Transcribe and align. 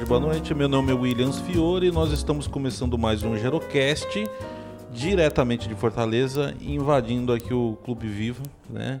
tarde, 0.00 0.04
boa 0.06 0.20
noite. 0.20 0.54
Meu 0.54 0.68
nome 0.68 0.92
é 0.92 0.94
Williams 0.94 1.40
Fiore 1.40 1.86
e 1.86 1.90
nós 1.90 2.12
estamos 2.12 2.46
começando 2.46 2.96
mais 2.96 3.22
um 3.22 3.36
Gerocast 3.36 4.26
diretamente 4.92 5.68
de 5.68 5.74
Fortaleza, 5.74 6.54
invadindo 6.60 7.32
aqui 7.32 7.52
o 7.52 7.76
Clube 7.84 8.06
Viva, 8.06 8.42
né? 8.68 9.00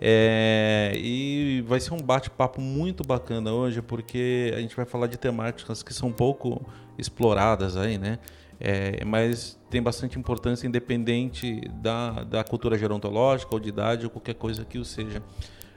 É, 0.00 0.92
e 0.96 1.62
vai 1.66 1.78
ser 1.78 1.92
um 1.92 1.98
bate-papo 1.98 2.60
muito 2.60 3.04
bacana 3.04 3.52
hoje, 3.52 3.82
porque 3.82 4.52
a 4.56 4.60
gente 4.60 4.74
vai 4.74 4.84
falar 4.84 5.08
de 5.08 5.18
temáticas 5.18 5.82
que 5.82 5.92
são 5.92 6.10
pouco 6.10 6.64
exploradas 6.96 7.76
aí, 7.76 7.98
né? 7.98 8.18
É, 8.58 9.04
mas 9.04 9.58
tem 9.68 9.82
bastante 9.82 10.18
importância 10.18 10.66
independente 10.66 11.60
da, 11.82 12.24
da 12.24 12.44
cultura 12.44 12.78
gerontológica 12.78 13.54
ou 13.54 13.60
de 13.60 13.68
idade 13.68 14.04
ou 14.04 14.10
qualquer 14.10 14.34
coisa 14.34 14.64
que 14.64 14.78
o 14.78 14.84
seja. 14.84 15.22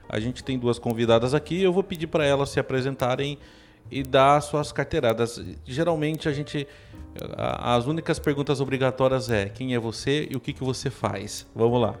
A 0.08 0.18
gente 0.20 0.42
tem 0.42 0.58
duas 0.58 0.78
convidadas 0.78 1.34
aqui, 1.34 1.62
eu 1.62 1.72
vou 1.72 1.82
pedir 1.82 2.06
para 2.06 2.24
elas 2.24 2.50
se 2.50 2.60
apresentarem 2.60 3.38
e 3.90 4.02
dar 4.02 4.40
suas 4.40 4.72
carteiradas. 4.72 5.42
Geralmente 5.64 6.28
a 6.28 6.32
gente 6.32 6.66
as 7.36 7.86
únicas 7.86 8.18
perguntas 8.18 8.60
obrigatórias 8.60 9.30
é 9.30 9.48
quem 9.48 9.74
é 9.74 9.78
você 9.78 10.26
e 10.30 10.36
o 10.36 10.40
que, 10.40 10.52
que 10.52 10.64
você 10.64 10.90
faz. 10.90 11.46
Vamos 11.54 11.80
lá. 11.80 11.94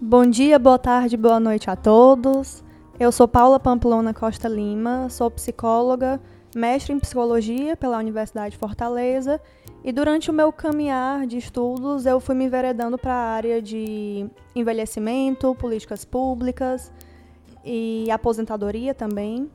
Bom 0.00 0.24
dia, 0.24 0.58
boa 0.58 0.78
tarde, 0.78 1.16
boa 1.16 1.40
noite 1.40 1.68
a 1.68 1.76
todos. 1.76 2.62
Eu 2.98 3.10
sou 3.10 3.26
Paula 3.26 3.58
Pamplona 3.58 4.14
Costa 4.14 4.48
Lima, 4.48 5.08
sou 5.10 5.30
psicóloga, 5.30 6.20
mestre 6.54 6.92
em 6.92 6.98
psicologia 6.98 7.76
pela 7.76 7.98
Universidade 7.98 8.52
de 8.52 8.58
Fortaleza 8.58 9.40
e 9.82 9.92
durante 9.92 10.30
o 10.30 10.34
meu 10.34 10.52
caminhar 10.52 11.26
de 11.26 11.38
estudos 11.38 12.06
eu 12.06 12.20
fui 12.20 12.34
me 12.34 12.44
enveredando 12.44 12.96
para 12.98 13.12
a 13.12 13.34
área 13.34 13.60
de 13.60 14.26
envelhecimento, 14.54 15.54
políticas 15.54 16.04
públicas 16.04 16.92
e 17.64 18.08
aposentadoria 18.10 18.94
também. 18.94 19.50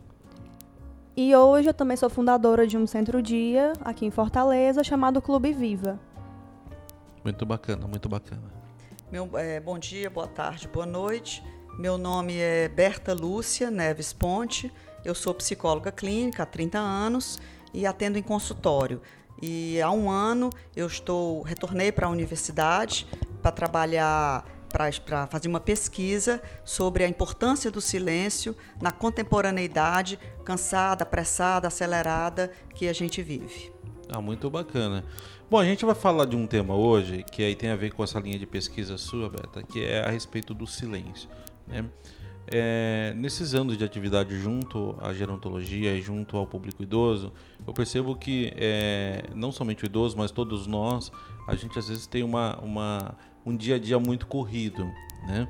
E 1.18 1.34
hoje 1.34 1.70
eu 1.70 1.74
também 1.74 1.96
sou 1.96 2.10
fundadora 2.10 2.68
de 2.68 2.78
um 2.78 2.86
centro-dia 2.86 3.72
aqui 3.80 4.06
em 4.06 4.12
Fortaleza 4.12 4.84
chamado 4.84 5.22
Clube 5.22 5.54
Viva. 5.54 5.98
Muito 7.24 7.46
bacana, 7.46 7.88
muito 7.88 8.10
bacana. 8.10 8.44
Meu, 9.10 9.30
é, 9.38 9.62
bom 9.62 9.80
dia, 9.80 10.10
boa 10.10 10.28
tarde, 10.28 10.68
boa 10.68 10.86
noite. 10.86 11.42
Meu 11.80 11.98
nome 11.98 12.38
é 12.38 12.68
Berta 12.68 13.14
Lúcia 13.14 13.72
Neves 13.72 14.12
Ponte. 14.12 14.70
Eu 15.06 15.16
sou 15.16 15.34
psicóloga 15.34 15.90
clínica 15.90 16.44
há 16.44 16.46
30 16.46 16.78
anos 16.80 17.40
e 17.74 17.86
atendo 17.86 18.18
em 18.18 18.24
consultório. 18.24 19.02
E 19.42 19.82
há 19.82 19.90
um 19.92 20.12
ano 20.12 20.50
eu 20.76 20.86
estou 20.86 21.44
retornei 21.44 21.94
para 21.94 22.08
a 22.08 22.10
universidade 22.10 23.08
para 23.42 23.54
trabalhar 23.54 24.44
para 25.06 25.26
fazer 25.28 25.48
uma 25.48 25.60
pesquisa 25.60 26.42
sobre 26.66 27.06
a 27.06 27.08
importância 27.08 27.72
do 27.72 27.80
silêncio 27.80 28.54
na 28.82 28.92
contemporaneidade 28.92 30.20
cansada, 30.44 31.04
apressada, 31.04 31.68
acelerada 31.68 32.52
que 32.74 32.88
a 32.88 32.94
gente 32.94 33.22
vive. 33.22 33.72
Ah, 34.10 34.20
muito 34.20 34.50
bacana. 34.50 35.06
Bom, 35.50 35.60
a 35.60 35.66
gente 35.66 35.86
vai 35.86 35.96
falar 35.96 36.26
de 36.26 36.36
um 36.36 36.46
tema 36.46 36.76
hoje 36.76 37.24
que 37.24 37.42
aí 37.42 37.56
tem 37.56 37.70
a 37.70 37.76
ver 37.76 37.94
com 37.94 38.04
essa 38.04 38.20
linha 38.20 38.38
de 38.38 38.46
pesquisa 38.46 38.98
sua, 38.98 39.30
Beta, 39.30 39.64
que 39.64 39.84
é 39.84 40.06
a 40.06 40.10
respeito 40.10 40.54
do 40.54 40.68
silêncio. 40.68 41.30
Né? 41.66 41.86
É, 42.48 43.14
nesses 43.16 43.56
anos 43.56 43.78
de 43.78 43.84
atividade 43.84 44.38
junto 44.38 44.96
à 45.02 45.14
gerontologia 45.14 45.96
e 45.96 46.02
junto 46.02 46.38
ao 46.38 46.46
público 46.46 46.84
idoso, 46.84 47.32
eu 47.66 47.74
percebo 47.74 48.16
que 48.16 48.54
é, 48.56 49.24
não 49.34 49.52
somente 49.52 49.84
o 49.84 49.88
idoso, 49.88 50.18
mas 50.18 50.32
todos 50.32 50.68
nós, 50.68 51.12
a 51.48 51.56
gente 51.56 51.80
às 51.80 51.88
vezes 51.88 52.06
tem 52.06 52.24
uma, 52.24 52.60
uma, 52.62 53.18
um 53.46 53.56
dia 53.56 53.76
a 53.76 53.80
dia 53.80 54.00
muito 54.00 54.28
corrido. 54.28 54.90
Né? 55.28 55.48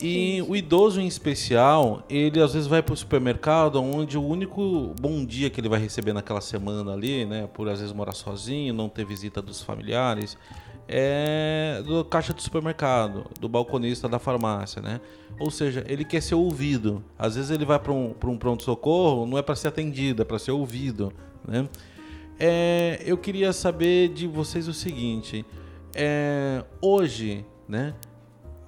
E 0.00 0.42
o 0.48 0.56
idoso 0.56 1.00
em 1.00 1.06
especial, 1.06 2.02
ele 2.08 2.40
às 2.40 2.52
vezes 2.52 2.66
vai 2.66 2.82
para 2.82 2.94
o 2.94 2.96
supermercado 2.96 3.80
onde 3.80 4.18
o 4.18 4.26
único 4.26 4.92
bom 5.00 5.24
dia 5.24 5.48
que 5.50 5.60
ele 5.60 5.68
vai 5.68 5.78
receber 5.78 6.12
naquela 6.12 6.40
semana 6.40 6.92
ali, 6.92 7.24
né, 7.24 7.48
por 7.52 7.68
às 7.68 7.78
vezes 7.78 7.94
morar 7.94 8.12
sozinho, 8.12 8.74
não 8.74 8.88
ter 8.88 9.04
visita 9.04 9.40
dos 9.40 9.62
familiares, 9.62 10.36
é 10.88 11.82
do 11.86 12.04
caixa 12.04 12.32
do 12.32 12.42
supermercado, 12.42 13.26
do 13.40 13.48
balconista 13.48 14.08
da 14.08 14.18
farmácia, 14.18 14.82
né? 14.82 15.00
Ou 15.38 15.50
seja, 15.50 15.84
ele 15.88 16.04
quer 16.04 16.20
ser 16.20 16.34
ouvido. 16.34 17.02
Às 17.18 17.36
vezes 17.36 17.50
ele 17.50 17.64
vai 17.64 17.78
para 17.78 17.92
um, 17.92 18.14
um 18.24 18.36
pronto-socorro, 18.36 19.26
não 19.26 19.38
é 19.38 19.42
para 19.42 19.56
ser 19.56 19.68
atendido, 19.68 20.22
é 20.22 20.24
para 20.24 20.38
ser 20.38 20.50
ouvido, 20.50 21.12
né? 21.46 21.68
É, 22.38 23.00
eu 23.06 23.16
queria 23.16 23.52
saber 23.52 24.08
de 24.08 24.26
vocês 24.26 24.68
o 24.68 24.74
seguinte: 24.74 25.46
é, 25.94 26.64
hoje, 26.80 27.46
né? 27.68 27.94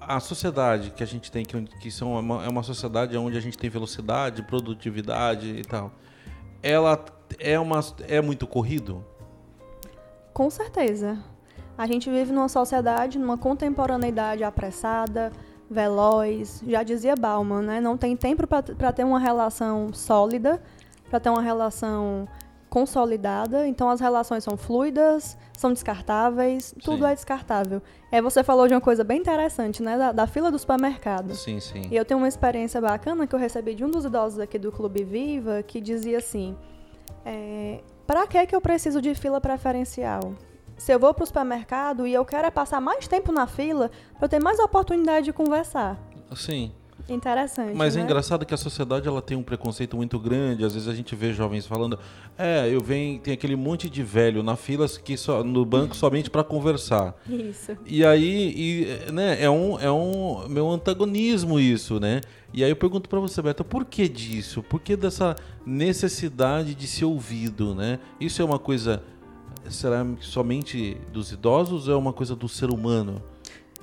a 0.06 0.20
sociedade 0.20 0.90
que 0.90 1.02
a 1.02 1.06
gente 1.06 1.30
tem, 1.32 1.44
que, 1.44 1.60
que 1.62 1.90
são 1.90 2.12
uma, 2.12 2.44
é 2.44 2.48
uma 2.48 2.62
sociedade 2.62 3.16
onde 3.16 3.36
a 3.36 3.40
gente 3.40 3.58
tem 3.58 3.68
velocidade, 3.68 4.42
produtividade 4.42 5.48
e 5.48 5.62
tal, 5.62 5.90
ela 6.62 7.04
é, 7.38 7.58
uma, 7.58 7.80
é 8.06 8.20
muito 8.20 8.46
corrido? 8.46 9.04
Com 10.32 10.48
certeza. 10.48 11.18
A 11.76 11.86
gente 11.86 12.08
vive 12.08 12.32
numa 12.32 12.48
sociedade, 12.48 13.18
numa 13.18 13.36
contemporaneidade 13.36 14.44
apressada, 14.44 15.32
veloz. 15.68 16.62
Já 16.66 16.82
dizia 16.82 17.16
Bauman, 17.16 17.62
né? 17.62 17.80
Não 17.80 17.96
tem 17.96 18.16
tempo 18.16 18.46
para 18.46 18.92
ter 18.92 19.04
uma 19.04 19.18
relação 19.18 19.92
sólida, 19.92 20.62
para 21.10 21.18
ter 21.18 21.30
uma 21.30 21.42
relação 21.42 22.28
consolidada, 22.76 23.66
então 23.66 23.88
as 23.88 24.00
relações 24.00 24.44
são 24.44 24.54
fluidas, 24.54 25.38
são 25.56 25.72
descartáveis, 25.72 26.74
tudo 26.84 27.06
sim. 27.06 27.10
é 27.10 27.14
descartável. 27.14 27.80
É, 28.12 28.20
você 28.20 28.44
falou 28.44 28.68
de 28.68 28.74
uma 28.74 28.82
coisa 28.82 29.02
bem 29.02 29.18
interessante, 29.18 29.82
né, 29.82 29.96
da, 29.96 30.12
da, 30.12 30.26
fila 30.26 30.50
do 30.50 30.58
supermercado. 30.58 31.34
Sim, 31.34 31.58
sim. 31.58 31.88
E 31.90 31.96
eu 31.96 32.04
tenho 32.04 32.18
uma 32.20 32.28
experiência 32.28 32.78
bacana 32.78 33.26
que 33.26 33.34
eu 33.34 33.38
recebi 33.38 33.74
de 33.74 33.82
um 33.82 33.90
dos 33.90 34.04
idosos 34.04 34.38
aqui 34.38 34.58
do 34.58 34.70
Clube 34.70 35.04
Viva, 35.04 35.62
que 35.62 35.80
dizia 35.80 36.18
assim, 36.18 36.54
é, 37.24 37.80
para 38.06 38.26
que 38.26 38.44
que 38.44 38.54
eu 38.54 38.60
preciso 38.60 39.00
de 39.00 39.14
fila 39.14 39.40
preferencial? 39.40 40.34
Se 40.76 40.92
eu 40.92 40.98
vou 40.98 41.14
para 41.14 41.24
o 41.24 41.26
supermercado 41.26 42.06
e 42.06 42.12
eu 42.12 42.26
quero 42.26 42.46
é 42.46 42.50
passar 42.50 42.78
mais 42.78 43.08
tempo 43.08 43.32
na 43.32 43.46
fila, 43.46 43.90
para 44.18 44.26
eu 44.26 44.28
ter 44.28 44.38
mais 44.38 44.58
oportunidade 44.58 45.24
de 45.24 45.32
conversar. 45.32 45.98
Sim. 46.34 46.74
Interessante. 47.08 47.74
Mas 47.74 47.94
é 47.94 47.98
né? 47.98 48.02
é 48.02 48.04
engraçado 48.04 48.44
que 48.44 48.52
a 48.52 48.56
sociedade 48.56 49.06
ela 49.06 49.22
tem 49.22 49.36
um 49.36 49.42
preconceito 49.42 49.96
muito 49.96 50.18
grande. 50.18 50.64
Às 50.64 50.74
vezes 50.74 50.88
a 50.88 50.94
gente 50.94 51.14
vê 51.14 51.32
jovens 51.32 51.66
falando: 51.66 51.98
é, 52.36 52.68
eu 52.68 52.80
venho, 52.80 53.20
tem 53.20 53.34
aquele 53.34 53.56
monte 53.56 53.88
de 53.88 54.02
velho 54.02 54.42
na 54.42 54.56
fila 54.56 54.86
que 54.88 55.16
só, 55.16 55.44
no 55.44 55.64
banco 55.64 55.94
somente 55.94 56.28
para 56.28 56.42
conversar. 56.42 57.14
Isso. 57.28 57.76
E 57.86 58.04
aí, 58.04 58.52
e, 58.56 59.12
né, 59.12 59.40
é 59.40 59.48
um, 59.48 59.78
é 59.78 59.90
um 59.90 60.48
meu 60.48 60.68
antagonismo 60.70 61.60
isso, 61.60 62.00
né? 62.00 62.20
E 62.52 62.64
aí 62.64 62.70
eu 62.70 62.76
pergunto 62.76 63.08
para 63.08 63.20
você, 63.20 63.40
Beto, 63.42 63.64
por 63.64 63.84
que 63.84 64.08
disso? 64.08 64.62
Por 64.62 64.80
que 64.80 64.96
dessa 64.96 65.36
necessidade 65.64 66.74
de 66.74 66.86
ser 66.86 67.04
ouvido, 67.04 67.74
né? 67.74 67.98
Isso 68.20 68.40
é 68.40 68.44
uma 68.44 68.58
coisa 68.58 69.02
será 69.70 70.06
somente 70.20 70.96
dos 71.12 71.32
idosos 71.32 71.88
ou 71.88 71.94
é 71.94 71.96
uma 71.96 72.12
coisa 72.12 72.36
do 72.36 72.48
ser 72.48 72.70
humano? 72.70 73.22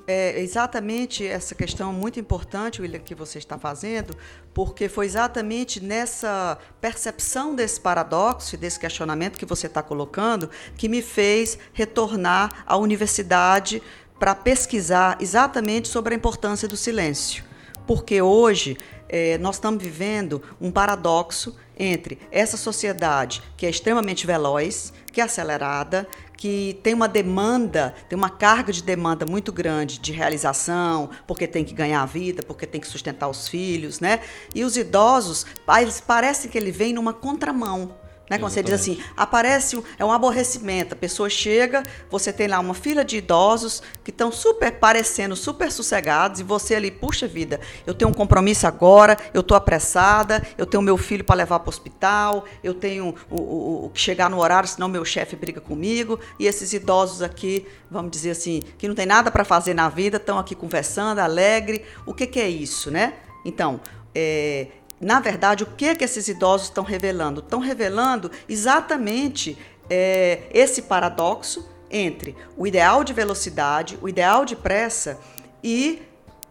É 0.06 0.40
exatamente 0.42 1.26
essa 1.26 1.56
questão 1.56 1.94
muito 1.94 2.20
importante, 2.20 2.82
William, 2.82 3.00
que 3.00 3.16
você 3.16 3.38
está 3.38 3.58
fazendo, 3.58 4.16
porque 4.54 4.90
foi 4.90 5.06
exatamente 5.06 5.82
nessa 5.82 6.58
percepção 6.82 7.56
desse 7.56 7.80
paradoxo 7.80 8.58
desse 8.58 8.80
questionamento 8.80 9.38
que 9.38 9.46
você 9.46 9.68
está 9.68 9.82
colocando 9.82 10.50
que 10.78 10.90
me 10.90 11.02
fez 11.02 11.58
retornar 11.72 12.64
à 12.66 12.78
universidade 12.78 13.82
para 14.20 14.36
pesquisar 14.36 15.18
exatamente 15.20 15.88
sobre 15.88 16.14
a 16.14 16.18
importância 16.18 16.68
do 16.68 16.78
silêncio. 16.78 17.44
Porque 17.86 18.22
hoje 18.22 18.78
é, 19.10 19.38
nós 19.38 19.56
estamos 19.56 19.84
vivendo 19.84 20.42
um 20.60 20.72
paradoxo 20.72 21.56
entre 21.78 22.20
essa 22.32 22.56
sociedade 22.56 23.42
que 23.58 23.66
é 23.66 23.70
extremamente 23.70 24.26
veloz, 24.26 24.94
que 25.12 25.20
é 25.20 25.24
acelerada, 25.24 26.08
que 26.44 26.78
tem 26.84 26.94
uma 26.94 27.08
demanda, 27.08 27.96
tem 28.10 28.18
uma 28.18 28.30
carga 28.30 28.74
de 28.74 28.84
demanda 28.84 29.26
muito 29.26 29.50
grande 29.50 29.98
de 29.98 30.12
realização, 30.12 31.10
porque 31.26 31.48
tem 31.48 31.64
que 31.64 31.74
ganhar 31.74 32.02
a 32.02 32.06
vida, 32.06 32.44
porque 32.44 32.68
tem 32.68 32.82
que 32.82 32.88
sustentar 32.88 33.30
os 33.30 33.48
filhos, 33.48 34.02
né? 34.02 34.20
E 34.54 34.66
os 34.66 34.76
idosos, 34.76 35.46
eles 35.80 36.02
parecem 36.02 36.52
que 36.52 36.58
ele 36.58 36.70
vem 36.70 36.92
numa 36.92 37.14
contramão. 37.14 37.96
Né? 38.30 38.38
Quando 38.38 38.54
você 38.54 38.64
diz 38.64 38.74
assim, 38.74 39.04
aparece 39.18 39.76
um, 39.76 39.84
é 40.00 40.06
um 40.06 40.12
aborrecimento. 40.12 40.94
A 40.94 40.98
pessoa 40.98 41.30
chega, 41.30 41.84
você 42.10 42.32
tem 42.32 42.48
lá 42.48 42.60
uma 42.60 42.74
fila 42.74 43.04
de 43.04 43.18
idosos 43.18 43.84
que 44.04 44.12
estão 44.12 44.32
super 44.32 44.72
parecendo 44.72 45.36
super 45.36 45.72
sossegados 45.72 46.40
e 46.40 46.44
você 46.44 46.76
ali, 46.76 46.90
puxa 46.90 47.28
vida, 47.28 47.60
eu 47.86 47.94
tenho 47.94 48.10
um 48.10 48.14
compromisso 48.14 48.66
agora, 48.66 49.18
eu 49.34 49.42
estou 49.42 49.58
apressada, 49.58 50.42
eu 50.58 50.66
tenho 50.66 50.82
meu 50.82 50.98
filho 50.98 51.24
para 51.24 51.36
levar 51.36 51.60
para 51.60 51.68
o 51.68 51.70
hospital, 51.70 52.46
eu 52.64 52.74
tenho 52.74 53.14
o, 53.30 53.92
que 53.94 54.00
chegar 54.00 54.30
no 54.30 54.40
horário, 54.40 54.70
senão 54.70 54.88
meu 54.88 55.04
chefe 55.04 55.36
briga 55.36 55.60
comigo. 55.60 56.20
E 56.40 56.48
esses 56.48 56.72
idosos 56.72 57.22
aqui, 57.22 57.68
vamos 57.92 58.12
dizer 58.12 58.32
assim, 58.32 58.64
que 58.78 58.88
não 58.88 58.96
tem 58.96 59.06
nada 59.06 59.30
para 59.30 59.44
fazer 59.44 59.74
na 59.74 59.90
vida, 59.90 60.18
estão 60.18 60.40
aqui 60.40 60.56
conversando, 60.56 61.20
alegre. 61.20 61.86
O 62.06 62.14
que, 62.14 62.26
que 62.26 62.40
é 62.40 62.48
isso, 62.48 62.90
né? 62.90 63.14
Então, 63.46 63.82
é, 64.16 64.68
na 65.04 65.20
verdade, 65.20 65.64
o 65.64 65.68
que, 65.68 65.86
é 65.86 65.96
que 65.96 66.04
esses 66.04 66.28
idosos 66.28 66.68
estão 66.68 66.84
revelando? 66.84 67.42
Estão 67.42 67.60
revelando 67.60 68.32
exatamente 68.48 69.58
é, 69.90 70.44
esse 70.52 70.84
paradoxo 70.84 71.68
entre 71.90 72.36
o 72.58 72.66
ideal 72.66 73.04
de 73.04 73.14
velocidade, 73.14 74.00
o 74.02 74.10
ideal 74.10 74.46
de 74.46 74.56
pressa 74.56 75.20
e, 75.64 76.02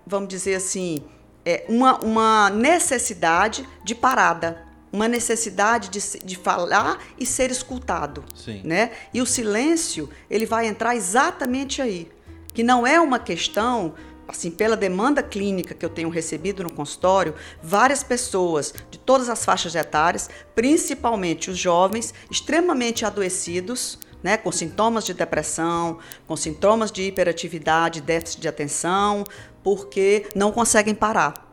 vamos 0.07 0.29
dizer 0.29 0.55
assim, 0.55 1.03
é, 1.45 1.65
uma, 1.69 1.99
uma 1.99 2.51
necessidade 2.51 3.69
de 3.85 3.95
parada. 3.95 4.63
uma 4.93 5.09
necessidade 5.09 5.89
de, 5.89 6.01
de 6.23 6.37
falar 6.37 7.03
e 7.19 7.25
ser 7.25 7.51
escutado, 7.51 8.23
Sim. 8.35 8.61
né? 8.63 8.91
E 9.15 9.23
o 9.23 9.27
silêncio 9.27 10.11
ele 10.29 10.45
vai 10.45 10.67
entrar 10.67 10.95
exatamente 10.95 11.81
aí, 11.81 12.11
que 12.53 12.63
não 12.63 12.87
é 12.87 13.01
uma 13.01 13.19
questão 13.19 13.95
assim, 14.27 14.51
pela 14.51 14.77
demanda 14.77 15.23
clínica 15.23 15.75
que 15.75 15.85
eu 15.85 15.91
tenho 15.91 16.09
recebido 16.09 16.63
no 16.63 16.73
consultório, 16.73 17.35
várias 17.63 18.03
pessoas 18.03 18.73
de 18.91 18.99
todas 18.99 19.29
as 19.29 19.45
faixas 19.45 19.75
etárias, 19.75 20.31
principalmente 20.55 21.51
os 21.51 21.59
jovens, 21.59 22.15
extremamente 22.31 23.05
adoecidos, 23.05 23.99
né, 24.23 24.37
com 24.37 24.53
sintomas 24.53 25.05
de 25.05 25.13
depressão, 25.13 25.99
com 26.27 26.37
sintomas 26.37 26.93
de 26.93 27.03
hiperatividade, 27.03 28.01
déficit 28.01 28.41
de 28.41 28.49
atenção, 28.49 29.25
porque 29.63 30.27
não 30.35 30.53
conseguem 30.53 30.95
parar. 30.95 31.51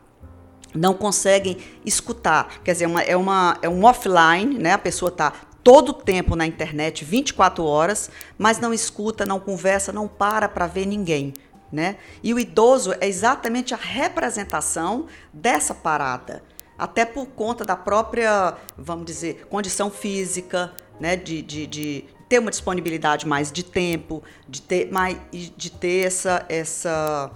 Não 0.74 0.94
conseguem 0.94 1.58
escutar. 1.84 2.62
Quer 2.64 2.74
dizer, 2.74 2.86
uma, 2.86 3.02
é, 3.02 3.18
uma, 3.18 3.58
é 3.62 3.68
um 3.68 3.84
offline, 3.86 4.60
né? 4.60 4.74
A 4.74 4.78
pessoa 4.78 5.10
está 5.10 5.34
todo 5.64 5.90
o 5.90 5.94
tempo 5.94 6.36
na 6.36 6.46
internet, 6.46 7.04
24 7.04 7.64
horas, 7.64 8.10
mas 8.38 8.60
não 8.60 8.72
escuta, 8.72 9.26
não 9.26 9.40
conversa, 9.40 9.92
não 9.92 10.08
para 10.08 10.48
para 10.48 10.68
ver 10.68 10.86
ninguém. 10.86 11.34
Né? 11.72 11.98
E 12.24 12.34
o 12.34 12.40
idoso 12.40 12.94
é 13.00 13.08
exatamente 13.08 13.74
a 13.74 13.78
representação 13.78 15.06
dessa 15.32 15.74
parada, 15.74 16.44
até 16.78 17.06
por 17.06 17.28
conta 17.28 17.64
da 17.64 17.76
própria, 17.76 18.56
vamos 18.76 19.06
dizer, 19.06 19.46
condição 19.50 19.92
física, 19.92 20.74
né? 21.00 21.16
de, 21.16 21.44
de, 21.44 21.68
de 21.68 22.06
ter 22.30 22.40
uma 22.40 22.52
disponibilidade 22.52 23.28
mais 23.28 23.52
de 23.52 23.64
tempo, 23.64 24.24
de 24.48 24.62
ter, 24.62 24.92
mais, 24.92 25.18
de 25.32 25.72
ter 25.72 26.06
essa, 26.06 26.46
essa, 26.48 27.32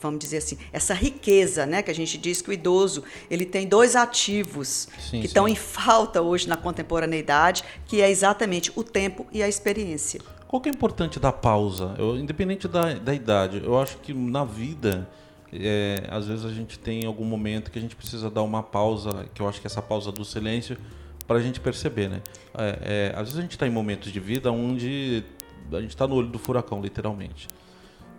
vamos 0.00 0.18
dizer 0.18 0.38
assim, 0.38 0.58
essa 0.72 0.92
riqueza, 0.92 1.64
né? 1.64 1.80
Que 1.80 1.92
a 1.92 1.94
gente 1.94 2.18
diz 2.18 2.42
que 2.42 2.50
o 2.50 2.52
idoso 2.52 3.04
ele 3.30 3.46
tem 3.46 3.66
dois 3.66 3.94
ativos 3.94 4.88
Sim, 4.98 5.20
que 5.20 5.26
estão 5.26 5.46
em 5.46 5.54
falta 5.54 6.20
hoje 6.20 6.48
na 6.48 6.56
contemporaneidade, 6.56 7.62
que 7.86 8.02
é 8.02 8.10
exatamente 8.10 8.72
o 8.74 8.82
tempo 8.82 9.26
e 9.30 9.42
a 9.42 9.48
experiência. 9.48 10.20
Qual 10.52 10.60
que 10.60 10.68
é 10.68 10.72
importante 10.72 11.18
da 11.18 11.32
pausa? 11.32 11.94
Eu, 11.96 12.14
independente 12.14 12.68
da, 12.68 12.92
da 12.92 13.14
idade, 13.14 13.62
eu 13.64 13.80
acho 13.80 13.96
que 13.96 14.12
na 14.12 14.44
vida, 14.44 15.08
é, 15.50 16.06
às 16.10 16.26
vezes 16.26 16.44
a 16.44 16.50
gente 16.50 16.78
tem 16.78 17.06
algum 17.06 17.24
momento 17.24 17.70
que 17.70 17.78
a 17.78 17.80
gente 17.80 17.96
precisa 17.96 18.28
dar 18.28 18.42
uma 18.42 18.62
pausa, 18.62 19.24
que 19.32 19.40
eu 19.40 19.48
acho 19.48 19.62
que 19.62 19.66
é 19.66 19.70
essa 19.70 19.80
pausa 19.80 20.12
do 20.12 20.26
silêncio, 20.26 20.76
para 21.26 21.38
a 21.38 21.40
gente 21.40 21.58
perceber, 21.58 22.10
né? 22.10 22.20
É, 22.54 23.12
é, 23.14 23.18
às 23.18 23.22
vezes 23.28 23.38
a 23.38 23.40
gente 23.40 23.52
está 23.52 23.66
em 23.66 23.70
momentos 23.70 24.12
de 24.12 24.20
vida 24.20 24.52
onde 24.52 25.24
a 25.72 25.80
gente 25.80 25.88
está 25.88 26.06
no 26.06 26.16
olho 26.16 26.28
do 26.28 26.38
furacão, 26.38 26.82
literalmente. 26.82 27.48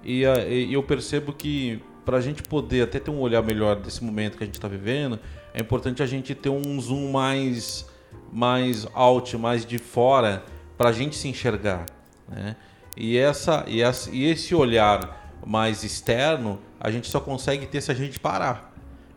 E, 0.04 0.26
a- 0.26 0.44
e 0.44 0.74
eu 0.74 0.82
percebo 0.82 1.34
que 1.34 1.84
para 2.04 2.18
a 2.18 2.22
gente 2.22 2.42
poder 2.42 2.82
até 2.82 2.98
ter 2.98 3.12
um 3.12 3.20
olhar 3.20 3.44
melhor 3.44 3.76
desse 3.76 4.04
momento 4.04 4.40
que 4.40 4.44
a 4.44 4.48
gente 4.48 4.56
está 4.56 4.68
vivendo, 4.68 5.20
é 5.54 5.62
importante 5.62 6.02
a 6.02 6.08
gente 6.08 6.34
ter 6.34 6.50
um 6.50 6.82
zoom 6.82 7.12
mais, 7.12 7.88
mais 8.32 8.88
out, 8.96 9.38
mais 9.38 9.64
de 9.64 9.78
fora, 9.78 10.44
para 10.76 10.90
a 10.90 10.92
gente 10.92 11.16
se 11.16 11.28
enxergar. 11.28 11.86
Né? 12.28 12.56
E, 12.96 13.18
essa, 13.18 13.64
e, 13.68 13.82
essa, 13.82 14.10
e 14.12 14.26
esse 14.26 14.54
olhar 14.54 15.22
mais 15.46 15.84
externo, 15.84 16.60
a 16.80 16.90
gente 16.92 17.08
só 17.08 17.20
consegue 17.20 17.66
ter 17.66 17.82
se 17.82 17.92
a 17.92 17.96
gente 17.96 18.20
parar. 18.20 18.72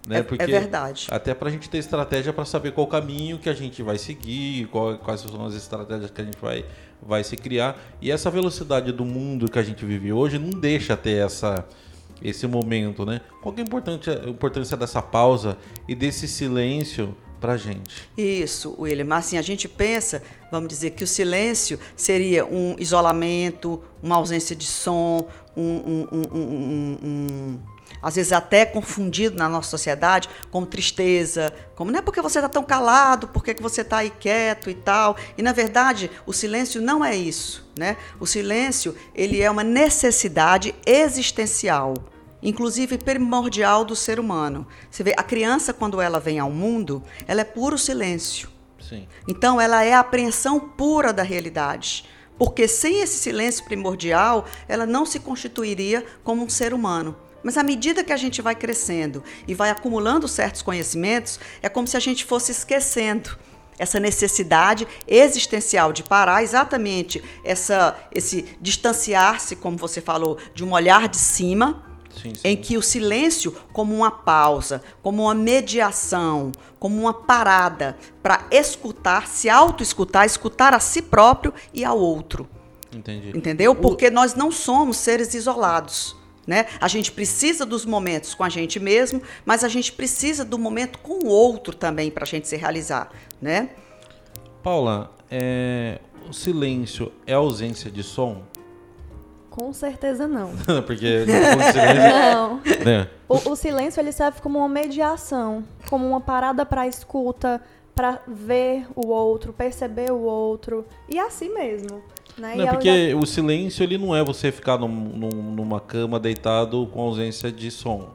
Né? 0.07 0.19
É- 0.19 0.43
é 0.43 0.47
verdade. 0.47 1.09
Até 1.11 1.35
para 1.35 1.49
a 1.49 1.51
gente 1.53 1.69
ter 1.69 1.79
estratégia 1.79 2.33
para 2.33 2.45
saber 2.45 2.73
qual 2.73 2.87
caminho 2.87 3.39
que 3.39 3.49
a 3.49 3.55
gente 3.55 3.83
vai 3.83 3.99
seguir, 3.99 4.67
qual- 4.69 4.97
quais 4.99 5.21
são 5.21 5.45
as 5.45 5.55
estratégias 5.55 6.11
que 6.11 6.21
a 6.21 6.25
gente 6.25 6.39
vai, 6.41 6.65
vai 7.03 7.23
se 7.25 7.37
criar. 7.37 7.77
E 8.01 8.11
essa 8.11 8.31
velocidade 8.31 8.93
do 8.93 9.05
mundo 9.05 9.51
que 9.51 9.59
a 9.59 9.63
gente 9.63 9.85
vive 9.85 10.13
hoje 10.13 10.39
não 10.39 10.51
deixa 10.51 10.97
ter 10.97 11.25
essa, 11.25 11.65
esse 12.23 12.47
momento, 12.47 13.05
né? 13.05 13.21
Qual 13.43 13.55
é 13.57 13.61
a 13.61 13.63
importância, 13.65 14.23
a 14.25 14.29
importância 14.31 14.77
dessa 14.77 15.03
pausa 15.03 15.57
e 15.89 15.95
desse 15.95 16.27
silêncio 16.29 17.17
pra 17.41 17.57
gente? 17.57 18.09
Isso, 18.17 18.75
William. 18.79 19.05
Mas 19.05 19.27
assim, 19.27 19.39
a 19.39 19.43
gente 19.43 19.69
pensa, 19.69 20.23
vamos 20.51 20.69
dizer, 20.69 20.91
que 20.91 21.05
o 21.05 21.07
silêncio 21.07 21.79
seria 21.97 22.45
um 22.45 22.77
isolamento, 22.79 23.83
uma 24.03 24.17
ausência 24.17 24.55
de 24.57 24.67
som, 24.67 25.29
um- 25.57 25.63
um- 25.63 26.09
um- 26.13 26.99
um- 27.03 27.59
às 28.03 28.17
vezes 28.17 28.33
até 28.33 28.65
confundido 28.67 29.37
na 29.37 29.49
nossa 29.49 29.71
sociedade 29.71 30.29
como 30.51 30.67
tristeza, 30.67 31.53
como 31.75 31.91
não 31.91 31.99
é 31.99 32.03
porque 32.03 32.21
você 32.21 32.39
está 32.39 32.49
tão 32.49 32.63
calado, 32.63 33.29
porque 33.29 33.55
que 33.55 33.63
você 33.63 33.81
está 33.81 33.99
aí 33.99 34.11
quieto 34.11 34.69
e 34.69 34.75
tal. 34.75 35.17
E 35.37 35.43
na 35.43 35.53
verdade, 35.53 36.11
o 36.27 36.33
silêncio 36.33 36.81
não 36.83 37.05
é 37.05 37.17
isso, 37.17 37.67
né? 37.77 37.97
O 38.21 38.27
silêncio, 38.27 38.95
ele 39.15 39.41
é 39.41 39.51
uma 39.51 39.65
necessidade 39.65 40.75
existencial 40.85 41.95
inclusive 42.47 42.97
primordial 42.97 43.85
do 43.85 43.97
ser 43.97 44.21
humano. 44.21 44.67
Você 44.89 45.03
vê, 45.03 45.13
a 45.17 45.23
criança, 45.23 45.75
quando 45.75 46.01
ela 46.01 46.21
vem 46.21 46.39
ao 46.39 46.51
mundo, 46.51 47.03
ela 47.27 47.41
é 47.41 47.45
puro 47.45 47.77
silêncio. 47.77 48.49
Sim. 48.81 49.09
Então, 49.27 49.61
ela 49.61 49.83
é 49.83 49.93
a 49.93 50.01
apreensão 50.01 50.61
pura 50.61 51.13
da 51.13 51.25
realidade. 51.25 52.09
Porque 52.39 52.69
sem 52.69 53.01
esse 53.01 53.19
silêncio 53.19 53.65
primordial, 53.65 54.47
ela 54.69 54.87
não 54.87 55.05
se 55.05 55.19
constituiria 55.19 56.07
como 56.23 56.45
um 56.45 56.49
ser 56.49 56.73
humano. 56.73 57.17
Mas 57.43 57.57
à 57.57 57.65
medida 57.65 58.05
que 58.05 58.13
a 58.13 58.17
gente 58.17 58.41
vai 58.41 58.55
crescendo 58.55 59.25
e 59.49 59.53
vai 59.53 59.71
acumulando 59.71 60.29
certos 60.29 60.63
conhecimentos, 60.63 61.41
é 61.61 61.69
como 61.69 61.89
se 61.89 61.97
a 61.97 62.01
gente 62.01 62.25
fosse 62.25 62.53
esquecendo 62.53 63.37
essa 63.77 63.99
necessidade 63.99 64.87
existencial 65.07 65.93
de 65.93 66.05
parar 66.05 66.45
exatamente 66.45 67.23
essa, 67.45 67.97
esse 68.13 68.57
distanciar-se, 68.61 69.57
como 69.57 69.77
você 69.77 70.01
falou, 70.01 70.39
de 70.55 70.65
um 70.65 70.73
olhar 70.73 71.09
de 71.09 71.19
cima 71.19 71.96
Sim, 72.21 72.35
sim. 72.35 72.41
em 72.43 72.57
que 72.57 72.79
o 72.79 72.83
silêncio, 72.83 73.55
como 73.73 73.95
uma 73.95 74.11
pausa, 74.11 74.83
como 75.03 75.25
uma 75.25 75.35
mediação, 75.35 76.51
como 76.79 76.99
uma 77.01 77.13
parada 77.13 77.97
para 78.23 78.47
escutar, 78.51 79.29
se 79.29 79.49
auto-escutar, 79.49 80.25
escutar 80.25 80.75
a 80.75 80.81
si 80.81 81.03
próprio 81.03 81.53
e 81.75 81.85
ao 81.85 81.99
outro. 81.99 82.49
Entendi. 82.93 83.37
Entendeu? 83.37 83.75
Porque 83.75 84.11
nós 84.11 84.35
não 84.35 84.51
somos 84.51 84.97
seres 84.97 85.35
isolados. 85.35 86.17
Né? 86.47 86.67
A 86.81 86.87
gente 86.87 87.11
precisa 87.11 87.67
dos 87.67 87.85
momentos 87.85 88.33
com 88.33 88.45
a 88.45 88.49
gente 88.49 88.79
mesmo, 88.79 89.21
mas 89.45 89.65
a 89.65 89.69
gente 89.69 89.93
precisa 89.93 90.45
do 90.45 90.57
momento 90.57 91.01
com 91.01 91.25
o 91.25 91.27
outro 91.27 91.75
também 91.75 92.09
para 92.09 92.23
a 92.23 92.27
gente 92.27 92.47
se 92.47 92.57
realizar. 92.57 93.11
Né? 93.43 93.71
Paula, 94.63 95.13
é, 95.29 95.99
o 96.29 96.33
silêncio 96.33 97.13
é 97.27 97.35
ausência 97.35 97.91
de 97.91 98.05
som? 98.05 98.45
Com 99.57 99.73
certeza 99.73 100.29
não. 100.29 100.51
Porque 100.87 101.25
Não. 101.27 102.57
né? 102.85 103.09
O, 103.29 103.51
o 103.53 103.57
silêncio 103.57 104.01
ele 104.01 104.13
serve 104.13 104.41
como 104.41 104.59
uma 104.59 104.69
mediação, 104.69 105.65
como 105.89 106.07
uma 106.07 106.21
parada 106.21 106.65
para 106.67 106.87
escuta, 106.87 107.61
para 107.95 108.21
ver 108.29 108.87
o 108.95 109.07
outro, 109.09 109.53
perceber 109.55 110.13
o 110.13 110.21
outro 110.21 110.85
e 111.09 111.19
assim 111.19 111.53
mesmo. 111.55 112.03
Né? 112.37 112.55
Não, 112.55 112.65
é 112.65 112.71
porque 112.71 113.15
o 113.15 113.25
silêncio 113.25 113.83
ele 113.83 113.97
não 113.97 114.15
é 114.15 114.23
você 114.23 114.53
ficar 114.53 114.77
num- 114.79 114.87
num- 114.89 115.43
numa 115.55 115.81
cama 115.81 116.21
deitado 116.21 116.87
com 116.93 117.01
ausência 117.01 117.51
de 117.51 117.71
som. 117.71 118.11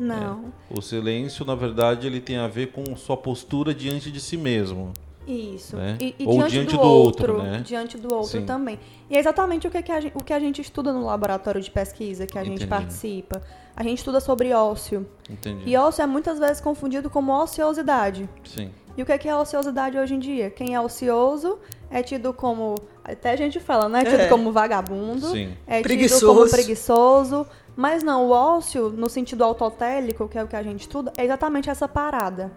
já- 0.00 0.04
Não. 0.04 0.46
O 0.68 0.82
silêncio, 0.82 1.44
na 1.44 1.54
verdade, 1.54 2.08
ele 2.08 2.20
tem 2.20 2.38
a 2.38 2.48
ver 2.48 2.72
com 2.72 2.96
sua 2.96 3.16
postura 3.16 3.72
diante 3.72 4.10
de 4.10 4.18
si 4.20 4.36
mesmo. 4.36 4.92
Isso. 5.26 5.76
Né? 5.76 5.96
E, 6.00 6.14
e 6.18 6.26
Ou 6.26 6.34
diante, 6.38 6.50
diante 6.52 6.76
do, 6.76 6.82
do 6.82 6.88
outro, 6.88 7.32
outro, 7.34 7.46
né? 7.50 7.62
diante 7.64 7.98
do 7.98 8.14
outro 8.14 8.40
Sim. 8.40 8.44
também. 8.46 8.78
E 9.08 9.16
é 9.16 9.20
exatamente 9.20 9.66
o 9.66 9.70
que, 9.70 9.82
que 9.82 9.92
a 9.92 10.00
gente, 10.00 10.16
o 10.16 10.22
que 10.24 10.32
a 10.32 10.38
gente 10.40 10.60
estuda 10.60 10.92
no 10.92 11.04
laboratório 11.04 11.60
de 11.60 11.70
pesquisa 11.70 12.26
que 12.26 12.38
a 12.38 12.42
gente 12.44 12.64
Entendi. 12.64 12.68
participa. 12.70 13.42
A 13.76 13.82
gente 13.82 13.98
estuda 13.98 14.20
sobre 14.20 14.52
ócio. 14.52 15.06
Entendi. 15.30 15.62
E 15.66 15.76
ócio 15.76 16.02
é 16.02 16.06
muitas 16.06 16.38
vezes 16.38 16.60
confundido 16.60 17.08
como 17.08 17.32
ociosidade. 17.32 18.28
Sim. 18.44 18.70
E 18.96 19.02
o 19.02 19.06
que 19.06 19.12
é, 19.12 19.16
que 19.18 19.28
é 19.28 19.34
ociosidade 19.34 19.96
hoje 19.96 20.14
em 20.14 20.18
dia? 20.18 20.50
Quem 20.50 20.74
é 20.74 20.80
ocioso 20.80 21.58
é 21.90 22.02
tido 22.02 22.32
como. 22.34 22.74
Até 23.02 23.30
a 23.32 23.36
gente 23.36 23.58
fala, 23.58 23.88
né? 23.88 24.00
É 24.00 24.04
tido 24.04 24.20
É. 24.20 24.28
como 24.28 24.52
vagabundo. 24.52 25.28
Sim. 25.30 25.54
É 25.66 25.76
tido 25.76 25.84
Preguiçoso. 25.84 26.26
como 26.26 26.50
preguiçoso. 26.50 27.46
Mas 27.74 28.02
não, 28.02 28.26
o 28.26 28.30
ócio, 28.30 28.90
no 28.90 29.08
sentido 29.08 29.42
autotélico, 29.44 30.28
que 30.28 30.36
é 30.38 30.44
o 30.44 30.46
que 30.46 30.54
a 30.56 30.62
gente 30.62 30.80
estuda, 30.82 31.10
é 31.16 31.24
exatamente 31.24 31.70
essa 31.70 31.88
parada. 31.88 32.52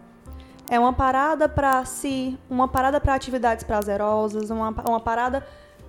É 0.70 0.80
uma 0.80 0.94
parada 0.94 1.48
para 1.48 1.84
si, 1.86 2.38
uma 2.50 2.68
parada 2.68 3.00
para 3.00 3.14
atividades 3.14 3.64
prazerosas, 3.64 4.50
uma, 4.50 4.70
uma 4.70 5.00
parada 5.00 5.46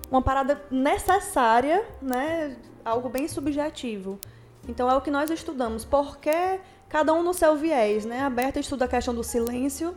uma 0.09 0.21
parada 0.21 0.61
necessária, 0.71 1.85
né? 2.01 2.55
Algo 2.83 3.09
bem 3.09 3.27
subjetivo. 3.27 4.19
Então 4.67 4.89
é 4.89 4.95
o 4.95 5.01
que 5.01 5.11
nós 5.11 5.29
estudamos, 5.29 5.85
porque 5.85 6.59
cada 6.89 7.13
um 7.13 7.23
no 7.23 7.33
seu 7.33 7.55
viés, 7.55 8.05
né? 8.05 8.21
A 8.21 8.29
Berta 8.29 8.59
estuda 8.59 8.85
a 8.85 8.87
questão 8.87 9.13
do 9.13 9.23
silêncio 9.23 9.95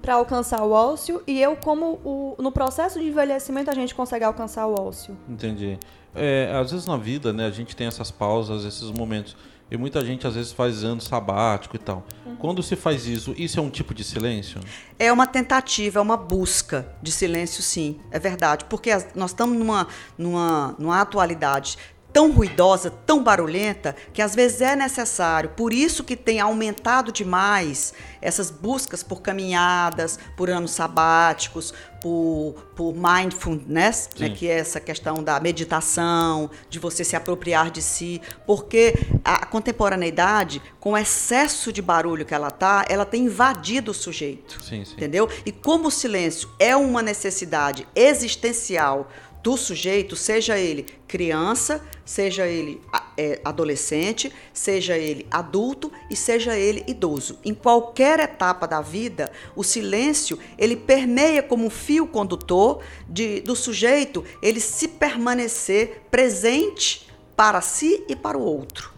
para 0.00 0.14
alcançar 0.14 0.62
o 0.64 0.70
ócio 0.70 1.22
e 1.26 1.40
eu 1.40 1.54
como 1.56 2.00
o, 2.04 2.34
no 2.38 2.50
processo 2.50 2.98
de 2.98 3.06
envelhecimento 3.06 3.70
a 3.70 3.74
gente 3.74 3.94
consegue 3.94 4.24
alcançar 4.24 4.66
o 4.66 4.74
ócio. 4.74 5.16
Entendi. 5.28 5.78
É, 6.14 6.50
às 6.58 6.70
vezes 6.70 6.86
na 6.86 6.96
vida, 6.96 7.32
né, 7.32 7.46
a 7.46 7.50
gente 7.50 7.76
tem 7.76 7.86
essas 7.86 8.10
pausas, 8.10 8.64
esses 8.64 8.90
momentos. 8.90 9.36
E 9.70 9.76
muita 9.76 10.04
gente 10.04 10.26
às 10.26 10.34
vezes 10.34 10.52
faz 10.52 10.82
ano 10.82 11.00
sabático 11.00 11.76
e 11.76 11.78
tal. 11.78 12.06
Quando 12.38 12.62
se 12.62 12.74
faz 12.76 13.06
isso, 13.06 13.34
isso 13.36 13.58
é 13.58 13.62
um 13.62 13.68
tipo 13.68 13.92
de 13.92 14.02
silêncio? 14.02 14.60
É 14.98 15.12
uma 15.12 15.26
tentativa, 15.26 15.98
é 15.98 16.02
uma 16.02 16.16
busca 16.16 16.94
de 17.02 17.12
silêncio, 17.12 17.62
sim, 17.62 18.00
é 18.10 18.18
verdade. 18.18 18.64
Porque 18.64 18.90
nós 19.14 19.30
estamos 19.30 19.58
numa, 19.58 19.86
numa, 20.16 20.74
numa 20.78 21.00
atualidade 21.00 21.76
tão 22.12 22.32
ruidosa, 22.32 22.90
tão 22.90 23.22
barulhenta, 23.22 23.94
que 24.12 24.22
às 24.22 24.34
vezes 24.34 24.60
é 24.60 24.74
necessário. 24.74 25.50
Por 25.50 25.72
isso 25.72 26.02
que 26.02 26.16
tem 26.16 26.40
aumentado 26.40 27.12
demais 27.12 27.92
essas 28.20 28.50
buscas 28.50 29.02
por 29.02 29.22
caminhadas, 29.22 30.18
por 30.36 30.50
anos 30.50 30.72
sabáticos, 30.72 31.72
por, 32.00 32.54
por 32.74 32.94
mindfulness, 32.94 34.10
né, 34.18 34.30
que 34.30 34.48
é 34.48 34.58
essa 34.58 34.80
questão 34.80 35.22
da 35.22 35.38
meditação, 35.40 36.50
de 36.68 36.78
você 36.78 37.04
se 37.04 37.16
apropriar 37.16 37.70
de 37.70 37.82
si, 37.82 38.20
porque 38.46 38.94
a 39.24 39.44
contemporaneidade, 39.46 40.62
com 40.78 40.92
o 40.92 40.98
excesso 40.98 41.72
de 41.72 41.82
barulho 41.82 42.24
que 42.24 42.34
ela 42.34 42.50
tá, 42.50 42.84
ela 42.88 43.04
tem 43.04 43.24
invadido 43.24 43.90
o 43.90 43.94
sujeito, 43.94 44.62
Sim, 44.62 44.84
sim. 44.84 44.94
entendeu? 44.94 45.28
E 45.44 45.52
como 45.52 45.88
o 45.88 45.90
silêncio 45.90 46.48
é 46.58 46.76
uma 46.76 47.02
necessidade 47.02 47.86
existencial 47.94 49.08
do 49.42 49.56
sujeito, 49.56 50.16
seja 50.16 50.58
ele 50.58 50.86
criança, 51.06 51.82
seja 52.04 52.46
ele 52.46 52.80
é, 53.16 53.40
adolescente, 53.44 54.32
seja 54.52 54.96
ele 54.96 55.26
adulto 55.30 55.90
e 56.10 56.16
seja 56.16 56.56
ele 56.56 56.84
idoso. 56.86 57.38
Em 57.44 57.54
qualquer 57.54 58.20
etapa 58.20 58.66
da 58.66 58.80
vida, 58.80 59.30
o 59.54 59.62
silêncio 59.62 60.38
ele 60.56 60.76
permeia 60.76 61.42
como 61.42 61.64
um 61.64 61.70
fio 61.70 62.06
condutor 62.06 62.82
de, 63.08 63.40
do 63.40 63.54
sujeito 63.54 64.24
ele 64.42 64.60
se 64.60 64.88
permanecer 64.88 66.02
presente 66.10 67.08
para 67.36 67.60
si 67.60 68.04
e 68.08 68.16
para 68.16 68.36
o 68.36 68.42
outro. 68.42 68.92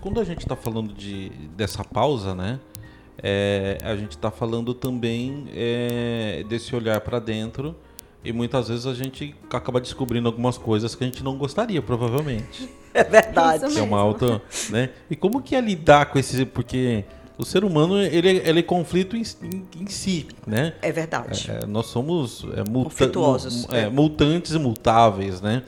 Quando 0.00 0.20
a 0.20 0.24
gente 0.24 0.40
está 0.40 0.54
falando 0.54 0.92
de, 0.92 1.30
dessa 1.56 1.82
pausa, 1.82 2.34
né? 2.34 2.60
É, 3.26 3.78
a 3.82 3.96
gente 3.96 4.10
está 4.10 4.30
falando 4.30 4.74
também 4.74 5.46
é, 5.54 6.44
desse 6.48 6.74
olhar 6.76 7.00
para 7.00 7.18
dentro 7.18 7.74
e 8.24 8.32
muitas 8.32 8.68
vezes 8.68 8.86
a 8.86 8.94
gente 8.94 9.34
acaba 9.50 9.80
descobrindo 9.80 10.28
algumas 10.28 10.56
coisas 10.56 10.94
que 10.94 11.04
a 11.04 11.06
gente 11.06 11.22
não 11.22 11.36
gostaria, 11.36 11.82
provavelmente. 11.82 12.68
É 12.94 13.04
verdade. 13.04 13.78
É 13.78 13.82
uma 13.82 13.98
alta, 13.98 14.40
né? 14.70 14.90
E 15.10 15.16
como 15.16 15.42
que 15.42 15.54
é 15.54 15.60
lidar 15.60 16.06
com 16.06 16.18
esse 16.18 16.44
porque 16.46 17.04
o 17.36 17.44
ser 17.44 17.64
humano 17.64 18.00
ele, 18.00 18.40
ele 18.44 18.60
é 18.60 18.62
conflito 18.62 19.16
em, 19.16 19.22
em, 19.42 19.82
em 19.82 19.86
si, 19.88 20.28
né? 20.46 20.74
É 20.80 20.92
verdade. 20.92 21.50
É, 21.50 21.66
nós 21.66 21.86
somos 21.86 22.46
é, 22.54 22.62
multa, 22.68 23.04
é, 23.72 23.80
é. 23.80 23.88
multantes 23.90 24.52
e 24.52 24.58
multáveis, 24.58 25.40
né? 25.40 25.64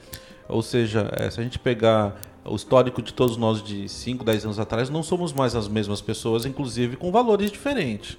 Ou 0.47 0.61
seja, 0.61 1.09
é, 1.11 1.29
se 1.29 1.39
a 1.39 1.43
gente 1.43 1.59
pegar 1.59 2.19
o 2.45 2.55
histórico 2.55 3.01
de 3.01 3.13
todos 3.13 3.35
nós 3.35 3.61
de 3.61 3.89
5, 3.89 4.23
10 4.23 4.45
anos 4.45 4.59
atrás, 4.59 4.89
não 4.89 5.03
somos 5.03 5.33
mais 5.33 5.55
as 5.55 5.67
mesmas 5.67 5.99
pessoas, 5.99 6.45
inclusive 6.45 6.95
com 6.95 7.11
valores 7.11 7.51
diferentes. 7.51 8.17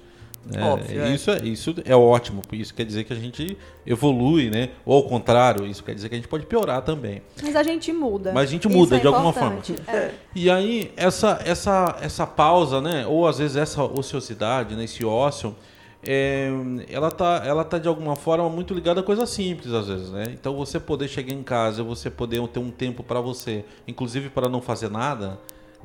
É, 0.53 0.63
Óbvio, 0.63 1.01
é. 1.03 1.13
isso, 1.13 1.31
é. 1.31 1.37
isso 1.43 1.75
é 1.85 1.95
ótimo, 1.95 2.41
isso 2.53 2.73
quer 2.73 2.85
dizer 2.85 3.03
que 3.03 3.13
a 3.13 3.15
gente 3.15 3.57
evolui, 3.85 4.49
né? 4.49 4.69
Ou 4.85 4.97
ao 4.97 5.03
contrário, 5.03 5.65
isso 5.65 5.83
quer 5.83 5.93
dizer 5.93 6.09
que 6.09 6.15
a 6.15 6.17
gente 6.17 6.27
pode 6.27 6.45
piorar 6.45 6.81
também. 6.81 7.21
Mas 7.41 7.55
a 7.55 7.63
gente 7.63 7.91
muda. 7.91 8.31
Mas 8.31 8.49
a 8.49 8.51
gente 8.51 8.67
muda 8.67 8.95
é 8.97 8.99
de 8.99 9.07
alguma 9.07 9.33
forma. 9.33 9.61
É. 9.87 10.11
E 10.33 10.49
aí, 10.49 10.91
essa, 10.95 11.39
essa, 11.45 11.97
essa 12.01 12.25
pausa, 12.25 12.81
né? 12.81 13.05
Ou 13.05 13.27
às 13.27 13.37
vezes 13.37 13.57
essa 13.57 13.83
ociosidade, 13.83 14.75
né? 14.75 14.85
esse 14.85 15.05
ócio, 15.05 15.55
é, 16.01 16.49
ela, 16.89 17.11
tá, 17.11 17.41
ela 17.45 17.63
tá 17.63 17.77
de 17.77 17.87
alguma 17.87 18.15
forma 18.15 18.49
muito 18.49 18.73
ligada 18.73 19.01
a 19.01 19.03
coisas 19.03 19.29
simples, 19.29 19.73
às 19.73 19.87
vezes, 19.87 20.09
né? 20.09 20.23
Então 20.33 20.55
você 20.55 20.79
poder 20.79 21.07
chegar 21.07 21.33
em 21.33 21.43
casa, 21.43 21.83
você 21.83 22.09
poder 22.09 22.45
ter 22.47 22.59
um 22.59 22.71
tempo 22.71 23.03
para 23.03 23.19
você, 23.19 23.65
inclusive 23.87 24.29
para 24.29 24.47
não 24.47 24.61
fazer 24.61 24.89
nada, 24.89 25.37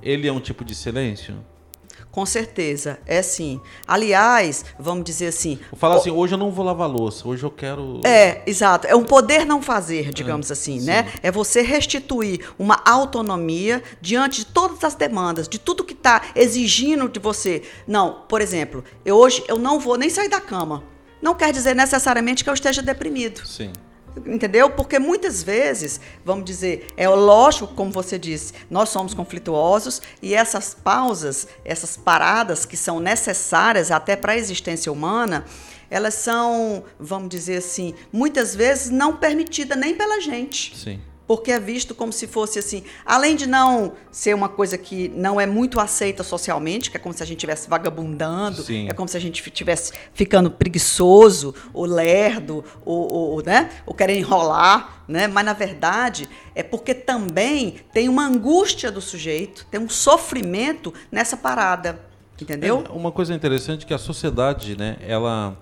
ele 0.03 0.29
é 0.29 0.33
um 0.33 0.41
tipo 0.41 0.65
de 0.65 0.75
silêncio? 0.75 1.35
Com 2.15 2.25
certeza, 2.25 3.01
é 3.07 3.21
sim. 3.23 3.61
Aliás, 3.89 4.65
vamos 4.79 5.03
dizer 5.03 5.27
assim. 5.27 5.59
Vou 5.69 5.77
falar 5.77 5.97
assim, 5.97 6.13
hoje 6.13 6.35
eu 6.35 6.39
não 6.39 6.49
vou 6.49 6.65
lavar 6.65 6.89
louça, 6.89 7.27
hoje 7.27 7.43
eu 7.43 7.51
quero. 7.51 8.03
É, 8.05 8.41
exato. 8.47 8.87
É 8.87 8.95
um 8.95 9.03
poder 9.03 9.45
não 9.45 9.61
fazer, 9.61 10.13
digamos 10.13 10.49
é, 10.49 10.53
assim, 10.53 10.79
sim. 10.79 10.87
né? 10.87 11.13
É 11.25 11.33
você 11.33 11.61
restituir 11.61 12.49
uma 12.57 12.81
autonomia 12.85 13.83
diante 14.01 14.45
de 14.45 14.47
todas 14.47 14.85
as 14.85 14.95
demandas, 14.95 15.49
de 15.49 15.59
tudo 15.59 15.83
que 15.83 15.93
está 15.93 16.23
exigindo 16.37 17.09
de 17.09 17.19
você. 17.19 17.65
Não, 17.85 18.23
por 18.29 18.41
exemplo, 18.41 18.85
eu 19.05 19.17
hoje 19.17 19.43
eu 19.49 19.59
não 19.59 19.81
vou 19.81 19.99
nem 19.99 20.09
sair 20.09 20.29
da 20.29 20.41
cama. 20.41 20.85
Não 21.21 21.35
quer 21.35 21.53
dizer 21.53 21.75
necessariamente 21.75 22.45
que 22.45 22.51
eu 22.51 22.55
esteja 22.55 22.81
deprimido. 22.81 23.45
Sim. 23.45 23.73
Entendeu? 24.27 24.71
Porque 24.71 24.99
muitas 24.99 25.43
vezes, 25.43 26.01
vamos 26.25 26.45
dizer, 26.45 26.87
é 26.97 27.09
lógico, 27.09 27.75
como 27.75 27.91
você 27.91 28.19
disse, 28.19 28.53
nós 28.71 28.89
somos 28.89 29.13
conflituosos 29.15 30.01
e 30.23 30.35
essas 30.35 30.73
pausas, 30.75 31.49
essas 31.65 31.97
paradas 31.97 32.65
que 32.65 32.77
são 32.77 33.01
necessárias 33.01 33.91
até 33.91 34.15
para 34.15 34.33
a 34.33 34.37
existência 34.37 34.93
humana, 34.93 35.45
elas 35.91 36.15
são, 36.15 36.85
vamos 36.99 37.29
dizer 37.29 37.57
assim, 37.57 37.95
muitas 38.13 38.55
vezes 38.55 38.91
não 38.91 39.17
permitidas 39.17 39.79
nem 39.79 39.95
pela 39.95 40.21
gente. 40.21 40.77
Sim 40.77 41.01
porque 41.27 41.51
é 41.51 41.59
visto 41.59 41.95
como 41.95 42.13
se 42.13 42.27
fosse 42.27 42.59
assim, 42.59 42.85
além 43.05 43.35
de 43.35 43.47
não 43.47 43.93
ser 44.11 44.35
uma 44.35 44.49
coisa 44.49 44.77
que 44.77 45.09
não 45.09 45.41
é 45.41 45.47
muito 45.47 45.81
aceita 45.81 46.23
socialmente, 46.23 46.91
que 46.91 46.97
é 46.97 47.01
como 47.01 47.15
se 47.15 47.23
a 47.23 47.27
gente 47.27 47.39
estivesse 47.39 47.69
vagabundando, 47.69 48.63
Sim. 48.63 48.89
é 48.89 48.93
como 48.93 49.09
se 49.09 49.17
a 49.17 49.21
gente 49.21 49.43
estivesse 49.43 49.93
ficando 50.13 50.51
preguiçoso, 50.51 51.55
ou 51.73 51.87
lerdo, 51.87 52.65
ou, 52.85 53.13
ou, 53.13 53.43
né, 53.43 53.71
ou 53.87 53.95
querendo 53.95 54.19
enrolar, 54.19 55.03
né? 55.09 55.27
mas 55.27 55.45
na 55.45 55.53
verdade 55.53 56.29
é 56.55 56.63
porque 56.63 56.95
também 56.95 57.77
tem 57.93 58.09
uma 58.09 58.27
angústia 58.27 58.91
do 58.91 59.01
sujeito, 59.01 59.67
tem 59.71 59.81
um 59.81 59.89
sofrimento 59.89 60.93
nessa 61.11 61.37
parada, 61.37 62.01
entendeu? 62.41 62.85
É 62.87 62.93
uma 62.93 63.11
coisa 63.11 63.35
interessante 63.35 63.87
que 63.87 63.95
a 63.95 63.99
sociedade, 63.99 64.77
né, 64.77 64.97
ela 65.01 65.57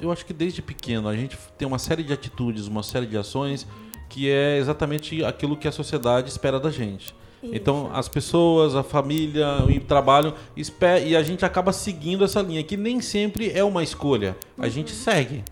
eu 0.00 0.10
acho 0.10 0.24
que 0.24 0.32
desde 0.32 0.62
pequeno 0.62 1.06
a 1.06 1.14
gente 1.14 1.36
tem 1.58 1.68
uma 1.68 1.78
série 1.78 2.02
de 2.02 2.10
atitudes, 2.10 2.66
uma 2.66 2.82
série 2.82 3.04
de 3.04 3.16
ações 3.16 3.66
que 4.08 4.30
é 4.30 4.58
exatamente 4.58 5.24
aquilo 5.24 5.56
que 5.56 5.68
a 5.68 5.72
sociedade 5.72 6.28
espera 6.28 6.58
da 6.58 6.70
gente. 6.70 7.14
Isso. 7.42 7.54
Então, 7.54 7.90
as 7.92 8.08
pessoas, 8.08 8.74
a 8.74 8.82
família, 8.82 9.46
o 9.64 9.80
trabalho, 9.80 10.34
e 10.56 11.16
a 11.16 11.22
gente 11.22 11.44
acaba 11.44 11.72
seguindo 11.72 12.24
essa 12.24 12.40
linha, 12.40 12.62
que 12.62 12.76
nem 12.76 13.00
sempre 13.00 13.50
é 13.50 13.62
uma 13.62 13.82
escolha. 13.82 14.36
A 14.58 14.64
uhum. 14.64 14.70
gente 14.70 14.92
segue 14.92 15.44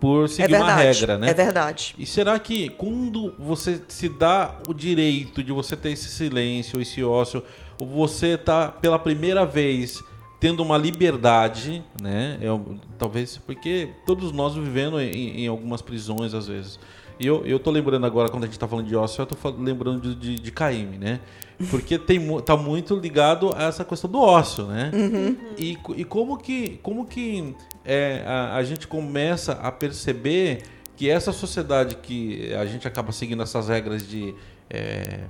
por 0.00 0.28
seguir 0.28 0.54
é 0.54 0.58
uma 0.58 0.74
regra, 0.74 1.18
né? 1.18 1.30
É 1.30 1.34
verdade. 1.34 1.94
E 1.98 2.06
será 2.06 2.38
que 2.38 2.70
quando 2.70 3.34
você 3.38 3.80
se 3.86 4.08
dá 4.08 4.56
o 4.66 4.72
direito 4.72 5.44
de 5.44 5.52
você 5.52 5.76
ter 5.76 5.90
esse 5.90 6.08
silêncio, 6.08 6.80
esse 6.80 7.04
ócio, 7.04 7.44
você 7.78 8.28
está 8.28 8.68
pela 8.68 8.98
primeira 8.98 9.44
vez 9.44 10.02
tendo 10.40 10.62
uma 10.62 10.78
liberdade, 10.78 11.84
né? 12.00 12.38
Eu, 12.40 12.78
talvez 12.98 13.36
porque 13.36 13.90
todos 14.06 14.32
nós 14.32 14.54
vivendo 14.54 14.98
em, 14.98 15.44
em 15.44 15.46
algumas 15.46 15.82
prisões 15.82 16.32
às 16.32 16.48
vezes. 16.48 16.80
E 17.20 17.26
eu, 17.26 17.44
eu 17.44 17.58
tô 17.58 17.70
lembrando 17.70 18.06
agora, 18.06 18.30
quando 18.30 18.44
a 18.44 18.46
gente 18.46 18.58
tá 18.58 18.66
falando 18.66 18.86
de 18.86 18.96
ócio, 18.96 19.20
eu 19.20 19.26
tô 19.26 19.36
lembrando 19.50 20.00
de, 20.00 20.14
de, 20.14 20.38
de 20.40 20.50
KM, 20.50 20.98
né? 20.98 21.20
Porque 21.70 21.98
tem, 21.98 22.40
tá 22.40 22.56
muito 22.56 22.96
ligado 22.96 23.52
a 23.54 23.64
essa 23.64 23.84
questão 23.84 24.10
do 24.10 24.18
ócio, 24.18 24.64
né? 24.64 24.90
Uhum. 24.94 25.36
E, 25.58 25.78
e 25.96 26.04
como 26.04 26.38
que, 26.38 26.80
como 26.82 27.04
que 27.04 27.54
é, 27.84 28.24
a, 28.26 28.56
a 28.56 28.64
gente 28.64 28.88
começa 28.88 29.52
a 29.52 29.70
perceber 29.70 30.62
que 30.96 31.10
essa 31.10 31.30
sociedade 31.30 31.96
que 31.96 32.54
a 32.54 32.64
gente 32.64 32.88
acaba 32.88 33.12
seguindo 33.12 33.42
essas 33.42 33.68
regras 33.68 34.08
de. 34.08 34.34
É, 34.70 35.24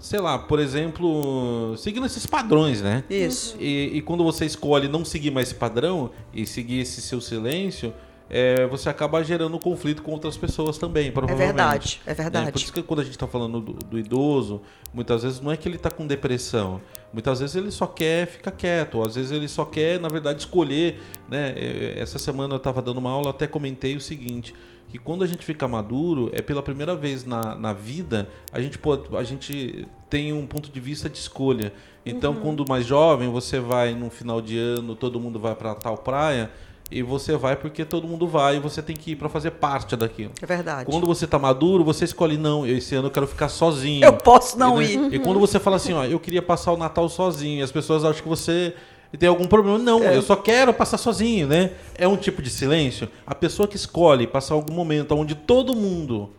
sei 0.00 0.20
lá, 0.20 0.38
por 0.38 0.58
exemplo, 0.58 1.76
seguindo 1.76 2.06
esses 2.06 2.24
padrões, 2.24 2.80
né? 2.80 3.04
Isso. 3.10 3.56
E, 3.60 3.90
e 3.94 4.00
quando 4.00 4.24
você 4.24 4.46
escolhe 4.46 4.88
não 4.88 5.04
seguir 5.04 5.30
mais 5.30 5.48
esse 5.48 5.56
padrão 5.56 6.10
e 6.32 6.46
seguir 6.46 6.80
esse 6.80 7.02
seu 7.02 7.20
silêncio, 7.20 7.92
é, 8.28 8.66
você 8.66 8.88
acaba 8.88 9.22
gerando 9.22 9.58
conflito 9.58 10.02
com 10.02 10.12
outras 10.12 10.36
pessoas 10.36 10.78
também, 10.78 11.12
provavelmente. 11.12 11.42
É 11.42 11.46
verdade, 11.46 12.00
é 12.06 12.14
verdade. 12.14 12.48
É, 12.48 12.52
por 12.52 12.58
isso 12.58 12.72
que 12.72 12.82
quando 12.82 13.00
a 13.00 13.04
gente 13.04 13.14
está 13.14 13.26
falando 13.26 13.60
do, 13.60 13.72
do, 13.72 13.98
idoso, 13.98 14.62
muitas 14.92 15.22
vezes 15.22 15.40
não 15.40 15.52
é 15.52 15.56
que 15.56 15.68
ele 15.68 15.76
está 15.76 15.90
com 15.90 16.06
depressão, 16.06 16.80
muitas 17.12 17.40
vezes 17.40 17.54
ele 17.54 17.70
só 17.70 17.86
quer 17.86 18.26
ficar 18.26 18.50
quieto, 18.50 19.02
às 19.02 19.14
vezes 19.14 19.30
ele 19.30 19.46
só 19.46 19.64
quer, 19.64 20.00
na 20.00 20.08
verdade, 20.08 20.40
escolher. 20.40 21.00
Né? 21.28 21.52
É, 21.56 21.94
essa 21.98 22.18
semana 22.18 22.54
eu 22.54 22.58
estava 22.58 22.80
dando 22.80 22.98
uma 22.98 23.10
aula, 23.10 23.30
até 23.30 23.46
comentei 23.46 23.94
o 23.94 24.00
seguinte, 24.00 24.54
que 24.88 24.98
quando 24.98 25.22
a 25.22 25.26
gente 25.26 25.44
fica 25.44 25.68
maduro, 25.68 26.30
é 26.32 26.40
pela 26.40 26.62
primeira 26.62 26.96
vez 26.96 27.24
na, 27.24 27.54
na 27.54 27.72
vida, 27.72 28.28
a 28.50 28.60
gente, 28.60 28.78
pode, 28.78 29.14
a 29.16 29.22
gente 29.22 29.86
tem 30.08 30.32
um 30.32 30.46
ponto 30.46 30.70
de 30.70 30.80
vista 30.80 31.10
de 31.10 31.18
escolha. 31.18 31.72
Então, 32.06 32.32
uhum. 32.32 32.40
quando 32.40 32.64
mais 32.68 32.86
jovem, 32.86 33.28
você 33.28 33.58
vai 33.58 33.94
num 33.94 34.08
final 34.08 34.40
de 34.40 34.56
ano, 34.56 34.94
todo 34.94 35.18
mundo 35.18 35.38
vai 35.38 35.54
para 35.54 35.74
tal 35.74 35.98
praia, 35.98 36.50
e 36.90 37.02
você 37.02 37.36
vai 37.36 37.56
porque 37.56 37.84
todo 37.84 38.06
mundo 38.06 38.26
vai 38.26 38.56
e 38.56 38.60
você 38.60 38.82
tem 38.82 38.94
que 38.94 39.12
ir 39.12 39.16
para 39.16 39.28
fazer 39.28 39.52
parte 39.52 39.96
daquilo. 39.96 40.32
É 40.40 40.46
verdade. 40.46 40.90
Quando 40.90 41.06
você 41.06 41.26
tá 41.26 41.38
maduro, 41.38 41.82
você 41.82 42.04
escolhe 42.04 42.36
não, 42.36 42.66
esse 42.66 42.94
ano 42.94 43.08
eu 43.08 43.10
quero 43.10 43.26
ficar 43.26 43.48
sozinho. 43.48 44.04
Eu 44.04 44.12
posso 44.12 44.58
não 44.58 44.80
e, 44.80 44.92
ir. 44.92 44.98
Né? 44.98 45.08
E 45.12 45.18
quando 45.18 45.40
você 45.40 45.58
fala 45.58 45.76
assim, 45.76 45.92
ó, 45.92 46.04
eu 46.04 46.20
queria 46.20 46.42
passar 46.42 46.72
o 46.72 46.76
Natal 46.76 47.08
sozinho, 47.08 47.60
e 47.60 47.62
as 47.62 47.72
pessoas 47.72 48.04
acham 48.04 48.22
que 48.22 48.28
você 48.28 48.74
tem 49.18 49.28
algum 49.28 49.46
problema. 49.46 49.78
Não, 49.78 50.02
é. 50.02 50.16
eu 50.16 50.22
só 50.22 50.36
quero 50.36 50.72
passar 50.74 50.98
sozinho, 50.98 51.46
né? 51.46 51.72
É 51.96 52.06
um 52.06 52.16
tipo 52.16 52.42
de 52.42 52.50
silêncio. 52.50 53.08
A 53.26 53.34
pessoa 53.34 53.66
que 53.66 53.76
escolhe 53.76 54.26
passar 54.26 54.54
algum 54.54 54.74
momento 54.74 55.14
onde 55.14 55.34
todo 55.34 55.74
mundo 55.74 56.30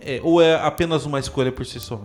é, 0.00 0.20
ou 0.22 0.40
é 0.40 0.54
apenas 0.54 1.04
uma 1.04 1.18
escolha 1.18 1.52
por 1.52 1.64
si 1.64 1.78
só. 1.78 2.00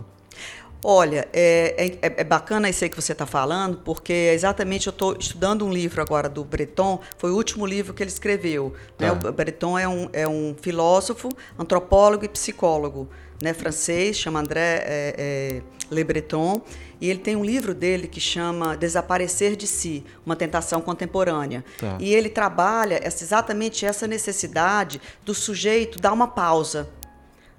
Olha, 0.84 1.28
é, 1.34 1.98
é, 2.02 2.14
é, 2.18 2.24
bacana 2.24 2.70
isso 2.70 2.84
aí 2.84 2.90
que 2.90 2.96
você 2.96 3.12
está 3.12 3.26
falando, 3.26 3.78
porque 3.78 4.14
exatamente 4.34 4.88
eu 4.88 4.92
estou 4.92 5.18
estudando 5.20 5.66
um 5.66 5.72
livro 5.72 6.02
agora 6.02 6.30
do 6.30 6.44
Breton, 6.44 7.00
foi 7.18 7.32
o 7.32 7.36
último 7.36 7.66
livro 7.66 7.94
que 7.94 8.04
ele 8.04 8.12
escreveu. 8.12 8.74
Né? 9.00 9.10
Tá. 9.16 9.30
O 9.30 9.32
Breton 9.32 9.80
é 9.80 9.88
um, 9.88 10.10
é 10.14 10.28
um 10.28 10.56
filósofo, 10.62 11.30
antropólogo 11.58 12.26
e 12.26 12.30
psicólogo 12.30 13.10
né, 13.42 13.54
francês, 13.54 14.18
chama 14.18 14.40
André 14.40 14.84
é, 14.86 15.16
é, 15.18 15.62
Le 15.92 16.04
Breton, 16.04 16.62
e 17.02 17.10
ele 17.10 17.20
tem 17.20 17.36
um 17.36 17.44
livro 17.44 17.74
dele 17.74 18.08
que 18.08 18.20
chama 18.20 18.78
Desaparecer 18.78 19.56
de 19.56 19.68
Si, 19.68 20.04
uma 20.26 20.36
tentação 20.36 20.82
contemporânea. 20.82 21.64
Tá. 21.78 21.98
E 22.00 22.14
ele 22.14 22.30
trabalha 22.30 23.00
essa, 23.04 23.24
exatamente 23.24 23.86
essa 23.86 24.08
necessidade 24.08 25.02
do 25.24 25.34
sujeito 25.34 26.00
dar 26.00 26.14
uma 26.14 26.28
pausa 26.28 26.88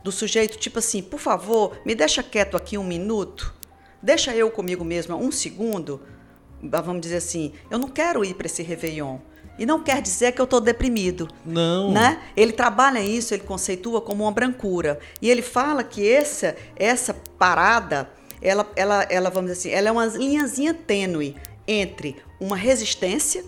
do 0.06 0.12
sujeito, 0.12 0.56
tipo 0.56 0.78
assim, 0.78 1.02
por 1.02 1.18
favor, 1.18 1.76
me 1.84 1.92
deixa 1.92 2.22
quieto 2.22 2.56
aqui 2.56 2.78
um 2.78 2.84
minuto, 2.84 3.52
deixa 4.00 4.32
eu 4.36 4.48
comigo 4.52 4.84
mesma 4.84 5.16
um 5.16 5.32
segundo. 5.32 6.00
Vamos 6.62 7.00
dizer 7.00 7.16
assim, 7.16 7.52
eu 7.68 7.76
não 7.76 7.88
quero 7.88 8.25
ir 8.25 8.34
para 8.34 8.46
esse 8.46 8.62
Réveillon. 8.62 9.18
E 9.58 9.66
não 9.66 9.82
quer 9.82 10.00
dizer 10.00 10.30
que 10.30 10.40
eu 10.40 10.44
estou 10.44 10.60
deprimido. 10.60 11.28
Não. 11.44 11.90
Né? 11.90 12.22
Ele 12.36 12.52
trabalha 12.52 13.00
isso, 13.00 13.34
ele 13.34 13.42
conceitua 13.42 14.00
como 14.00 14.22
uma 14.22 14.30
brancura. 14.30 15.00
E 15.20 15.28
ele 15.28 15.42
fala 15.42 15.82
que 15.82 16.08
essa, 16.08 16.54
essa 16.76 17.12
parada, 17.36 18.08
ela, 18.40 18.70
ela, 18.76 19.02
ela, 19.10 19.28
vamos 19.28 19.50
dizer 19.50 19.70
assim, 19.70 19.76
ela 19.76 19.88
é 19.88 19.92
uma 19.92 20.06
linhazinha 20.06 20.72
tênue 20.72 21.34
entre 21.66 22.16
uma 22.38 22.56
resistência 22.56 23.44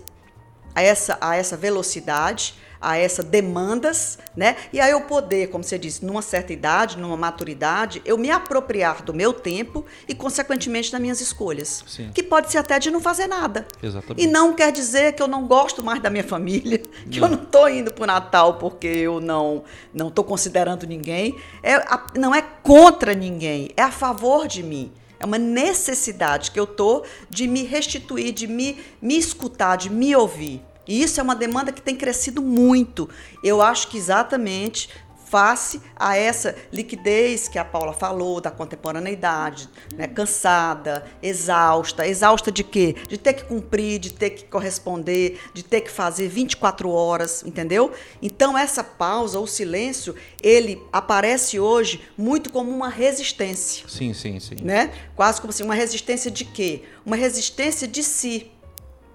a 0.75 0.81
essa, 0.81 1.17
a 1.21 1.37
essa 1.37 1.55
velocidade, 1.55 2.55
a 2.81 2.97
essas 2.97 3.25
demandas, 3.25 4.17
né? 4.35 4.55
E 4.71 4.79
aí 4.79 4.91
eu 4.91 5.01
poder, 5.01 5.49
como 5.49 5.63
você 5.63 5.77
disse, 5.77 6.05
numa 6.05 6.21
certa 6.21 6.53
idade, 6.53 6.97
numa 6.97 7.17
maturidade, 7.17 8.01
eu 8.05 8.17
me 8.17 8.31
apropriar 8.31 9.03
do 9.03 9.13
meu 9.13 9.33
tempo 9.33 9.85
e, 10.07 10.15
consequentemente, 10.15 10.91
das 10.91 11.01
minhas 11.01 11.21
escolhas. 11.21 11.83
Sim. 11.87 12.11
Que 12.13 12.23
pode 12.23 12.51
ser 12.51 12.57
até 12.57 12.79
de 12.79 12.89
não 12.89 13.01
fazer 13.01 13.27
nada. 13.27 13.67
Exatamente. 13.83 14.23
E 14.23 14.27
não 14.27 14.53
quer 14.53 14.71
dizer 14.71 15.13
que 15.13 15.21
eu 15.21 15.27
não 15.27 15.45
gosto 15.45 15.83
mais 15.83 16.01
da 16.01 16.09
minha 16.09 16.23
família, 16.23 16.79
que 17.09 17.19
não. 17.19 17.27
eu 17.27 17.35
não 17.35 17.43
estou 17.43 17.69
indo 17.69 17.91
para 17.91 18.03
o 18.03 18.07
Natal 18.07 18.55
porque 18.55 18.87
eu 18.87 19.19
não 19.19 19.63
não 19.93 20.07
estou 20.07 20.23
considerando 20.23 20.85
ninguém. 20.87 21.35
É, 21.61 21.83
não 22.17 22.33
é 22.33 22.41
contra 22.41 23.13
ninguém, 23.13 23.71
é 23.75 23.81
a 23.81 23.91
favor 23.91 24.47
de 24.47 24.63
mim. 24.63 24.91
É 25.19 25.25
uma 25.25 25.37
necessidade 25.37 26.51
que 26.51 26.59
eu 26.59 26.65
tô 26.65 27.03
de 27.29 27.45
me 27.45 27.63
restituir, 27.63 28.31
de 28.31 28.47
me, 28.47 28.77
me 29.01 29.17
escutar, 29.17 29.75
de 29.75 29.89
me 29.89 30.15
ouvir. 30.15 30.61
E 30.89 31.03
isso 31.03 31.19
é 31.19 31.23
uma 31.23 31.35
demanda 31.35 31.71
que 31.71 31.81
tem 31.81 31.95
crescido 31.95 32.41
muito. 32.41 33.07
Eu 33.43 33.61
acho 33.61 33.87
que 33.89 33.97
exatamente 33.97 34.89
face 35.29 35.79
a 35.95 36.17
essa 36.17 36.55
liquidez 36.73 37.47
que 37.47 37.59
a 37.59 37.63
Paula 37.63 37.93
falou, 37.93 38.41
da 38.41 38.49
contemporaneidade, 38.49 39.69
né? 39.95 40.07
cansada, 40.07 41.05
exausta. 41.21 42.07
Exausta 42.07 42.51
de 42.51 42.63
quê? 42.63 42.95
De 43.07 43.15
ter 43.15 43.33
que 43.33 43.43
cumprir, 43.43 43.99
de 43.99 44.11
ter 44.11 44.31
que 44.31 44.45
corresponder, 44.45 45.39
de 45.53 45.63
ter 45.63 45.81
que 45.81 45.91
fazer 45.91 46.27
24 46.27 46.89
horas, 46.89 47.43
entendeu? 47.45 47.91
Então, 48.19 48.57
essa 48.57 48.83
pausa, 48.83 49.39
o 49.39 49.45
silêncio, 49.45 50.15
ele 50.41 50.81
aparece 50.91 51.59
hoje 51.59 52.01
muito 52.17 52.51
como 52.51 52.71
uma 52.71 52.89
resistência. 52.89 53.87
Sim, 53.87 54.13
sim, 54.13 54.39
sim. 54.39 54.55
Né? 54.63 54.91
Quase 55.15 55.39
como 55.39 55.51
assim, 55.51 55.63
uma 55.63 55.75
resistência 55.75 56.31
de 56.31 56.43
quê? 56.43 56.81
Uma 57.05 57.15
resistência 57.15 57.87
de 57.87 58.01
si, 58.01 58.51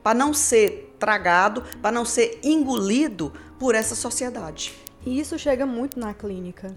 para 0.04 0.16
não 0.16 0.32
ser 0.32 0.93
tragado, 1.04 1.62
para 1.82 1.92
não 1.92 2.02
ser 2.06 2.40
engolido 2.42 3.30
por 3.58 3.74
essa 3.74 3.94
sociedade. 3.94 4.72
E 5.04 5.20
isso 5.20 5.38
chega 5.38 5.66
muito 5.66 6.00
na 6.00 6.14
clínica. 6.14 6.74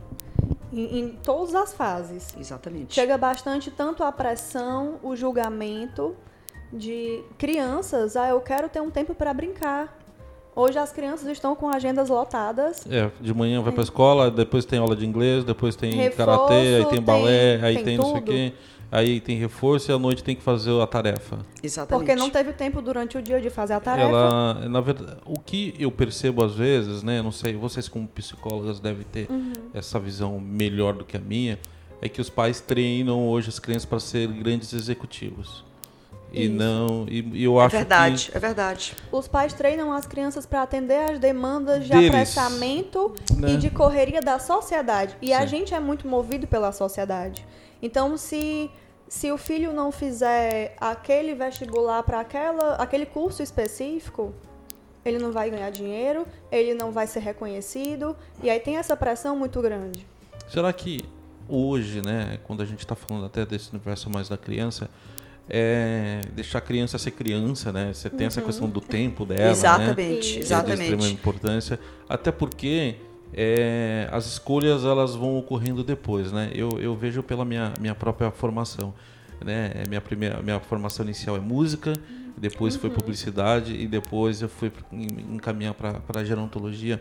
Em, 0.74 1.00
em, 1.00 1.10
todas 1.24 1.56
as 1.56 1.74
fases. 1.74 2.36
Exatamente. 2.38 2.94
Chega 2.94 3.18
bastante 3.18 3.72
tanto 3.72 4.04
a 4.04 4.12
pressão, 4.12 5.00
o 5.02 5.16
julgamento 5.16 6.14
de 6.74 7.24
crianças. 7.38 8.18
Ah, 8.18 8.28
eu 8.28 8.42
quero 8.42 8.68
ter 8.68 8.82
um 8.82 8.92
tempo 8.92 9.16
para 9.16 9.34
brincar. 9.34 9.98
Hoje 10.54 10.78
as 10.78 10.92
crianças 10.92 11.30
estão 11.30 11.56
com 11.56 11.70
agendas 11.70 12.10
lotadas. 12.10 12.86
É, 12.90 13.10
de 13.22 13.34
manhã 13.34 13.62
vai 13.62 13.72
para 13.72 13.82
a 13.82 13.86
escola, 13.86 14.30
depois 14.30 14.66
tem 14.66 14.80
aula 14.80 14.96
de 14.96 15.06
inglês, 15.06 15.46
depois 15.46 15.74
tem 15.74 16.12
karatê, 16.12 16.76
aí 16.80 16.86
tem 16.86 17.02
balé, 17.02 17.60
aí 17.62 17.76
tem, 17.76 17.84
tem 17.86 17.98
não 17.98 18.12
sei 18.12 18.20
o 18.20 18.24
quê 18.24 18.54
aí 18.92 19.20
tem 19.20 19.38
reforço 19.38 19.92
e 19.92 19.94
à 19.94 20.00
noite 20.00 20.24
tem 20.24 20.36
que 20.36 20.42
fazer 20.42 20.72
a 20.82 20.88
tarefa. 20.88 21.40
Exatamente. 21.62 22.06
Porque 22.06 22.20
não 22.20 22.30
teve 22.30 22.54
tempo 22.54 22.82
durante 22.82 23.18
o 23.18 23.22
dia 23.22 23.40
de 23.42 23.50
fazer 23.50 23.74
a 23.74 23.80
tarefa. 23.80 24.10
Ela, 24.10 24.54
na 24.70 24.82
verdade, 24.82 25.18
o 25.26 25.40
que 25.40 25.74
eu 25.78 25.92
percebo 25.92 26.44
às 26.44 26.56
vezes, 26.56 27.04
né, 27.04 27.22
não 27.22 27.32
sei, 27.32 27.56
vocês 27.56 27.88
como 27.88 28.08
psicólogas 28.08 28.80
devem 28.80 29.06
ter 29.06 29.30
uhum. 29.30 29.54
essa 29.74 30.00
visão 30.00 30.40
melhor 30.40 30.94
do 30.94 31.04
que 31.04 31.18
a 31.18 31.20
minha, 31.20 31.60
é 32.02 32.08
que 32.08 32.22
os 32.22 32.30
pais 32.30 32.62
treinam 32.62 33.28
hoje 33.28 33.50
as 33.50 33.60
crianças 33.60 33.86
para 33.86 34.00
ser 34.00 34.28
grandes 34.28 34.72
executivos. 34.74 35.66
E 36.32 36.44
Isso. 36.44 36.54
não, 36.54 37.06
e, 37.10 37.22
e 37.34 37.44
eu 37.44 37.60
é 37.60 37.66
acho 37.66 37.76
verdade, 37.76 38.30
que 38.30 38.38
é 38.38 38.40
verdade. 38.40 38.96
Os 39.12 39.28
pais 39.28 39.54
treinam 39.54 39.94
as 39.94 40.06
crianças 40.06 40.46
para 40.46 40.62
atender 40.62 41.12
às 41.12 41.20
demandas 41.20 41.86
de 41.86 41.92
Deles, 41.92 42.10
apressamento 42.10 43.14
né? 43.38 43.54
e 43.54 43.58
de 43.58 43.70
correria 43.70 44.22
da 44.22 44.38
sociedade. 44.38 45.16
E 45.22 45.28
Sim. 45.28 45.34
a 45.34 45.46
gente 45.46 45.74
é 45.74 45.80
muito 45.80 46.08
movido 46.08 46.46
pela 46.46 46.72
sociedade. 46.72 47.46
Então, 47.82 48.18
se, 48.18 48.70
se 49.08 49.32
o 49.32 49.38
filho 49.38 49.74
não 49.74 49.92
fizer 49.92 50.76
aquele 50.80 51.34
vestibular 51.36 52.04
para 52.04 52.26
aquele 52.78 53.06
curso 53.06 53.42
específico, 53.44 54.34
ele 55.06 55.20
não 55.20 55.32
vai 55.32 55.50
ganhar 55.50 55.70
dinheiro, 55.70 56.26
ele 56.52 56.74
não 56.74 56.92
vai 56.92 57.08
ser 57.08 57.20
reconhecido, 57.20 58.16
e 58.44 58.50
aí 58.50 58.60
tem 58.60 58.78
essa 58.78 58.96
pressão 58.96 59.38
muito 59.38 59.62
grande. 59.62 60.06
Será 60.50 60.72
que 60.74 61.06
hoje, 61.48 62.02
né, 62.02 62.40
quando 62.44 62.62
a 62.62 62.66
gente 62.66 62.80
está 62.80 62.96
falando 62.96 63.26
até 63.26 63.46
desse 63.46 63.72
universo 63.72 64.10
mais 64.10 64.28
da 64.28 64.38
criança, 64.38 64.90
é 65.50 66.22
deixar 66.34 66.58
a 66.58 66.62
criança 66.62 66.98
ser 66.98 67.12
criança, 67.12 67.72
né? 67.72 67.94
Você 67.94 68.10
tem 68.10 68.22
uhum. 68.22 68.28
essa 68.28 68.42
questão 68.42 68.70
do 68.70 68.82
tempo 68.82 69.26
dela, 69.26 69.52
exatamente, 69.52 70.36
né? 70.36 70.40
Exatamente, 70.42 70.72
é 70.72 70.76
de 70.76 70.94
extrema 70.94 71.08
importância, 71.08 71.80
até 72.10 72.32
porque 72.32 72.96
é, 73.40 74.10
as 74.12 74.26
escolhas 74.26 74.84
elas 74.84 75.14
vão 75.14 75.38
ocorrendo 75.38 75.84
depois, 75.84 76.32
né? 76.32 76.50
Eu, 76.56 76.72
eu 76.80 76.96
vejo 76.96 77.22
pela 77.22 77.46
minha, 77.46 77.72
minha 77.80 77.94
própria 77.94 78.32
formação, 78.32 78.92
né? 79.46 79.74
É 79.76 79.88
minha 79.88 80.02
primeira 80.02 80.42
minha 80.42 80.60
formação 80.60 81.06
inicial 81.06 81.38
é 81.38 81.40
música, 81.40 81.94
depois 82.36 82.74
uhum. 82.74 82.82
foi 82.82 82.90
publicidade 82.90 83.76
e 83.76 83.88
depois 83.88 84.42
eu 84.42 84.50
fui 84.50 84.72
encaminhar 84.92 85.76
para 85.76 86.26
gerontologia. 86.26 87.00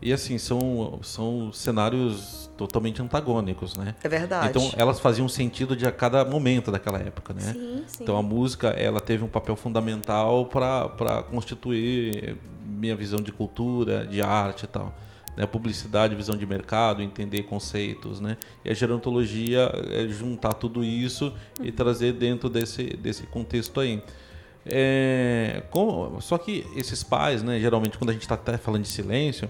E 0.00 0.12
assim, 0.12 0.38
são, 0.38 1.00
são 1.02 1.52
cenários 1.52 2.48
totalmente 2.56 3.02
antagônicos, 3.02 3.74
né? 3.74 3.96
É 4.04 4.08
verdade. 4.08 4.50
Então 4.50 4.70
elas 4.76 5.00
faziam 5.00 5.28
sentido 5.28 5.74
de 5.74 5.86
a 5.86 5.90
cada 5.90 6.24
momento 6.24 6.70
daquela 6.70 7.00
época, 7.00 7.34
né? 7.34 7.52
Sim, 7.52 7.84
sim. 7.88 8.02
Então 8.04 8.16
a 8.16 8.22
música, 8.22 8.68
ela 8.68 9.00
teve 9.00 9.24
um 9.24 9.28
papel 9.28 9.56
fundamental 9.56 10.46
para 10.46 11.24
constituir 11.28 12.36
minha 12.64 12.94
visão 12.94 13.20
de 13.20 13.32
cultura, 13.32 14.06
de 14.06 14.22
arte 14.22 14.64
e 14.64 14.68
tal 14.68 14.94
né, 15.36 15.46
publicidade, 15.46 16.14
visão 16.14 16.36
de 16.36 16.46
mercado, 16.46 17.02
entender 17.02 17.44
conceitos, 17.44 18.20
né? 18.20 18.36
E 18.64 18.70
a 18.70 18.74
gerontologia 18.74 19.70
é 19.90 20.06
juntar 20.08 20.54
tudo 20.54 20.84
isso 20.84 21.32
e 21.62 21.72
trazer 21.72 22.12
dentro 22.12 22.48
desse, 22.48 22.84
desse 22.96 23.24
contexto 23.26 23.80
aí. 23.80 24.02
É, 24.66 25.62
com, 25.70 26.18
só 26.20 26.38
que 26.38 26.66
esses 26.74 27.02
pais, 27.02 27.42
né, 27.42 27.60
geralmente 27.60 27.98
quando 27.98 28.10
a 28.10 28.12
gente 28.12 28.22
está 28.22 28.34
até 28.34 28.56
falando 28.56 28.82
de 28.82 28.88
silêncio, 28.88 29.48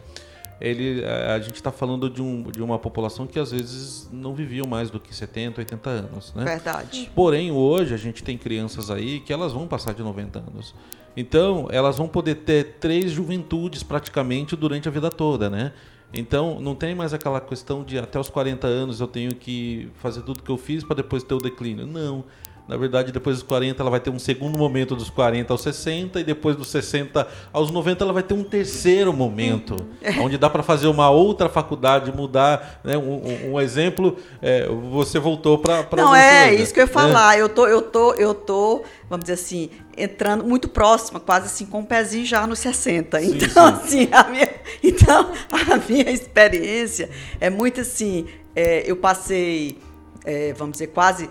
ele, 0.61 1.05
a 1.05 1.39
gente 1.41 1.57
está 1.57 1.71
falando 1.71 2.09
de, 2.09 2.23
um, 2.23 2.51
de 2.51 2.63
uma 2.63 2.79
população 2.79 3.27
que 3.27 3.39
às 3.39 3.51
vezes 3.51 4.09
não 4.13 4.35
viviam 4.35 4.67
mais 4.67 4.89
do 4.91 5.01
que 5.01 5.15
70, 5.15 5.61
80 5.61 5.91
anos. 5.91 6.35
Né? 6.35 6.45
Verdade. 6.45 7.11
Porém, 7.15 7.51
hoje 7.51 7.93
a 7.93 7.97
gente 7.97 8.23
tem 8.23 8.39
crianças 8.39 8.91
aí 8.91 9.21
que 9.21 9.33
elas 9.33 9.53
vão 9.53 9.67
passar 9.67 9.95
de 9.95 10.03
90 10.03 10.39
anos. 10.39 10.75
Então, 11.17 11.69
elas 11.71 11.97
vão 11.97 12.09
poder 12.09 12.37
ter 12.37 12.77
três 12.81 13.13
juventudes 13.13 13.83
praticamente 13.83 14.57
durante 14.57 14.89
a 14.89 14.91
vida 14.91 15.11
toda, 15.11 15.49
né? 15.49 15.73
Então, 16.13 16.61
não 16.61 16.75
tem 16.75 16.95
mais 16.95 17.13
aquela 17.13 17.41
questão 17.41 17.83
de 17.83 17.99
até 17.99 18.19
os 18.19 18.29
40 18.29 18.67
anos 18.67 19.01
eu 19.01 19.07
tenho 19.09 19.35
que 19.35 19.89
fazer 19.97 20.23
tudo 20.23 20.43
que 20.43 20.51
eu 20.51 20.57
fiz 20.57 20.85
para 20.85 20.97
depois 20.97 21.25
ter 21.25 21.35
o 21.35 21.39
declínio. 21.39 21.87
Não. 21.87 22.25
Na 22.67 22.79
verdade, 22.79 23.13
depois 23.13 23.37
dos 23.37 23.43
40, 23.47 23.83
ela 23.83 23.91
vai 23.91 24.01
ter 24.01 24.09
um 24.09 24.19
segundo 24.19 24.57
momento 24.59 24.97
dos 24.97 25.11
40 25.11 25.53
aos 25.53 25.61
60, 25.61 26.21
e 26.21 26.25
depois 26.25 26.57
dos 26.57 26.69
60 26.69 27.29
aos 27.53 27.71
90, 27.71 28.03
ela 28.03 28.13
vai 28.13 28.23
ter 28.23 28.33
um 28.33 28.43
terceiro 28.43 29.13
momento, 29.13 29.77
onde 30.19 30.39
dá 30.39 30.49
para 30.49 30.63
fazer 30.63 30.87
uma 30.87 31.11
outra 31.11 31.51
faculdade, 31.51 32.11
mudar. 32.11 32.81
Né? 32.83 32.97
Um, 32.97 33.53
um 33.53 33.61
exemplo, 33.61 34.17
é, 34.41 34.67
você 34.91 35.19
voltou 35.19 35.59
para. 35.59 35.87
Não, 35.95 36.15
é 36.15 36.49
coisa, 36.49 36.63
isso 36.63 36.73
que 36.73 36.81
eu 36.81 36.85
ia 36.85 36.91
falar. 36.91 37.37
É. 37.37 37.43
Eu, 37.43 37.51
tô, 37.51 37.67
eu, 37.67 37.83
tô, 37.83 38.15
eu 38.15 38.33
tô, 38.33 38.83
vamos 39.11 39.25
dizer 39.25 39.35
assim, 39.35 39.69
entrando 39.95 40.43
muito 40.43 40.67
próxima, 40.67 41.21
quase 41.21 41.47
assim, 41.47 41.67
com 41.67 41.79
o 41.79 41.81
um 41.83 41.85
pezinho 41.85 42.25
já 42.25 42.47
nos 42.47 42.61
60. 42.61 43.21
Sim, 43.21 43.37
então, 43.37 43.77
sim. 43.83 43.83
assim, 43.83 44.09
a 44.11 44.25
minha, 44.25 44.51
então, 44.83 45.33
a 45.51 45.77
minha 45.87 46.11
experiência 46.11 47.11
é 47.39 47.51
muito 47.51 47.83
assim. 47.83 48.25
É, 48.57 48.91
eu 48.91 48.97
passei, 48.97 49.77
é, 50.25 50.55
vamos 50.55 50.75
dizer, 50.75 50.87
quase 50.87 51.29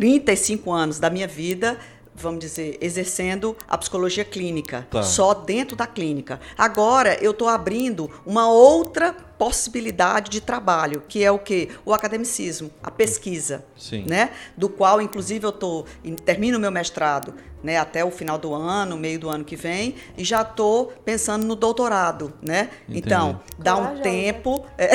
35 0.00 0.70
anos 0.70 0.98
da 1.00 1.08
minha 1.10 1.26
vida 1.26 1.78
vamos 2.18 2.40
dizer, 2.40 2.78
exercendo 2.80 3.54
a 3.68 3.76
psicologia 3.76 4.24
clínica, 4.24 4.86
Tá. 4.90 5.02
só 5.02 5.34
dentro 5.34 5.76
da 5.76 5.86
clínica. 5.86 6.40
Agora 6.56 7.14
eu 7.22 7.32
estou 7.32 7.46
abrindo 7.46 8.10
uma 8.24 8.48
outra 8.48 9.12
possibilidade 9.12 10.30
de 10.30 10.40
trabalho, 10.40 11.02
que 11.06 11.22
é 11.22 11.30
o 11.30 11.38
que? 11.38 11.68
O 11.84 11.92
academicismo, 11.92 12.70
a 12.82 12.90
pesquisa, 12.90 13.66
Sim. 13.76 14.06
né? 14.08 14.30
Do 14.56 14.66
qual, 14.70 15.02
inclusive, 15.02 15.44
eu 15.44 15.52
tô 15.52 15.84
termino 16.24 16.56
o 16.56 16.60
meu 16.60 16.70
mestrado, 16.72 17.34
né? 17.62 17.76
Até 17.76 18.02
o 18.02 18.10
final 18.10 18.38
do 18.38 18.54
ano, 18.54 18.96
meio 18.96 19.18
do 19.20 19.28
ano 19.28 19.44
que 19.44 19.54
vem, 19.54 19.94
e 20.16 20.24
já 20.24 20.40
estou 20.40 20.86
pensando 21.04 21.46
no 21.46 21.54
doutorado, 21.54 22.32
né? 22.40 22.70
Entendi. 22.88 23.00
Então, 23.04 23.40
dá 23.58 23.74
um 23.76 23.80
Corajosa. 23.80 24.02
tempo. 24.04 24.64
é, 24.78 24.90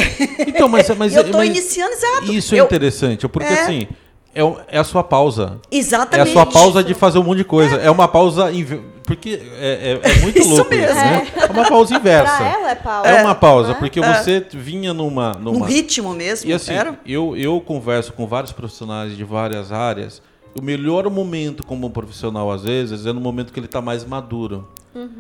Então, 0.48 0.68
mas, 0.68 0.90
mas, 0.98 1.16
eu 1.16 1.22
estou 1.22 1.44
iniciando, 1.44 1.94
exato. 1.94 2.34
isso 2.34 2.56
é 2.56 2.60
Eu- 2.62 2.66
interessante, 2.66 3.28
porque 3.28 3.48
É. 3.54 3.62
assim, 3.62 3.88
é, 4.34 4.42
é 4.70 4.80
a 4.80 4.84
sua 4.84 5.04
pausa. 5.04 5.60
É 5.72 5.78
Exatamente. 5.78 6.30
a 6.30 6.34
sua 6.34 6.46
pausa 6.46 6.84
de 6.84 6.94
fazer 6.94 7.20
um 7.20 7.24
monte 7.24 7.40
de 7.40 7.44
coisa. 7.44 7.76
É, 7.76 7.90
uma 7.92 8.08
pausa. 8.08 8.52
inv- 8.52 8.80
Porque 9.06 9.42
é, 9.60 10.00
é- 10.04 10.10
é 10.10 10.16
muito 10.22 10.40
Isso 10.40 10.50
louco 10.50 10.74
isso, 10.74 10.82
mesmo. 10.84 10.96
né? 10.96 11.28
É 11.36 11.46
uma 11.52 11.68
pausa 11.68 11.96
inversa. 11.96 12.38
Pra 12.38 12.48
ela 12.48 12.72
é 12.72 12.76
pausa. 12.76 13.08
É 13.10 13.24
uma 13.24 13.36
pausa, 13.36 13.70
né? 13.70 13.76
porque 13.80 14.00
você 14.02 14.46
vinha 14.54 14.94
numa. 14.94 15.34
Num 15.34 15.54
numa... 15.54 15.68
ritmo 15.68 16.14
mesmo, 16.14 16.50
E 16.50 16.54
assim, 16.54 16.74
era? 16.74 16.98
eu, 17.06 17.36
eu 17.36 17.60
converso 17.62 18.14
com 18.14 18.26
vários 18.28 18.52
profissionais 18.52 19.16
de 19.18 19.24
várias 19.24 19.72
áreas. 19.72 20.22
O 20.58 20.62
melhor 20.62 21.10
momento 21.10 21.66
como 21.66 21.90
profissional, 21.90 22.52
às 22.52 22.64
vezes, 22.64 23.06
é 23.06 23.14
no 23.14 23.22
momento 23.22 23.54
que 23.54 23.60
ele 23.60 23.68
está 23.68 23.82
mais 23.82 24.04
maduro. 24.04 24.68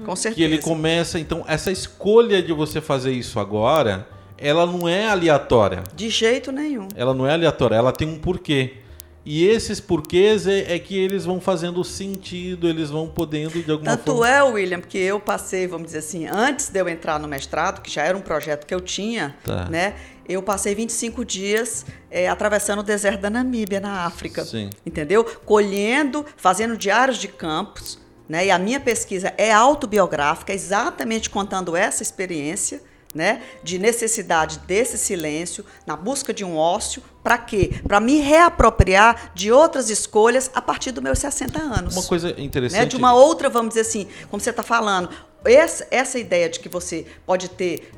Com 0.05 0.15
certeza. 0.15 0.35
Que 0.35 0.43
ele 0.43 0.57
começa. 0.57 1.17
Então, 1.17 1.43
essa 1.47 1.71
escolha 1.71 2.41
de 2.43 2.51
você 2.51 2.81
fazer 2.81 3.13
isso 3.13 3.39
agora, 3.39 4.05
ela 4.37 4.65
não 4.65 4.89
é 4.89 5.07
aleatória. 5.07 5.83
De 5.95 6.09
jeito 6.09 6.51
nenhum. 6.51 6.89
Ela 6.95 7.13
não 7.13 7.25
é 7.25 7.31
aleatória, 7.33 7.75
ela 7.75 7.93
tem 7.93 8.07
um 8.09 8.17
porquê. 8.17 8.73
E 9.23 9.45
esses 9.47 9.79
porquês 9.79 10.47
é, 10.47 10.73
é 10.75 10.79
que 10.79 10.97
eles 10.97 11.25
vão 11.25 11.39
fazendo 11.39 11.83
sentido, 11.83 12.67
eles 12.67 12.89
vão 12.89 13.07
podendo 13.07 13.61
de 13.61 13.69
alguma 13.71 13.95
Tanto 13.95 14.13
forma. 14.13 14.27
é, 14.27 14.41
William, 14.41 14.81
que 14.81 14.97
eu 14.97 15.19
passei, 15.19 15.67
vamos 15.67 15.87
dizer 15.87 15.99
assim, 15.99 16.25
antes 16.27 16.69
de 16.69 16.79
eu 16.79 16.89
entrar 16.89 17.19
no 17.19 17.27
mestrado, 17.27 17.81
que 17.81 17.91
já 17.91 18.03
era 18.03 18.17
um 18.17 18.21
projeto 18.21 18.65
que 18.65 18.73
eu 18.73 18.81
tinha, 18.81 19.35
Tá. 19.43 19.65
né? 19.69 19.93
Eu 20.27 20.41
passei 20.41 20.73
25 20.73 21.25
dias 21.25 21.85
eh, 22.09 22.27
atravessando 22.27 22.79
o 22.79 22.83
deserto 22.83 23.19
da 23.21 23.29
Namíbia, 23.29 23.79
na 23.79 24.05
África. 24.05 24.45
Sim. 24.45 24.69
Entendeu? 24.85 25.23
Colhendo, 25.45 26.25
fazendo 26.37 26.77
diários 26.77 27.17
de 27.17 27.27
campos, 27.27 27.99
né? 28.29 28.45
E 28.45 28.51
a 28.51 28.57
minha 28.57 28.79
pesquisa 28.79 29.33
é 29.37 29.51
autobiográfica, 29.51 30.53
exatamente 30.53 31.29
contando 31.29 31.75
essa 31.75 32.01
experiência, 32.01 32.81
né? 33.13 33.41
De 33.63 33.77
necessidade 33.77 34.59
desse 34.59 34.97
silêncio, 34.97 35.65
na 35.85 35.95
busca 35.95 36.33
de 36.33 36.43
um 36.45 36.57
ócio, 36.57 37.03
para 37.23 37.37
quê? 37.37 37.71
Para 37.87 37.99
me 37.99 38.19
reapropriar 38.19 39.31
de 39.35 39.51
outras 39.51 39.89
escolhas 39.89 40.49
a 40.53 40.61
partir 40.61 40.91
dos 40.91 41.03
meus 41.03 41.19
60 41.19 41.59
anos 41.59 41.95
Uma 41.95 42.03
coisa 42.05 42.29
interessante. 42.41 42.79
né, 42.79 42.85
de 42.85 42.95
uma 42.95 43.13
outra, 43.13 43.49
vamos 43.49 43.69
dizer 43.69 43.81
assim, 43.81 44.07
como 44.29 44.41
você 44.41 44.49
está 44.49 44.63
falando, 44.63 45.09
essa, 45.45 45.87
essa 45.91 46.17
ideia 46.19 46.49
de 46.49 46.59
que 46.59 46.69
você 46.69 47.05
pode 47.25 47.49
ter 47.49 47.91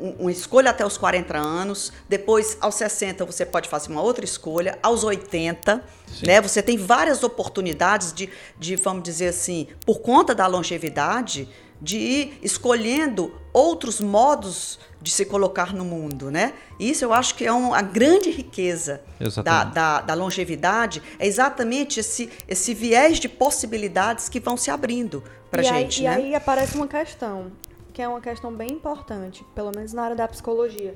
um- 0.00 0.10
uma 0.20 0.30
escolha 0.32 0.70
até 0.70 0.86
os 0.86 0.96
40 0.96 1.36
anos, 1.36 1.92
depois 2.08 2.56
aos 2.60 2.76
60 2.76 3.24
você 3.24 3.44
pode 3.44 3.68
fazer 3.68 3.90
uma 3.90 4.00
outra 4.00 4.24
escolha, 4.24 4.78
aos 4.80 5.02
80, 5.02 5.82
Sim. 6.06 6.26
né, 6.26 6.40
você 6.40 6.62
tem 6.62 6.76
várias 6.76 7.24
oportunidades 7.24 8.12
de, 8.12 8.28
de, 8.58 8.76
vamos 8.76 9.02
dizer 9.02 9.28
assim, 9.28 9.66
por 9.84 9.98
conta 10.00 10.34
da 10.36 10.46
longevidade, 10.46 11.48
de 11.80 11.98
ir 11.98 12.38
escolhendo 12.42 13.32
outros 13.52 14.00
modos 14.00 14.78
de 15.00 15.10
se 15.10 15.24
colocar 15.24 15.72
no 15.72 15.84
mundo, 15.84 16.30
né? 16.30 16.54
Isso 16.78 17.04
eu 17.04 17.12
acho 17.12 17.34
que 17.34 17.44
é 17.44 17.52
uma 17.52 17.80
grande 17.80 18.30
riqueza 18.30 19.00
da, 19.44 19.64
da, 19.64 20.00
da 20.00 20.14
longevidade, 20.14 21.02
é 21.18 21.26
exatamente 21.26 22.00
esse, 22.00 22.30
esse 22.48 22.74
viés 22.74 23.18
de 23.18 23.28
possibilidades 23.28 24.28
que 24.28 24.40
vão 24.40 24.56
se 24.56 24.70
abrindo 24.70 25.22
para 25.50 25.62
gente, 25.62 26.06
aí, 26.06 26.16
né? 26.16 26.22
E 26.22 26.26
aí 26.26 26.34
aparece 26.34 26.76
uma 26.76 26.88
questão, 26.88 27.52
que 27.92 28.02
é 28.02 28.08
uma 28.08 28.20
questão 28.20 28.52
bem 28.52 28.72
importante, 28.72 29.44
pelo 29.54 29.70
menos 29.70 29.92
na 29.92 30.02
área 30.02 30.16
da 30.16 30.26
psicologia. 30.26 30.94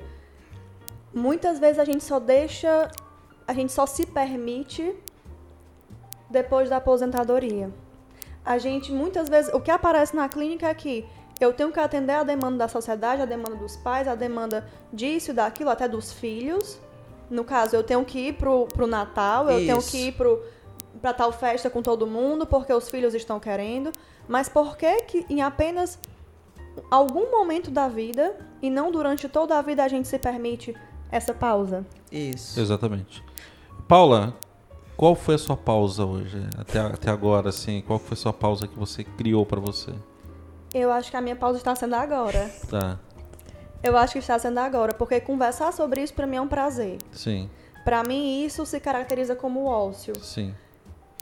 Muitas 1.13 1.59
vezes 1.59 1.79
a 1.79 1.85
gente 1.85 2.03
só 2.03 2.19
deixa, 2.19 2.91
a 3.47 3.53
gente 3.53 3.71
só 3.71 3.85
se 3.85 4.05
permite 4.05 4.93
depois 6.29 6.69
da 6.69 6.77
aposentadoria. 6.77 7.71
A 8.45 8.57
gente, 8.57 8.91
muitas 8.91 9.29
vezes, 9.29 9.53
o 9.53 9.59
que 9.59 9.71
aparece 9.71 10.15
na 10.15 10.27
clínica 10.27 10.67
é 10.67 10.73
que 10.73 11.05
eu 11.39 11.53
tenho 11.53 11.71
que 11.71 11.79
atender 11.79 12.13
a 12.13 12.23
demanda 12.23 12.57
da 12.57 12.67
sociedade, 12.67 13.21
a 13.21 13.25
demanda 13.25 13.55
dos 13.55 13.75
pais, 13.75 14.07
a 14.07 14.15
demanda 14.15 14.67
disso, 14.91 15.33
daquilo, 15.33 15.69
até 15.69 15.87
dos 15.87 16.11
filhos. 16.11 16.79
No 17.29 17.43
caso, 17.43 17.75
eu 17.75 17.83
tenho 17.83 18.03
que 18.05 18.27
ir 18.27 18.33
pro, 18.33 18.67
pro 18.67 18.85
Natal, 18.85 19.49
eu 19.49 19.59
tenho 19.59 19.77
Isso. 19.77 19.91
que 19.91 20.07
ir 20.07 20.11
pro, 20.11 20.43
pra 21.01 21.13
tal 21.13 21.31
festa 21.31 21.69
com 21.69 21.81
todo 21.81 22.05
mundo, 22.05 22.45
porque 22.45 22.71
os 22.73 22.89
filhos 22.89 23.13
estão 23.13 23.39
querendo. 23.39 23.91
Mas 24.27 24.47
por 24.47 24.77
que 24.77 25.03
que 25.03 25.25
em 25.29 25.41
apenas 25.41 25.97
algum 26.89 27.31
momento 27.31 27.71
da 27.71 27.87
vida, 27.87 28.35
e 28.61 28.69
não 28.69 28.91
durante 28.91 29.27
toda 29.27 29.57
a 29.57 29.61
vida, 29.61 29.83
a 29.83 29.87
gente 29.87 30.07
se 30.07 30.19
permite 30.19 30.75
essa 31.11 31.33
pausa? 31.33 31.85
Isso. 32.11 32.59
Exatamente. 32.59 33.23
Paula, 33.87 34.35
qual 34.95 35.15
foi 35.15 35.35
a 35.35 35.37
sua 35.37 35.57
pausa 35.57 36.05
hoje? 36.05 36.41
Até, 36.57 36.79
até 36.79 37.11
agora, 37.11 37.49
assim, 37.49 37.81
qual 37.85 37.99
foi 37.99 38.13
a 38.13 38.17
sua 38.17 38.33
pausa 38.33 38.67
que 38.67 38.77
você 38.77 39.03
criou 39.03 39.45
pra 39.45 39.59
você? 39.59 39.91
Eu 40.73 40.91
acho 40.91 41.11
que 41.11 41.17
a 41.17 41.21
minha 41.21 41.35
pausa 41.35 41.57
está 41.57 41.75
sendo 41.75 41.95
agora. 41.95 42.49
Tá, 42.69 42.97
Eu 43.83 43.97
acho 43.97 44.13
que 44.13 44.19
está 44.19 44.37
sendo 44.39 44.57
agora, 44.59 44.93
porque 44.93 45.19
conversar 45.19 45.71
sobre 45.73 46.01
isso 46.01 46.13
pra 46.13 46.25
mim 46.25 46.37
é 46.37 46.41
um 46.41 46.47
prazer. 46.47 46.97
sim, 47.11 47.49
Pra 47.83 48.01
mim, 48.01 48.43
isso 48.45 48.65
se 48.65 48.79
caracteriza 48.79 49.35
como 49.35 49.65
ócio. 49.65 50.13
sim. 50.21 50.53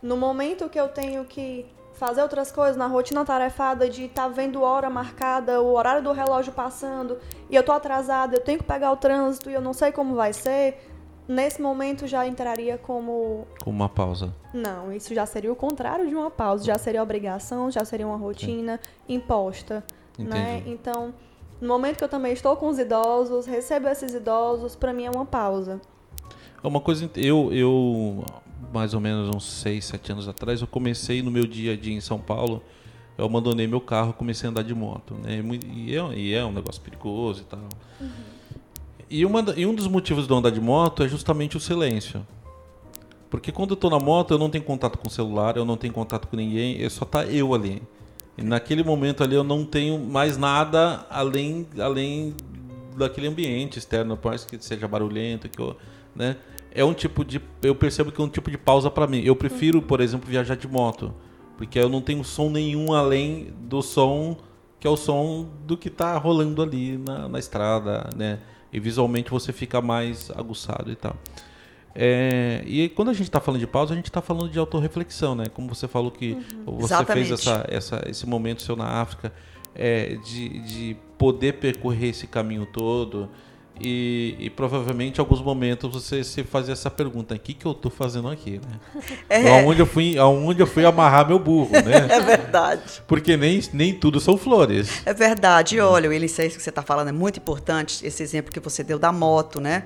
No 0.03 0.15
momento 0.17 0.67
que 0.69 0.79
eu 0.79 0.87
tenho 0.87 1.25
que 1.25 1.65
fazer 1.93 2.21
outras 2.23 2.51
coisas, 2.51 2.75
na 2.77 2.87
rotina 2.87 3.23
tarefada 3.25 3.87
de 3.89 4.05
estar 4.05 4.27
vendo 4.27 4.61
hora 4.63 4.89
marcada, 4.89 5.61
o 5.61 5.73
horário 5.73 6.01
do 6.03 6.11
relógio 6.11 6.51
passando, 6.53 7.17
e 7.49 7.55
eu 7.55 7.61
tô 7.63 7.71
atrasada, 7.71 8.35
eu 8.35 8.41
tenho 8.41 8.57
que 8.59 8.63
pegar 8.63 8.91
o 8.91 8.97
trânsito 8.97 9.49
e 9.49 9.53
eu 9.53 9.61
não 9.61 9.73
sei 9.73 9.91
como 9.91 10.15
vai 10.15 10.33
ser, 10.33 10.90
nesse 11.27 11.61
momento 11.61 12.07
já 12.07 12.25
entraria 12.27 12.77
como. 12.77 13.47
Com 13.63 13.69
uma 13.69 13.89
pausa. 13.89 14.33
Não, 14.53 14.91
isso 14.91 15.13
já 15.13 15.25
seria 15.25 15.51
o 15.51 15.55
contrário 15.55 16.07
de 16.07 16.15
uma 16.15 16.29
pausa, 16.29 16.65
já 16.65 16.77
seria 16.77 17.01
obrigação, 17.01 17.71
já 17.71 17.85
seria 17.85 18.07
uma 18.07 18.17
rotina 18.17 18.79
imposta. 19.07 19.83
Né? 20.17 20.57
Entendi. 20.57 20.71
Então, 20.71 21.13
no 21.59 21.67
momento 21.67 21.97
que 21.97 22.03
eu 22.03 22.09
também 22.09 22.33
estou 22.33 22.55
com 22.55 22.67
os 22.67 22.79
idosos, 22.79 23.45
recebo 23.45 23.87
esses 23.87 24.13
idosos, 24.13 24.75
pra 24.75 24.93
mim 24.93 25.05
é 25.05 25.11
uma 25.11 25.25
pausa. 25.25 25.79
É 26.63 26.67
Uma 26.67 26.81
coisa, 26.81 27.09
eu, 27.15 27.51
eu, 27.53 28.23
mais 28.73 28.93
ou 28.93 28.99
menos 28.99 29.33
uns 29.33 29.45
6, 29.61 29.85
7 29.85 30.11
anos 30.11 30.27
atrás, 30.27 30.61
eu 30.61 30.67
comecei 30.67 31.21
no 31.21 31.31
meu 31.31 31.45
dia 31.45 31.73
a 31.73 31.75
dia 31.75 31.93
em 31.93 32.01
São 32.01 32.19
Paulo, 32.19 32.61
eu 33.17 33.25
abandonei 33.25 33.67
meu 33.67 33.81
carro, 33.81 34.13
comecei 34.13 34.47
a 34.47 34.51
andar 34.51 34.63
de 34.63 34.73
moto, 34.73 35.15
né? 35.15 35.41
E 35.73 35.95
é, 35.95 36.17
e 36.17 36.33
é 36.33 36.43
um 36.43 36.51
negócio 36.51 36.81
perigoso 36.81 37.41
e 37.41 37.45
tal. 37.45 37.59
E, 39.11 39.25
uma, 39.25 39.43
e 39.57 39.65
um 39.65 39.75
dos 39.75 39.87
motivos 39.87 40.25
de 40.25 40.33
andar 40.33 40.51
de 40.51 40.61
moto 40.61 41.03
é 41.03 41.07
justamente 41.07 41.57
o 41.57 41.59
silêncio. 41.59 42.25
Porque 43.29 43.51
quando 43.51 43.71
eu 43.71 43.75
tô 43.75 43.89
na 43.89 43.99
moto, 43.99 44.31
eu 44.33 44.37
não 44.37 44.49
tenho 44.49 44.63
contato 44.63 44.97
com 44.97 45.09
o 45.09 45.11
celular, 45.11 45.57
eu 45.57 45.65
não 45.65 45.75
tenho 45.75 45.93
contato 45.93 46.29
com 46.29 46.37
ninguém, 46.37 46.89
só 46.89 47.03
tá 47.03 47.25
eu 47.25 47.53
ali. 47.53 47.83
E 48.37 48.41
naquele 48.41 48.85
momento 48.85 49.21
ali 49.21 49.35
eu 49.35 49.43
não 49.43 49.65
tenho 49.65 49.99
mais 49.99 50.37
nada 50.37 51.05
além, 51.09 51.67
além 51.77 52.33
daquele 52.95 53.27
ambiente 53.27 53.77
externo, 53.77 54.15
por 54.15 54.29
mais 54.29 54.45
que 54.45 54.57
seja 54.63 54.87
barulhento, 54.87 55.49
que 55.49 55.61
eu, 55.61 55.75
né? 56.15 56.37
É 56.73 56.85
um 56.85 56.93
tipo 56.93 57.25
de 57.25 57.41
eu 57.61 57.75
percebo 57.75 58.13
que 58.13 58.21
é 58.21 58.23
um 58.23 58.29
tipo 58.29 58.49
de 58.49 58.57
pausa 58.57 58.89
para 58.89 59.07
mim. 59.07 59.21
Eu 59.25 59.35
prefiro, 59.35 59.81
por 59.81 59.99
exemplo, 59.99 60.29
viajar 60.29 60.55
de 60.55 60.69
moto, 60.69 61.13
porque 61.57 61.77
eu 61.77 61.89
não 61.89 61.99
tenho 62.01 62.23
som 62.23 62.49
nenhum 62.49 62.93
além 62.93 63.53
do 63.59 63.81
som 63.81 64.37
que 64.81 64.87
é 64.87 64.89
o 64.89 64.97
som 64.97 65.47
do 65.67 65.77
que 65.77 65.91
tá 65.91 66.17
rolando 66.17 66.59
ali 66.59 66.97
na, 66.97 67.29
na 67.29 67.37
estrada, 67.37 68.09
né? 68.15 68.39
E 68.71 68.79
visualmente 68.79 69.29
você 69.29 69.51
fica 69.51 69.81
mais 69.81 70.31
aguçado 70.31 70.91
e 70.91 70.95
tal. 70.95 71.15
É, 71.93 72.63
e 72.65 72.89
quando 72.89 73.09
a 73.09 73.13
gente 73.13 73.23
está 73.23 73.39
falando 73.39 73.59
de 73.59 73.67
pausa, 73.67 73.93
a 73.93 73.95
gente 73.95 74.05
está 74.05 74.21
falando 74.21 74.49
de 74.49 74.57
autorreflexão, 74.57 75.35
né? 75.35 75.45
Como 75.53 75.67
você 75.67 75.87
falou 75.87 76.09
que 76.09 76.37
você 76.65 76.93
Exatamente. 76.93 77.27
fez 77.27 77.39
essa, 77.39 77.65
essa, 77.67 78.03
esse 78.07 78.25
momento 78.25 78.61
seu 78.61 78.75
na 78.75 78.85
África, 78.85 79.33
é, 79.75 80.15
de, 80.15 80.59
de 80.59 80.97
poder 81.17 81.53
percorrer 81.53 82.09
esse 82.09 82.27
caminho 82.27 82.65
todo 82.65 83.29
e, 83.83 84.35
e 84.39 84.49
provavelmente 84.49 85.17
em 85.17 85.21
alguns 85.21 85.41
momentos 85.41 85.93
você 85.93 86.23
se 86.23 86.43
fazia 86.43 86.73
essa 86.73 86.89
pergunta: 86.89 87.35
o 87.35 87.39
que, 87.39 87.53
que 87.53 87.65
eu 87.65 87.73
tô 87.73 87.89
fazendo 87.89 88.29
aqui, 88.29 88.59
né? 88.59 89.03
É. 89.29 89.61
Aonde, 89.61 89.79
eu 89.79 89.85
fui, 89.85 90.17
aonde 90.17 90.61
eu 90.61 90.67
fui 90.67 90.85
amarrar 90.85 91.27
meu 91.27 91.39
burro, 91.39 91.71
né? 91.71 92.07
É 92.11 92.19
verdade. 92.19 93.01
Porque 93.07 93.37
nem, 93.37 93.61
nem 93.73 93.93
tudo 93.93 94.19
são 94.19 94.37
flores. 94.37 95.01
É 95.05 95.13
verdade. 95.13 95.75
E 95.75 95.79
Olha, 95.79 96.09
Willis, 96.09 96.37
isso 96.39 96.57
que 96.57 96.63
você 96.63 96.69
está 96.69 96.81
falando 96.81 97.07
é 97.07 97.11
muito 97.11 97.37
importante, 97.37 98.05
esse 98.05 98.21
exemplo 98.21 98.51
que 98.51 98.59
você 98.59 98.83
deu 98.83 98.99
da 98.99 99.11
moto, 99.11 99.59
né? 99.59 99.83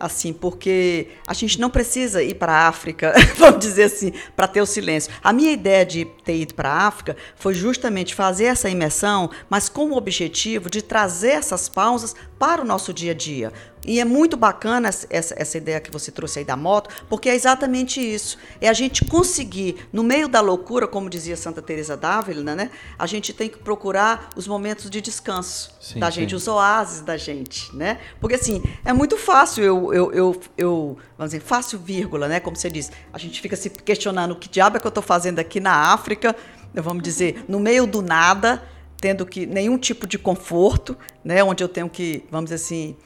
Assim, 0.00 0.32
porque 0.32 1.08
a 1.26 1.34
gente 1.34 1.60
não 1.60 1.68
precisa 1.68 2.22
ir 2.22 2.34
para 2.36 2.52
a 2.52 2.68
África, 2.68 3.12
vamos 3.36 3.60
dizer 3.60 3.82
assim, 3.82 4.14
para 4.34 4.48
ter 4.48 4.62
o 4.62 4.66
silêncio. 4.66 5.12
A 5.22 5.30
minha 5.30 5.52
ideia 5.52 5.84
de 5.84 6.06
ter 6.24 6.38
ido 6.38 6.54
para 6.54 6.70
a 6.70 6.86
África 6.86 7.14
foi 7.36 7.52
justamente 7.52 8.14
fazer 8.14 8.46
essa 8.46 8.70
imersão, 8.70 9.30
mas 9.50 9.68
com 9.68 9.90
o 9.90 9.96
objetivo 9.96 10.70
de 10.70 10.80
trazer 10.80 11.32
essas 11.32 11.68
pausas 11.68 12.16
para 12.38 12.62
o 12.62 12.64
nosso 12.64 12.94
dia 12.94 13.12
a 13.12 13.14
dia. 13.14 13.52
E 13.86 13.98
é 13.98 14.04
muito 14.04 14.36
bacana 14.36 14.88
essa, 14.88 15.34
essa 15.36 15.58
ideia 15.58 15.80
que 15.80 15.90
você 15.90 16.12
trouxe 16.12 16.40
aí 16.40 16.44
da 16.44 16.56
moto, 16.56 16.90
porque 17.08 17.28
é 17.28 17.34
exatamente 17.34 18.00
isso. 18.00 18.38
É 18.60 18.68
a 18.68 18.72
gente 18.72 19.04
conseguir, 19.04 19.88
no 19.92 20.02
meio 20.02 20.28
da 20.28 20.40
loucura, 20.40 20.86
como 20.86 21.08
dizia 21.08 21.36
Santa 21.36 21.62
Teresa 21.62 21.96
d'Ávila, 21.96 22.54
né? 22.54 22.70
A 22.98 23.06
gente 23.06 23.32
tem 23.32 23.48
que 23.48 23.58
procurar 23.58 24.30
os 24.36 24.46
momentos 24.46 24.90
de 24.90 25.00
descanso 25.00 25.74
sim, 25.80 25.98
da 25.98 26.10
gente, 26.10 26.30
sim. 26.30 26.36
os 26.36 26.46
oásis 26.46 27.00
da 27.00 27.16
gente, 27.16 27.74
né? 27.74 27.98
Porque 28.20 28.34
assim, 28.34 28.62
é 28.84 28.92
muito 28.92 29.16
fácil 29.16 29.64
eu, 29.64 29.94
eu, 29.94 30.12
eu, 30.12 30.40
eu, 30.56 30.98
vamos 31.16 31.32
dizer, 31.32 31.40
fácil 31.40 31.78
vírgula, 31.78 32.28
né? 32.28 32.40
Como 32.40 32.56
você 32.56 32.68
diz, 32.68 32.92
a 33.12 33.18
gente 33.18 33.40
fica 33.40 33.56
se 33.56 33.70
questionando 33.70 34.32
o 34.32 34.36
que 34.36 34.48
diabo 34.48 34.76
é 34.76 34.80
que 34.80 34.86
eu 34.86 34.90
estou 34.90 35.02
fazendo 35.02 35.38
aqui 35.38 35.58
na 35.58 35.92
África, 35.92 36.36
vamos 36.74 37.02
dizer, 37.02 37.44
no 37.48 37.58
meio 37.58 37.86
do 37.86 38.02
nada, 38.02 38.62
tendo 39.00 39.24
que 39.24 39.46
nenhum 39.46 39.78
tipo 39.78 40.06
de 40.06 40.18
conforto, 40.18 40.96
né? 41.24 41.42
Onde 41.42 41.64
eu 41.64 41.68
tenho 41.68 41.88
que, 41.88 42.24
vamos 42.30 42.50
dizer 42.50 42.62
assim, 42.62 42.96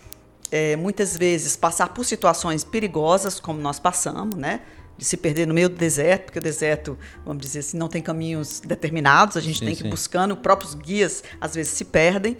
é, 0.54 0.76
muitas 0.76 1.16
vezes 1.16 1.56
passar 1.56 1.88
por 1.88 2.04
situações 2.04 2.62
perigosas, 2.62 3.40
como 3.40 3.60
nós 3.60 3.80
passamos, 3.80 4.36
né? 4.36 4.60
De 4.96 5.04
se 5.04 5.16
perder 5.16 5.48
no 5.48 5.52
meio 5.52 5.68
do 5.68 5.74
deserto, 5.74 6.26
porque 6.26 6.38
o 6.38 6.42
deserto, 6.42 6.96
vamos 7.26 7.42
dizer 7.42 7.58
assim, 7.58 7.76
não 7.76 7.88
tem 7.88 8.00
caminhos 8.00 8.60
determinados, 8.60 9.36
a 9.36 9.40
gente 9.40 9.58
sim, 9.58 9.66
tem 9.66 9.74
que 9.74 9.84
ir 9.84 9.90
buscando, 9.90 10.36
próprios 10.36 10.72
guias 10.74 11.24
às 11.40 11.56
vezes 11.56 11.72
se 11.72 11.84
perdem, 11.84 12.36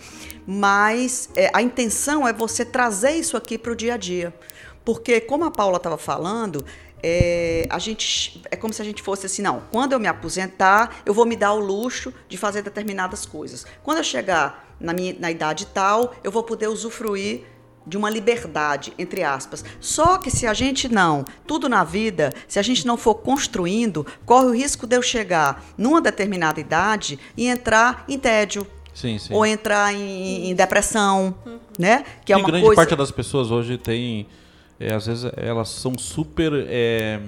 mas 0.46 1.28
é, 1.34 1.50
a 1.52 1.60
intenção 1.60 2.28
é 2.28 2.32
você 2.32 2.64
trazer 2.64 3.16
isso 3.16 3.36
aqui 3.36 3.58
para 3.58 3.72
o 3.72 3.74
dia 3.74 3.94
a 3.94 3.96
dia. 3.96 4.32
Porque, 4.84 5.20
como 5.20 5.44
a 5.44 5.50
Paula 5.50 5.78
estava 5.78 5.98
falando, 5.98 6.64
é, 7.02 7.66
a 7.68 7.80
gente 7.80 8.40
é 8.48 8.54
como 8.54 8.72
se 8.72 8.80
a 8.80 8.84
gente 8.84 9.02
fosse 9.02 9.26
assim, 9.26 9.42
não, 9.42 9.64
quando 9.72 9.92
eu 9.92 9.98
me 9.98 10.06
aposentar, 10.06 10.98
eu 11.04 11.12
vou 11.12 11.26
me 11.26 11.34
dar 11.34 11.52
o 11.52 11.58
luxo 11.58 12.14
de 12.28 12.38
fazer 12.38 12.62
determinadas 12.62 13.26
coisas. 13.26 13.66
Quando 13.82 13.98
eu 13.98 14.04
chegar 14.04 14.76
na, 14.78 14.92
minha, 14.92 15.16
na 15.18 15.32
idade 15.32 15.66
tal, 15.66 16.14
eu 16.22 16.30
vou 16.30 16.44
poder 16.44 16.68
usufruir 16.68 17.52
de 17.86 17.96
uma 17.96 18.08
liberdade, 18.08 18.92
entre 18.98 19.22
aspas. 19.22 19.64
Só 19.80 20.18
que 20.18 20.30
se 20.30 20.46
a 20.46 20.54
gente 20.54 20.88
não, 20.88 21.24
tudo 21.46 21.68
na 21.68 21.84
vida, 21.84 22.32
se 22.48 22.58
a 22.58 22.62
gente 22.62 22.86
não 22.86 22.96
for 22.96 23.16
construindo, 23.16 24.06
corre 24.24 24.46
o 24.46 24.54
risco 24.54 24.86
de 24.86 24.96
eu 24.96 25.02
chegar 25.02 25.64
numa 25.76 26.00
determinada 26.00 26.60
idade 26.60 27.18
e 27.36 27.46
entrar 27.46 28.04
em 28.08 28.18
tédio. 28.18 28.66
Sim, 28.94 29.18
sim. 29.18 29.34
Ou 29.34 29.44
entrar 29.44 29.92
em, 29.92 30.50
em 30.50 30.54
depressão, 30.54 31.34
né? 31.78 32.04
Que 32.24 32.32
é 32.32 32.36
e 32.36 32.40
uma 32.40 32.46
grande 32.46 32.64
coisa... 32.64 32.80
parte 32.80 32.96
das 32.96 33.10
pessoas 33.10 33.50
hoje 33.50 33.76
tem, 33.76 34.26
é, 34.78 34.94
às 34.94 35.06
vezes 35.06 35.30
elas 35.36 35.68
são 35.68 35.98
super 35.98 36.52
é, 36.68 37.20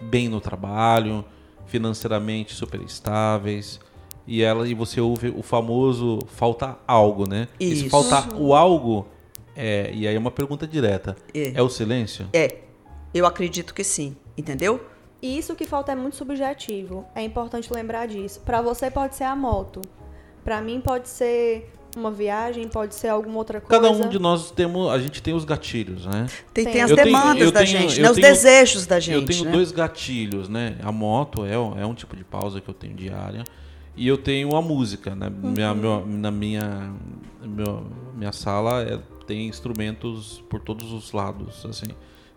bem 0.00 0.28
no 0.28 0.40
trabalho, 0.40 1.24
financeiramente 1.66 2.52
super 2.54 2.80
estáveis, 2.82 3.80
e 4.26 4.42
ela 4.42 4.68
e 4.68 4.74
você 4.74 5.00
ouve 5.00 5.32
o 5.36 5.42
famoso 5.42 6.18
falta 6.26 6.76
algo, 6.86 7.26
né? 7.26 7.48
Isso. 7.58 7.72
E 7.72 7.76
se 7.84 7.88
faltar 7.88 8.34
o 8.34 8.54
algo, 8.54 9.06
é, 9.56 9.90
e 9.92 10.06
aí 10.06 10.14
é 10.14 10.18
uma 10.18 10.30
pergunta 10.30 10.66
direta. 10.66 11.16
É. 11.34 11.52
é 11.54 11.62
o 11.62 11.68
silêncio? 11.68 12.28
É. 12.32 12.58
Eu 13.14 13.26
acredito 13.26 13.74
que 13.74 13.84
sim, 13.84 14.16
entendeu? 14.36 14.80
E 15.20 15.38
isso 15.38 15.54
que 15.54 15.64
falta 15.64 15.92
é 15.92 15.94
muito 15.94 16.16
subjetivo. 16.16 17.04
É 17.14 17.22
importante 17.22 17.72
lembrar 17.72 18.06
disso. 18.06 18.40
Para 18.40 18.60
você 18.60 18.90
pode 18.90 19.14
ser 19.14 19.24
a 19.24 19.36
moto. 19.36 19.80
Para 20.42 20.60
mim 20.60 20.80
pode 20.80 21.08
ser 21.08 21.70
uma 21.96 22.10
viagem, 22.10 22.66
pode 22.68 22.94
ser 22.94 23.08
alguma 23.08 23.38
outra 23.38 23.60
coisa. 23.60 23.82
Cada 23.82 23.94
um 23.94 24.08
de 24.08 24.18
nós 24.18 24.50
temos, 24.50 24.90
a 24.90 24.98
gente 24.98 25.22
tem 25.22 25.34
os 25.34 25.44
gatilhos, 25.44 26.06
né? 26.06 26.26
Tem, 26.52 26.64
tem 26.64 26.80
as 26.80 26.90
eu 26.90 26.96
demandas 26.96 27.38
tenho, 27.38 27.52
da 27.52 27.60
tenho, 27.60 27.70
gente, 27.70 28.00
né? 28.00 28.10
os 28.10 28.16
tenho, 28.16 28.26
desejos 28.26 28.86
da 28.86 28.98
gente. 28.98 29.14
Eu 29.14 29.24
tenho 29.24 29.44
né? 29.44 29.52
dois 29.52 29.70
gatilhos, 29.70 30.48
né? 30.48 30.76
A 30.82 30.90
moto 30.90 31.44
é, 31.44 31.52
é 31.54 31.86
um 31.86 31.94
tipo 31.94 32.16
de 32.16 32.24
pausa 32.24 32.60
que 32.60 32.68
eu 32.68 32.74
tenho 32.74 32.94
diária 32.94 33.44
e 33.94 34.08
eu 34.08 34.16
tenho 34.16 34.56
a 34.56 34.62
música, 34.62 35.14
né? 35.14 35.28
Uhum. 35.28 35.50
Minha, 35.50 35.74
meu, 35.74 36.06
na 36.06 36.30
minha, 36.30 36.92
meu, 37.42 37.84
minha 38.16 38.32
sala 38.32 38.82
é 38.82 38.98
tem 39.24 39.46
instrumentos 39.46 40.42
por 40.48 40.60
todos 40.60 40.92
os 40.92 41.12
lados, 41.12 41.64
assim. 41.64 41.88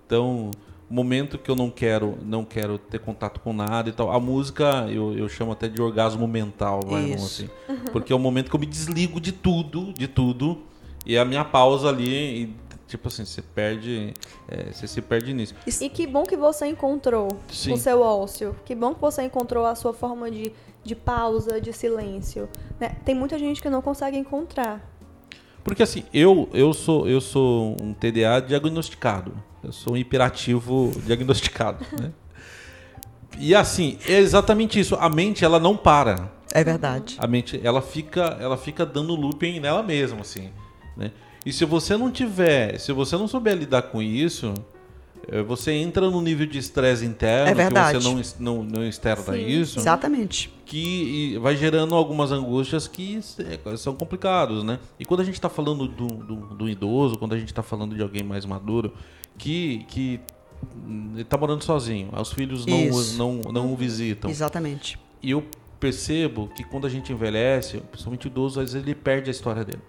Então, 0.06 0.52
momento 0.90 1.38
que 1.38 1.50
eu 1.50 1.56
não 1.56 1.70
quero, 1.70 2.18
não 2.24 2.46
quero 2.46 2.78
ter 2.78 3.00
contato 3.00 3.40
com 3.40 3.54
nada 3.54 3.90
e 3.90 3.92
tal, 3.92 4.12
a 4.12 4.20
música 4.20 4.88
eu, 4.90 5.18
eu 5.18 5.28
chamo 5.28 5.52
até 5.52 5.68
de 5.68 5.82
orgasmo 5.82 6.28
mental, 6.28 6.82
vai, 6.86 7.14
assim, 7.14 7.50
porque 7.92 8.14
é 8.14 8.16
o 8.16 8.20
momento 8.20 8.50
que 8.50 8.56
eu 8.56 8.60
me 8.60 8.66
desligo 8.66 9.20
de 9.20 9.32
tudo, 9.32 9.92
de 9.94 10.08
tudo, 10.08 10.62
e 11.06 11.18
a 11.18 11.26
minha 11.26 11.44
pausa 11.44 11.90
ali 11.90 12.44
e, 12.44 12.56
tipo 12.88 13.08
assim, 13.08 13.26
você 13.26 13.42
perde, 13.42 14.14
é, 14.48 14.72
você 14.72 14.88
se 14.88 15.02
perde 15.02 15.34
nisso. 15.34 15.56
E 15.66 15.90
que 15.90 16.06
bom 16.08 16.24
que 16.24 16.36
você 16.36 16.68
encontrou 16.68 17.38
Sim. 17.52 17.74
o 17.74 17.78
seu 17.78 18.02
ócio. 18.02 18.56
Que 18.66 18.74
bom 18.74 18.94
que 18.94 19.02
você 19.02 19.24
encontrou 19.24 19.66
a 19.66 19.76
sua 19.76 19.94
forma 19.94 20.32
de, 20.32 20.52
de 20.84 20.96
pausa, 20.96 21.62
de 21.62 21.72
silêncio. 21.72 22.50
Né? 22.80 22.96
Tem 23.06 23.14
muita 23.14 23.38
gente 23.38 23.62
que 23.62 23.70
não 23.70 23.84
consegue 23.84 24.18
encontrar. 24.18 24.95
Porque 25.66 25.82
assim, 25.82 26.04
eu, 26.14 26.48
eu, 26.54 26.72
sou, 26.74 27.10
eu 27.10 27.20
sou 27.20 27.76
um 27.82 27.92
TDA 27.92 28.40
diagnosticado. 28.40 29.34
Eu 29.64 29.72
sou 29.72 29.94
um 29.94 29.98
hiperativo 29.98 30.92
diagnosticado. 31.04 31.84
Né? 32.00 32.12
E 33.40 33.56
assim, 33.56 33.98
é 34.08 34.20
exatamente 34.20 34.80
isso. 34.80 34.96
A 34.96 35.10
mente, 35.10 35.44
ela 35.44 35.60
não 35.60 35.76
para. 35.76 36.32
É 36.54 36.64
verdade. 36.64 37.16
A 37.18 37.26
mente, 37.26 37.60
ela 37.64 37.82
fica, 37.82 38.38
ela 38.40 38.58
fica 38.58 38.86
dando 38.86 39.16
looping 39.16 39.60
nela 39.60 39.82
mesma, 39.82 40.22
assim. 40.22 40.52
Né? 40.96 41.12
E 41.44 41.52
se 41.52 41.66
você 41.66 41.98
não 41.98 42.12
tiver, 42.12 42.80
se 42.80 42.94
você 42.94 43.18
não 43.18 43.28
souber 43.28 43.56
lidar 43.56 43.82
com 43.82 44.04
isso, 44.04 44.54
você 45.48 45.72
entra 45.72 46.10
no 46.10 46.22
nível 46.22 46.46
de 46.46 46.60
estresse 46.60 47.06
interno, 47.06 47.50
é 47.50 47.54
verdade. 47.54 47.98
que 47.98 48.04
você 48.04 48.36
não, 48.40 48.58
não, 48.58 48.64
não 48.64 48.88
externa 48.88 49.24
Sim, 49.24 49.46
isso. 49.48 49.80
Exatamente. 49.80 50.54
Que 50.66 51.38
vai 51.42 51.56
gerando 51.56 51.96
algumas 51.96 52.32
angústias 52.32 52.88
que 52.88 53.20
é, 53.40 53.78
são 53.78 53.96
complicados, 53.96 54.64
né? 54.64 54.80
E 55.00 55.06
quando 55.06 55.22
a 55.22 55.24
gente 55.24 55.36
está 55.36 55.50
falando 55.50 55.88
do, 55.88 56.08
do, 56.08 56.36
do, 56.56 56.70
idoso, 56.70 57.18
quando 57.18 57.34
a 57.34 57.38
gente 57.38 57.48
está 57.48 57.64
falando 57.64 57.96
de 57.96 58.02
alguém 58.02 58.24
mais 58.24 58.46
maduro, 58.46 58.94
que, 59.38 59.86
que 59.88 60.20
está 61.18 61.38
morando 61.38 61.64
sozinho, 61.64 62.10
os 62.20 62.32
filhos 62.32 62.66
não, 62.66 62.90
não, 63.18 63.52
não 63.52 63.74
o 63.74 63.76
visitam. 63.76 64.30
Exatamente. 64.30 65.00
E 65.24 65.32
eu 65.32 65.44
percebo 65.80 66.50
que 66.56 66.64
quando 66.64 66.86
a 66.86 66.90
gente 66.90 67.12
envelhece, 67.12 67.78
principalmente 67.78 68.28
o 68.28 68.30
idoso, 68.30 68.60
às 68.60 68.72
vezes 68.72 68.88
ele 68.88 68.96
perde 68.96 69.30
a 69.30 69.32
história 69.32 69.64
dele. 69.64 69.82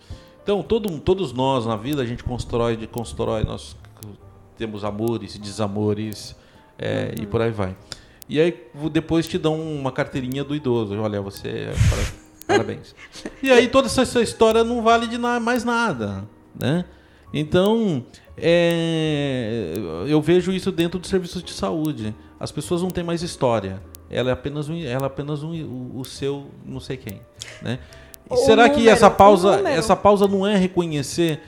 Então, 0.42 0.62
todo, 0.62 1.00
todos 1.00 1.32
nós 1.32 1.66
na 1.66 1.76
vida, 1.76 2.02
a 2.02 2.06
gente 2.06 2.22
constrói, 2.22 2.86
constrói 2.86 3.42
nossos 3.44 3.76
temos 4.56 4.84
amores, 4.84 5.38
desamores 5.38 6.34
é, 6.78 7.14
uhum. 7.16 7.22
e 7.22 7.26
por 7.26 7.42
aí 7.42 7.50
vai. 7.50 7.76
E 8.28 8.40
aí 8.40 8.54
depois 8.90 9.26
te 9.26 9.38
dão 9.38 9.60
uma 9.60 9.92
carteirinha 9.92 10.42
do 10.42 10.54
idoso. 10.54 10.98
Olha, 11.00 11.20
você. 11.20 11.48
É 11.48 11.74
parabéns. 12.46 12.94
e 13.42 13.50
aí 13.50 13.68
toda 13.68 13.86
essa, 13.86 14.20
história 14.20 14.64
não 14.64 14.82
vale 14.82 15.06
de 15.06 15.18
na, 15.18 15.40
mais 15.40 15.64
nada, 15.64 16.24
né? 16.54 16.84
Então, 17.32 18.04
é, 18.36 19.74
eu 20.06 20.20
vejo 20.22 20.52
isso 20.52 20.70
dentro 20.70 20.98
dos 20.98 21.10
serviços 21.10 21.42
de 21.42 21.52
saúde. 21.52 22.14
As 22.38 22.52
pessoas 22.52 22.82
não 22.82 22.90
têm 22.90 23.02
mais 23.02 23.22
história. 23.22 23.82
Ela 24.08 24.30
é 24.30 24.32
apenas 24.32 24.68
um, 24.68 24.80
ela 24.80 25.04
é 25.04 25.06
apenas 25.06 25.42
um, 25.42 25.52
o, 25.52 26.00
o 26.00 26.04
seu 26.04 26.46
não 26.64 26.78
sei 26.78 26.96
quem, 26.96 27.20
né? 27.60 27.78
E 28.30 28.36
será 28.38 28.64
número, 28.64 28.82
que 28.82 28.88
essa 28.88 29.10
pausa, 29.10 29.60
essa 29.68 29.94
pausa 29.94 30.26
não 30.26 30.46
é 30.46 30.56
reconhecer 30.56 31.40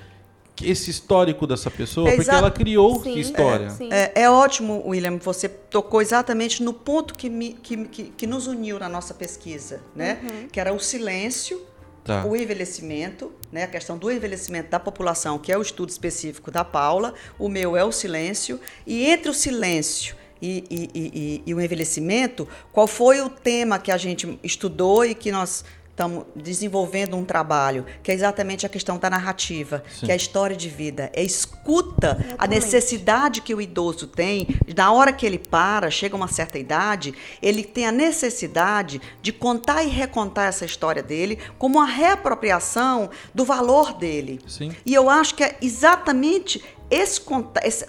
esse 0.62 0.90
histórico 0.90 1.46
dessa 1.46 1.70
pessoa, 1.70 2.08
é 2.08 2.16
porque 2.16 2.30
ela 2.30 2.50
criou 2.50 3.02
sim, 3.02 3.18
história. 3.18 3.68
É, 3.90 3.98
é, 3.98 4.22
é, 4.22 4.30
ótimo, 4.30 4.82
William, 4.86 5.18
você 5.18 5.48
tocou 5.48 6.00
exatamente 6.00 6.62
no 6.62 6.72
ponto 6.72 7.14
que, 7.14 7.28
me, 7.28 7.54
que, 7.54 7.84
que, 7.86 8.04
que 8.04 8.26
nos 8.26 8.46
uniu 8.46 8.78
na 8.78 8.88
nossa 8.88 9.14
pesquisa, 9.14 9.80
né? 9.94 10.18
Uhum. 10.22 10.48
Que 10.48 10.60
era 10.60 10.72
o 10.72 10.78
silêncio, 10.78 11.60
tá. 12.04 12.24
o 12.24 12.34
envelhecimento, 12.34 13.32
né? 13.52 13.64
a 13.64 13.68
questão 13.68 13.98
do 13.98 14.10
envelhecimento 14.10 14.70
da 14.70 14.80
população, 14.80 15.38
que 15.38 15.52
é 15.52 15.58
o 15.58 15.62
estudo 15.62 15.90
específico 15.90 16.50
da 16.50 16.64
Paula, 16.64 17.14
o 17.38 17.48
meu 17.48 17.76
é 17.76 17.84
o 17.84 17.92
silêncio, 17.92 18.58
e 18.86 19.06
entre 19.06 19.30
o 19.30 19.34
silêncio 19.34 20.16
e, 20.40 20.64
e, 20.70 20.90
e, 20.94 21.42
e, 21.46 21.54
o 21.54 21.60
envelhecimento, 21.60 22.46
qual 22.72 22.86
foi 22.86 23.20
o 23.20 23.28
tema 23.28 23.78
que 23.78 23.90
a 23.90 23.96
gente 23.96 24.38
estudou 24.42 25.04
e 25.04 25.14
que 25.14 25.32
nós 25.32 25.64
estamos 25.98 26.26
desenvolvendo 26.36 27.16
um 27.16 27.24
trabalho 27.24 27.84
que 28.04 28.12
é 28.12 28.14
exatamente 28.14 28.64
a 28.64 28.68
questão 28.68 28.98
da 28.98 29.10
narrativa, 29.10 29.82
Sim. 29.90 30.06
que 30.06 30.12
é 30.12 30.14
a 30.14 30.16
história 30.16 30.54
de 30.54 30.68
vida, 30.68 31.10
é 31.12 31.24
escuta 31.24 32.12
exatamente. 32.12 32.36
a 32.38 32.46
necessidade 32.46 33.40
que 33.40 33.52
o 33.52 33.60
idoso 33.60 34.06
tem, 34.06 34.46
na 34.76 34.92
hora 34.92 35.12
que 35.12 35.26
ele 35.26 35.38
para, 35.38 35.90
chega 35.90 36.14
a 36.14 36.16
uma 36.16 36.28
certa 36.28 36.56
idade, 36.56 37.12
ele 37.42 37.64
tem 37.64 37.84
a 37.84 37.90
necessidade 37.90 39.00
de 39.20 39.32
contar 39.32 39.82
e 39.82 39.88
recontar 39.88 40.46
essa 40.46 40.64
história 40.64 41.02
dele 41.02 41.36
como 41.58 41.78
uma 41.78 41.86
reapropriação 41.86 43.10
do 43.34 43.44
valor 43.44 43.92
dele. 43.94 44.40
Sim. 44.46 44.70
E 44.86 44.94
eu 44.94 45.10
acho 45.10 45.34
que 45.34 45.42
é 45.42 45.56
exatamente 45.60 46.62
esse, 46.88 47.20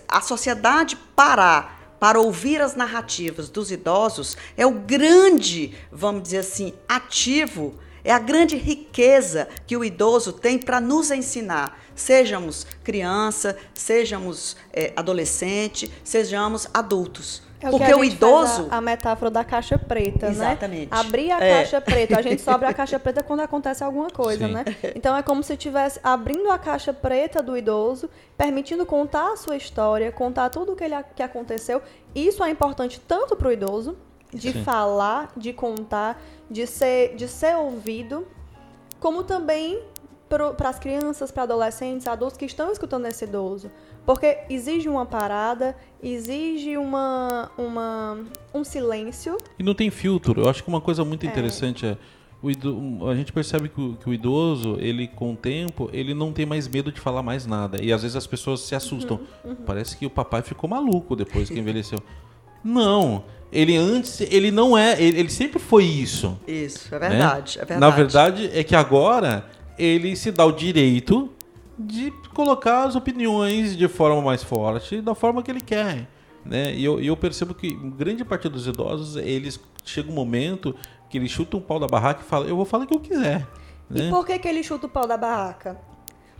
a 0.08 0.22
sociedade 0.22 0.95
parar 1.15 1.95
para 2.00 2.19
ouvir 2.19 2.60
as 2.60 2.76
narrativas 2.76 3.50
dos 3.50 3.72
idosos 3.72 4.36
é 4.58 4.65
o 4.65 4.72
grande, 4.72 5.76
vamos 5.91 6.24
dizer 6.24 6.39
assim, 6.39 6.74
ativo 6.88 7.76
é 8.03 8.12
a 8.12 8.19
grande 8.19 8.55
riqueza 8.55 9.47
que 9.65 9.75
o 9.75 9.83
idoso 9.83 10.33
tem 10.33 10.57
para 10.57 10.79
nos 10.79 11.12
ensinar, 11.12 11.79
sejamos 11.95 12.65
criança, 12.83 13.57
sejamos 13.73 14.55
é, 14.73 14.93
adolescente, 14.95 15.91
sejamos 16.03 16.67
adultos. 16.73 17.49
É 17.62 17.69
Porque 17.69 17.93
o 17.93 18.03
idoso. 18.05 18.67
A, 18.71 18.77
a, 18.77 18.81
metáfora 18.81 19.29
da 19.29 19.43
caixa 19.43 19.77
preta, 19.77 20.27
Exatamente. 20.27 20.89
né? 20.91 20.97
Abrir 20.97 21.31
a 21.31 21.43
é. 21.43 21.55
caixa 21.57 21.81
preta. 21.81 22.17
A 22.17 22.21
gente 22.21 22.39
só 22.41 22.51
abre 22.51 22.67
a 22.67 22.73
caixa 22.73 22.97
preta 22.97 23.21
quando 23.21 23.41
acontece 23.41 23.83
alguma 23.83 24.09
coisa, 24.09 24.47
Sim. 24.47 24.53
né? 24.53 24.63
Então 24.95 25.15
é 25.15 25.21
como 25.21 25.43
se 25.43 25.53
estivesse 25.53 25.99
abrindo 26.01 26.49
a 26.49 26.57
caixa 26.57 26.93
preta 26.93 27.43
do 27.43 27.57
idoso, 27.57 28.09
permitindo 28.38 28.85
contar 28.85 29.33
a 29.33 29.35
sua 29.35 29.57
história, 29.57 30.09
contar 30.09 30.49
tudo 30.49 30.71
o 30.71 30.75
que, 30.75 30.85
ele, 30.85 30.95
que 31.15 31.21
aconteceu. 31.21 31.81
Isso 32.15 32.41
é 32.43 32.49
importante 32.49 32.99
tanto 33.05 33.35
para 33.35 33.49
o 33.49 33.51
idoso, 33.51 33.97
de 34.33 34.53
Sim. 34.53 34.63
falar, 34.63 35.31
de 35.35 35.51
contar, 35.51 36.21
de 36.49 36.65
ser, 36.65 37.15
de 37.15 37.27
ser 37.27 37.55
ouvido, 37.55 38.27
como 38.99 39.23
também 39.23 39.81
para 40.27 40.69
as 40.69 40.79
crianças, 40.79 41.31
para 41.31 41.43
adolescentes, 41.43 42.05
adultos 42.07 42.38
que 42.38 42.45
estão 42.45 42.71
escutando 42.71 43.05
esse 43.07 43.25
idoso. 43.25 43.71
Porque 44.05 44.39
exige 44.49 44.88
uma 44.88 45.05
parada, 45.05 45.75
exige 46.01 46.77
uma, 46.77 47.51
uma, 47.57 48.19
um 48.53 48.63
silêncio. 48.63 49.38
E 49.57 49.63
não 49.63 49.73
tem 49.73 49.89
filtro. 49.89 50.41
Eu 50.41 50.49
acho 50.49 50.63
que 50.63 50.69
uma 50.69 50.81
coisa 50.81 51.03
muito 51.03 51.25
é. 51.25 51.29
interessante 51.29 51.85
é. 51.85 51.97
O 52.41 53.09
a 53.09 53.15
gente 53.15 53.33
percebe 53.33 53.67
que 53.67 53.81
o, 53.81 53.97
que 53.97 54.09
o, 54.09 54.13
idoso, 54.13 54.77
ele 54.79 55.09
com 55.09 55.33
o 55.33 55.35
tempo, 55.35 55.89
ele 55.91 56.13
não 56.13 56.31
tem 56.31 56.45
mais 56.45 56.69
medo 56.69 56.89
de 56.89 56.99
falar 56.99 57.21
mais 57.21 57.45
nada. 57.45 57.83
E 57.83 57.91
às 57.91 58.01
vezes 58.01 58.15
as 58.15 58.25
pessoas 58.25 58.62
se 58.62 58.73
assustam. 58.73 59.19
Uhum, 59.43 59.51
uhum. 59.51 59.55
Parece 59.65 59.97
que 59.97 60.05
o 60.05 60.09
papai 60.09 60.41
ficou 60.41 60.69
maluco 60.69 61.17
depois 61.17 61.49
que 61.49 61.59
envelheceu. 61.59 61.99
Não. 62.63 63.25
Ele 63.51 63.75
antes, 63.75 64.21
ele 64.21 64.51
não 64.51 64.77
é, 64.77 65.01
ele, 65.01 65.19
ele 65.19 65.29
sempre 65.29 65.59
foi 65.59 65.83
isso. 65.83 66.39
Isso, 66.47 66.93
é 66.93 66.99
verdade, 66.99 67.57
né? 67.57 67.63
é 67.63 67.65
verdade. 67.65 67.79
Na 67.79 67.89
verdade 67.89 68.51
é 68.53 68.63
que 68.63 68.75
agora 68.75 69.45
ele 69.77 70.15
se 70.15 70.31
dá 70.31 70.45
o 70.45 70.51
direito 70.51 71.29
de 71.77 72.12
colocar 72.33 72.83
as 72.83 72.95
opiniões 72.95 73.75
de 73.75 73.88
forma 73.88 74.21
mais 74.21 74.43
forte, 74.43 75.01
da 75.01 75.15
forma 75.15 75.41
que 75.41 75.49
ele 75.49 75.62
quer. 75.62 76.07
Né? 76.45 76.73
E 76.75 76.83
eu, 76.83 76.99
eu 76.99 77.15
percebo 77.17 77.53
que 77.53 77.73
grande 77.73 78.23
parte 78.23 78.47
dos 78.49 78.67
idosos, 78.67 79.15
eles 79.15 79.59
chega 79.83 80.12
um 80.12 80.13
momento 80.13 80.75
que 81.09 81.17
eles 81.17 81.31
chutam 81.31 81.59
o 81.59 81.63
pau 81.63 81.79
da 81.79 81.88
barraca 81.88 82.21
e 82.21 82.25
falam, 82.25 82.47
eu 82.47 82.55
vou 82.55 82.65
falar 82.65 82.83
o 82.83 82.88
que 82.88 82.93
eu 82.93 82.99
quiser. 82.99 83.47
Né? 83.89 84.07
E 84.07 84.09
por 84.09 84.25
que, 84.25 84.38
que 84.38 84.47
ele 84.47 84.63
chuta 84.63 84.85
o 84.85 84.89
pau 84.89 85.07
da 85.07 85.17
barraca? 85.17 85.77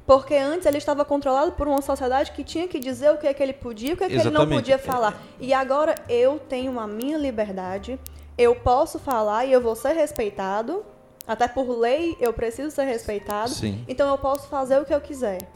Porque 0.10 0.34
antes 0.34 0.66
ele 0.66 0.80
estava 0.80 1.06
controlado 1.06 1.52
por 1.52 1.68
uma 1.68 1.84
sociedade 1.84 2.32
que 2.32 2.44
tinha 2.44 2.68
que 2.68 2.80
dizer 2.80 3.12
o 3.12 3.18
que, 3.18 3.28
é 3.28 3.34
que 3.34 3.44
ele 3.44 3.54
podia 3.54 3.92
e 3.92 3.94
o 3.94 3.98
que, 3.98 4.06
é 4.06 4.08
que 4.08 4.16
ele 4.16 4.32
não 4.32 4.50
podia 4.50 4.80
falar. 4.80 5.16
E 5.40 5.54
agora 5.54 5.94
eu 6.10 6.40
tenho 6.40 6.80
a 6.80 6.88
minha 6.88 7.16
liberdade, 7.16 8.00
eu 8.36 8.56
posso 8.56 8.98
falar 8.98 9.46
e 9.46 9.52
eu 9.52 9.62
vou 9.62 9.76
ser 9.76 9.94
respeitado. 9.94 10.84
Até 11.28 11.48
por 11.48 11.70
lei 11.78 12.18
eu 12.20 12.34
preciso 12.34 12.72
ser 12.72 12.86
respeitado. 12.86 13.52
Sim. 13.52 13.86
Então 13.88 14.10
eu 14.10 14.18
posso 14.18 14.48
fazer 14.48 14.82
o 14.82 14.86
que 14.86 14.92
eu 14.92 15.00
quiser. 15.00 15.48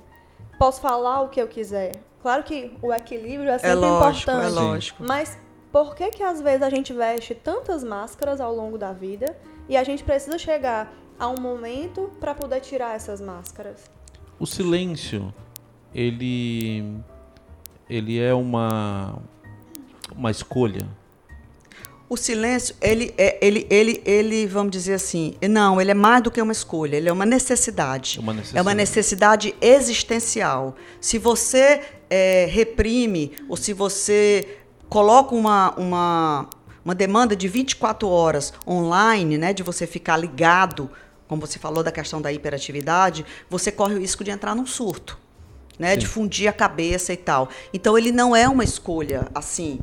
Posso 0.60 0.80
falar 0.80 1.22
o 1.22 1.30
que 1.30 1.42
eu 1.42 1.48
quiser. 1.48 1.96
Claro 2.22 2.44
que 2.44 2.78
o 2.80 2.94
equilíbrio 2.94 3.50
é 3.50 3.58
sempre 3.58 3.72
é 3.72 3.74
lógico, 3.74 4.30
importante. 4.30 4.46
É 4.46 4.50
lógico. 4.50 5.04
Mas 5.04 5.36
por 5.72 5.96
que 5.96 6.12
que 6.12 6.22
às 6.22 6.40
vezes 6.40 6.62
a 6.62 6.70
gente 6.70 6.94
veste 6.94 7.34
tantas 7.34 7.84
máscaras 7.84 8.40
ao 8.40 8.54
longo 8.54 8.78
da 8.78 8.94
vida 8.94 9.36
e 9.68 9.76
a 9.76 9.84
gente 9.84 10.04
precisa 10.04 10.38
chegar 10.38 10.94
a 11.18 11.28
um 11.28 11.42
momento 11.42 12.12
para 12.20 12.36
poder 12.36 12.60
tirar 12.60 12.96
essas 12.96 13.20
máscaras? 13.20 13.92
O 14.44 14.46
silêncio, 14.46 15.34
ele 15.96 16.84
ele 17.90 18.20
é 18.20 18.34
uma 18.34 19.18
uma 20.14 20.30
escolha. 20.32 20.86
O 22.10 22.18
silêncio, 22.18 22.76
ele, 22.82 23.14
é, 23.18 23.38
ele, 23.42 23.66
ele, 23.70 24.02
ele, 24.06 24.46
vamos 24.46 24.74
dizer 24.74 24.96
assim, 24.96 25.36
não, 25.50 25.80
ele 25.80 25.92
é 25.92 25.94
mais 25.94 26.22
do 26.22 26.30
que 26.30 26.42
uma 26.42 26.52
escolha, 26.52 26.98
ele 26.98 27.08
é 27.08 27.14
uma 27.14 27.26
necessidade. 27.26 28.20
Uma 28.20 28.34
necessidade. 28.34 28.60
É 28.60 28.62
uma 28.62 28.74
necessidade 28.74 29.56
existencial. 29.62 30.76
Se 31.00 31.18
você 31.18 31.80
é, 32.10 32.46
reprime 32.52 33.32
ou 33.48 33.56
se 33.56 33.72
você 33.72 34.58
coloca 34.90 35.34
uma, 35.34 35.74
uma, 35.78 36.50
uma 36.84 36.94
demanda 36.94 37.34
de 37.34 37.48
24 37.48 38.10
horas 38.10 38.54
online, 38.68 39.38
né, 39.38 39.54
de 39.54 39.64
você 39.64 39.88
ficar 39.88 40.18
ligado 40.18 40.92
como 41.28 41.42
você 41.42 41.60
falou 41.60 41.84
da 41.84 41.92
questão 41.92 42.22
da 42.22 42.32
hiperatividade, 42.32 43.26
você 43.50 43.72
corre 43.72 43.96
o 43.96 44.00
risco 44.00 44.24
de 44.24 44.32
entrar 44.32 44.56
num 44.56 44.66
surto, 44.66 45.18
né? 45.80 45.94
Sim. 45.94 45.98
De 46.00 46.08
fundir 46.08 46.48
a 46.48 46.54
cabeça 46.54 47.14
e 47.14 47.18
tal. 47.18 47.50
Então 47.74 47.98
ele 47.98 48.12
não 48.12 48.36
é 48.36 48.48
uma 48.48 48.64
escolha 48.64 49.28
assim, 49.34 49.80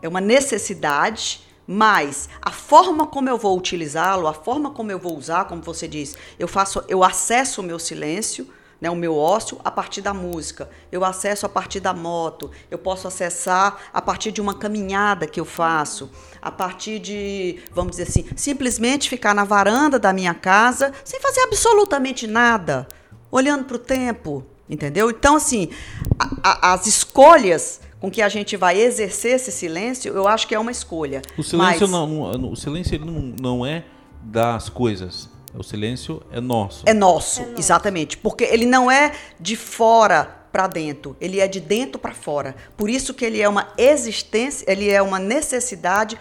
é 0.00 0.08
uma 0.08 0.20
necessidade, 0.20 1.42
mas 1.66 2.28
a 2.40 2.50
forma 2.50 3.06
como 3.06 3.28
eu 3.28 3.38
vou 3.38 3.56
utilizá-lo, 3.56 4.26
a 4.26 4.34
forma 4.34 4.70
como 4.70 4.90
eu 4.90 4.98
vou 4.98 5.16
usar, 5.16 5.46
como 5.46 5.62
você 5.62 5.88
diz, 5.88 6.16
eu 6.38 6.46
faço, 6.46 6.84
eu 6.88 7.02
acesso 7.02 7.60
o 7.60 7.64
meu 7.64 7.78
silêncio 7.78 8.46
né, 8.84 8.90
o 8.90 8.94
meu 8.94 9.16
ócio 9.16 9.58
a 9.64 9.70
partir 9.70 10.02
da 10.02 10.12
música, 10.12 10.68
eu 10.92 11.06
acesso 11.06 11.46
a 11.46 11.48
partir 11.48 11.80
da 11.80 11.94
moto, 11.94 12.50
eu 12.70 12.76
posso 12.76 13.08
acessar 13.08 13.78
a 13.94 14.02
partir 14.02 14.30
de 14.30 14.42
uma 14.42 14.52
caminhada 14.52 15.26
que 15.26 15.40
eu 15.40 15.46
faço, 15.46 16.10
a 16.42 16.50
partir 16.50 16.98
de, 16.98 17.60
vamos 17.72 17.92
dizer 17.92 18.02
assim, 18.02 18.26
simplesmente 18.36 19.08
ficar 19.08 19.34
na 19.34 19.42
varanda 19.42 19.98
da 19.98 20.12
minha 20.12 20.34
casa 20.34 20.92
sem 21.02 21.18
fazer 21.18 21.40
absolutamente 21.40 22.26
nada, 22.26 22.86
olhando 23.32 23.64
para 23.64 23.76
o 23.76 23.78
tempo, 23.78 24.44
entendeu? 24.68 25.08
Então, 25.08 25.36
assim, 25.36 25.70
a, 26.18 26.50
a, 26.50 26.72
as 26.74 26.86
escolhas 26.86 27.80
com 27.98 28.10
que 28.10 28.20
a 28.20 28.28
gente 28.28 28.54
vai 28.54 28.78
exercer 28.78 29.36
esse 29.36 29.50
silêncio, 29.50 30.12
eu 30.12 30.28
acho 30.28 30.46
que 30.46 30.54
é 30.54 30.58
uma 30.58 30.70
escolha. 30.70 31.22
O 31.38 31.42
silêncio, 31.42 31.88
Mas... 31.88 31.90
não, 31.90 32.52
o 32.52 32.54
silêncio 32.54 33.02
não, 33.02 33.34
não 33.40 33.64
é 33.64 33.82
das 34.22 34.68
coisas 34.68 35.32
o 35.56 35.62
silêncio 35.62 36.22
é 36.30 36.40
nosso. 36.40 36.84
É 36.86 36.94
nosso, 36.94 37.40
é 37.40 37.46
nosso. 37.46 37.58
exatamente. 37.58 38.16
Porque 38.16 38.44
ele 38.44 38.66
não 38.66 38.90
é 38.90 39.12
de 39.38 39.56
fora 39.56 40.44
para 40.50 40.66
dentro, 40.68 41.16
ele 41.20 41.40
é 41.40 41.48
de 41.48 41.58
dentro 41.58 41.98
para 41.98 42.14
fora. 42.14 42.54
Por 42.76 42.88
isso 42.88 43.12
que 43.12 43.24
ele 43.24 43.40
é 43.40 43.48
uma 43.48 43.72
existência, 43.76 44.64
ele 44.70 44.88
é 44.88 45.02
uma 45.02 45.18
necessidade 45.18 46.16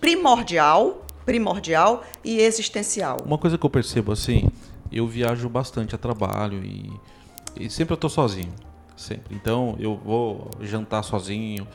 primordial, 0.00 1.04
primordial 1.26 2.04
e 2.24 2.38
existencial. 2.40 3.18
Uma 3.24 3.36
coisa 3.36 3.58
que 3.58 3.66
eu 3.66 3.70
percebo 3.70 4.12
assim, 4.12 4.48
eu 4.92 5.08
viajo 5.08 5.48
bastante 5.48 5.92
a 5.94 5.98
trabalho 5.98 6.64
e, 6.64 6.92
e 7.58 7.68
sempre 7.68 7.94
eu 7.94 7.96
tô 7.96 8.08
sozinho, 8.08 8.52
sempre. 8.96 9.34
Então 9.34 9.76
eu 9.80 9.96
vou 9.96 10.48
jantar 10.60 11.02
sozinho, 11.02 11.66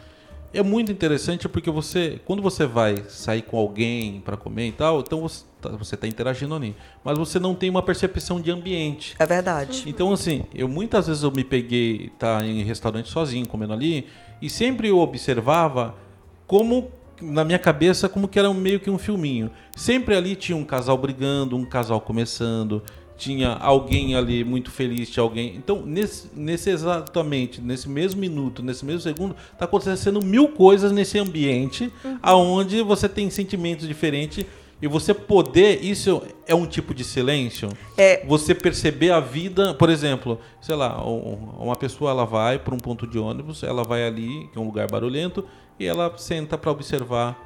é 0.54 0.64
muito 0.64 0.92
interessante 0.92 1.50
porque 1.50 1.70
você, 1.70 2.22
quando 2.24 2.42
você 2.42 2.66
vai 2.66 3.04
sair 3.10 3.42
com 3.42 3.58
alguém 3.58 4.22
para 4.22 4.38
comer 4.38 4.68
e 4.68 4.72
tal, 4.72 5.02
então 5.02 5.20
você 5.22 5.44
tá, 5.70 5.76
você 5.78 5.96
está 5.96 6.08
interagindo 6.08 6.54
ali, 6.54 6.76
mas 7.04 7.18
você 7.18 7.40
não 7.40 7.56
tem 7.56 7.70
uma 7.70 7.82
percepção 7.82 8.40
de 8.40 8.52
ambiente. 8.52 9.16
É 9.18 9.26
verdade. 9.26 9.84
Então 9.88 10.12
assim, 10.12 10.44
eu 10.54 10.68
muitas 10.68 11.08
vezes 11.08 11.24
eu 11.24 11.32
me 11.32 11.44
peguei 11.44 12.12
tá 12.20 12.46
em 12.46 12.64
restaurante 12.64 13.10
sozinho 13.10 13.48
comendo 13.48 13.74
ali 13.74 14.08
e 14.42 14.50
sempre 14.50 14.90
eu 14.90 15.00
observava 15.00 15.96
como 16.46 16.92
na 17.22 17.44
minha 17.44 17.60
cabeça 17.60 18.10
como 18.10 18.28
que 18.28 18.38
era 18.38 18.54
meio 18.54 18.80
que 18.80 18.90
um 18.90 18.98
filminho. 18.98 19.50
Sempre 19.76 20.16
ali 20.16 20.36
tinha 20.36 20.58
um 20.58 20.66
casal 20.66 20.98
brigando, 20.98 21.56
um 21.56 21.66
casal 21.66 22.02
começando, 22.02 22.84
tinha 23.18 23.54
alguém 23.54 24.16
ali 24.16 24.44
muito 24.44 24.72
feliz, 24.72 25.10
tinha 25.10 25.24
alguém. 25.24 25.56
Então, 25.56 25.86
nesse, 25.86 26.30
nesse 26.36 26.70
exatamente, 26.70 27.62
nesse 27.62 27.88
mesmo 27.88 28.20
minuto, 28.20 28.62
nesse 28.62 28.84
mesmo 28.86 29.02
segundo, 29.02 29.36
está 29.52 29.66
acontecendo 29.66 30.22
mil 30.22 30.50
coisas 30.50 30.92
nesse 30.92 31.18
ambiente, 31.18 31.92
uhum. 32.04 32.18
aonde 32.22 32.82
você 32.82 33.08
tem 33.08 33.30
sentimentos 33.30 33.88
diferentes. 33.88 34.46
E 34.84 34.88
você 34.90 35.14
poder, 35.14 35.82
isso 35.82 36.22
é 36.46 36.54
um 36.54 36.66
tipo 36.66 36.94
de 36.94 37.06
silêncio? 37.06 37.70
É. 37.98 38.22
Você 38.26 38.54
perceber 38.54 39.12
a 39.12 39.22
vida, 39.22 39.74
por 39.74 39.90
exemplo, 39.90 40.42
sei 40.62 40.76
lá, 40.76 41.02
uma 41.02 41.78
pessoa 41.78 42.12
ela 42.12 42.26
vai 42.26 42.60
para 42.60 42.76
um 42.76 42.78
ponto 42.78 43.08
de 43.08 43.18
ônibus, 43.18 43.64
ela 43.64 43.82
vai 43.82 44.06
ali, 44.06 44.50
que 44.52 44.58
é 44.58 44.62
um 44.62 44.66
lugar 44.66 44.92
barulhento, 44.92 45.48
e 45.80 45.86
ela 45.86 46.14
senta 46.18 46.58
para 46.58 46.70
observar 46.70 47.40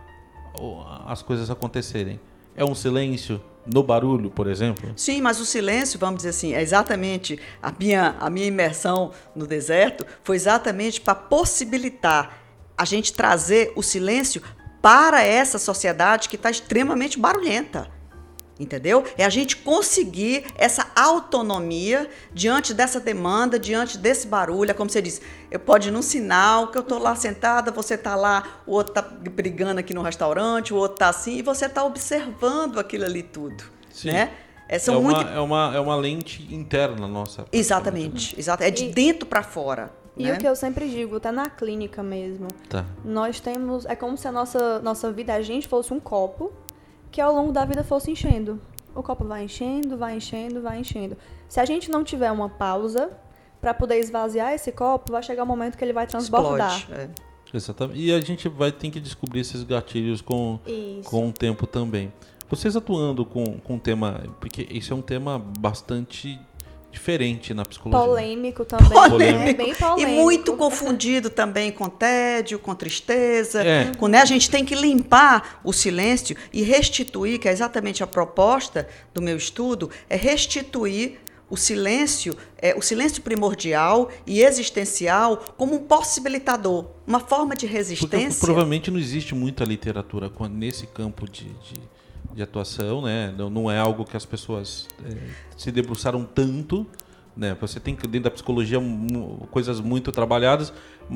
as 1.05 1.21
coisas 1.21 1.51
acontecerem. 1.51 2.19
É 2.55 2.65
um 2.65 2.73
silêncio? 2.73 3.39
no 3.67 3.83
barulho, 3.83 4.29
por 4.29 4.47
exemplo? 4.47 4.93
Sim, 4.95 5.21
mas 5.21 5.41
o 5.41 5.45
silêncio, 5.45 5.99
vamos 5.99 6.17
dizer 6.19 6.29
assim, 6.29 6.53
é 6.53 6.61
exatamente 6.61 7.37
a 7.61 7.69
minha, 7.77 8.15
a 8.17 8.29
minha 8.29 8.47
imersão 8.47 9.11
no 9.35 9.45
deserto 9.45 10.05
foi 10.23 10.37
exatamente 10.37 11.01
para 11.01 11.13
possibilitar 11.13 12.47
a 12.77 12.85
gente 12.85 13.11
trazer 13.11 13.73
o 13.75 13.83
silêncio 13.83 14.41
para 14.87 15.21
essa 15.21 15.59
sociedade 15.59 16.29
que 16.29 16.37
está 16.37 16.49
extremamente 16.49 17.19
barulhenta. 17.19 17.89
Entendeu? 18.57 19.03
É 19.17 19.25
a 19.25 19.29
gente 19.29 19.57
conseguir 19.57 20.45
essa 20.55 20.87
autonomia 20.95 22.09
diante 22.33 22.73
dessa 22.73 22.97
demanda, 22.97 23.59
diante 23.59 23.97
desse 23.97 24.25
barulho. 24.25 24.71
É 24.71 24.73
como 24.73 24.89
você 24.89 25.01
disse, 25.01 25.21
eu 25.51 25.59
pode 25.59 25.89
ir 25.89 25.91
num 25.91 26.01
sinal 26.01 26.69
que 26.69 26.77
eu 26.77 26.83
estou 26.83 26.99
lá 26.99 27.17
sentada, 27.17 27.69
você 27.69 27.95
está 27.95 28.15
lá, 28.15 28.61
o 28.65 28.71
outro 28.71 28.91
está 28.91 29.01
brigando 29.01 29.81
aqui 29.81 29.93
no 29.93 30.01
restaurante, 30.01 30.73
o 30.73 30.77
outro 30.77 30.93
está 30.93 31.09
assim, 31.09 31.35
e 31.35 31.41
você 31.41 31.65
está 31.65 31.83
observando 31.83 32.79
aquilo 32.79 33.03
ali 33.03 33.23
tudo. 33.23 33.65
Sim. 33.91 34.11
Né? 34.11 34.31
É, 34.69 34.77
é, 34.77 34.91
muito... 34.91 35.19
uma, 35.19 35.31
é, 35.31 35.39
uma, 35.39 35.75
é 35.75 35.79
uma 35.81 35.95
lente 35.97 36.47
interna 36.49 37.09
nossa. 37.09 37.45
Exatamente, 37.51 38.39
exato. 38.39 38.63
É 38.63 38.71
de 38.71 38.85
e, 38.85 38.93
dentro 38.93 39.27
para 39.27 39.43
fora. 39.43 39.91
E 40.17 40.23
né? 40.23 40.33
o 40.33 40.37
que 40.39 40.47
eu 40.47 40.55
sempre 40.55 40.89
digo, 40.89 41.17
até 41.17 41.31
na 41.31 41.49
clínica 41.49 42.01
mesmo. 42.01 42.47
Tá. 42.69 42.85
Nós 43.05 43.39
temos. 43.39 43.85
É 43.85 43.95
como 43.95 44.17
se 44.17 44.27
a 44.27 44.31
nossa, 44.31 44.79
nossa 44.79 45.11
vida, 45.11 45.33
a 45.33 45.41
gente 45.41 45.67
fosse 45.67 45.93
um 45.93 45.99
copo 45.99 46.51
que 47.11 47.21
ao 47.21 47.33
longo 47.33 47.51
da 47.51 47.65
vida 47.65 47.83
fosse 47.83 48.11
enchendo. 48.11 48.59
O 48.95 49.03
copo 49.03 49.25
vai 49.25 49.43
enchendo, 49.43 49.97
vai 49.97 50.15
enchendo, 50.15 50.61
vai 50.61 50.79
enchendo. 50.79 51.15
Se 51.47 51.59
a 51.59 51.65
gente 51.65 51.91
não 51.91 52.03
tiver 52.03 52.31
uma 52.31 52.49
pausa 52.49 53.11
para 53.61 53.73
poder 53.73 53.99
esvaziar 53.99 54.53
esse 54.53 54.71
copo, 54.71 55.11
vai 55.11 55.21
chegar 55.21 55.43
um 55.43 55.47
momento 55.47 55.77
que 55.77 55.85
ele 55.85 55.93
vai 55.93 56.07
transbordar. 56.07 56.75
Explode, 56.75 57.01
é. 57.01 57.09
Exatamente. 57.53 57.99
E 57.99 58.11
a 58.11 58.19
gente 58.19 58.49
vai 58.49 58.71
ter 58.71 58.89
que 58.89 58.99
descobrir 58.99 59.41
esses 59.41 59.63
gatilhos 59.63 60.21
com, 60.21 60.59
Isso. 60.65 61.09
com 61.09 61.29
o 61.29 61.31
tempo 61.31 61.65
também. 61.65 62.11
Vocês 62.49 62.75
atuando 62.75 63.25
com, 63.25 63.59
com 63.59 63.75
o 63.75 63.79
tema, 63.79 64.23
porque 64.39 64.65
isso 64.71 64.93
é 64.93 64.95
um 64.95 65.01
tema 65.01 65.37
bastante 65.37 66.39
diferente 66.97 67.53
na 67.53 67.63
psicologia. 67.63 68.05
Polêmico 68.05 68.65
também. 68.65 68.89
Polêmico. 68.89 69.45
Né? 69.45 69.53
Bem 69.53 69.71
E 69.71 69.75
polêmico. 69.75 70.11
muito 70.11 70.57
confundido 70.57 71.29
também 71.29 71.71
com 71.71 71.87
tédio, 71.87 72.57
com 72.59 72.73
tristeza. 72.73 73.63
É. 73.63 73.91
Com, 73.97 74.07
né, 74.07 74.19
a 74.21 74.25
gente 74.25 74.49
tem 74.49 74.65
que 74.65 74.75
limpar 74.75 75.61
o 75.63 75.71
silêncio 75.71 76.35
e 76.51 76.63
restituir, 76.63 77.39
que 77.39 77.47
é 77.47 77.51
exatamente 77.51 78.03
a 78.03 78.07
proposta 78.07 78.87
do 79.13 79.21
meu 79.21 79.37
estudo, 79.37 79.89
é 80.09 80.15
restituir 80.15 81.19
o 81.49 81.55
silêncio, 81.55 82.35
é, 82.57 82.75
o 82.75 82.81
silêncio 82.81 83.21
primordial 83.21 84.09
e 84.25 84.41
existencial 84.41 85.37
como 85.55 85.75
um 85.75 85.79
possibilitador, 85.79 86.87
uma 87.05 87.21
forma 87.21 87.55
de 87.55 87.65
Porque 87.65 87.77
resistência. 87.77 88.39
provavelmente 88.41 88.91
não 88.91 88.99
existe 88.99 89.33
muita 89.33 89.63
literatura 89.63 90.29
nesse 90.49 90.87
campo 90.87 91.29
de, 91.29 91.45
de, 91.45 91.75
de 92.33 92.41
atuação, 92.41 93.01
né? 93.01 93.33
Não, 93.37 93.49
não 93.49 93.71
é 93.71 93.77
algo 93.77 94.05
que 94.05 94.15
as 94.15 94.25
pessoas 94.25 94.87
é, 95.05 95.17
se 95.55 95.71
debruçaram 95.71 96.23
tanto, 96.23 96.85
né? 97.35 97.55
Você 97.59 97.79
tem 97.79 97.95
dentro 97.95 98.21
da 98.21 98.31
psicologia 98.31 98.79
coisas 99.51 99.79
muito 99.79 100.11
trabalhadas 100.11 100.73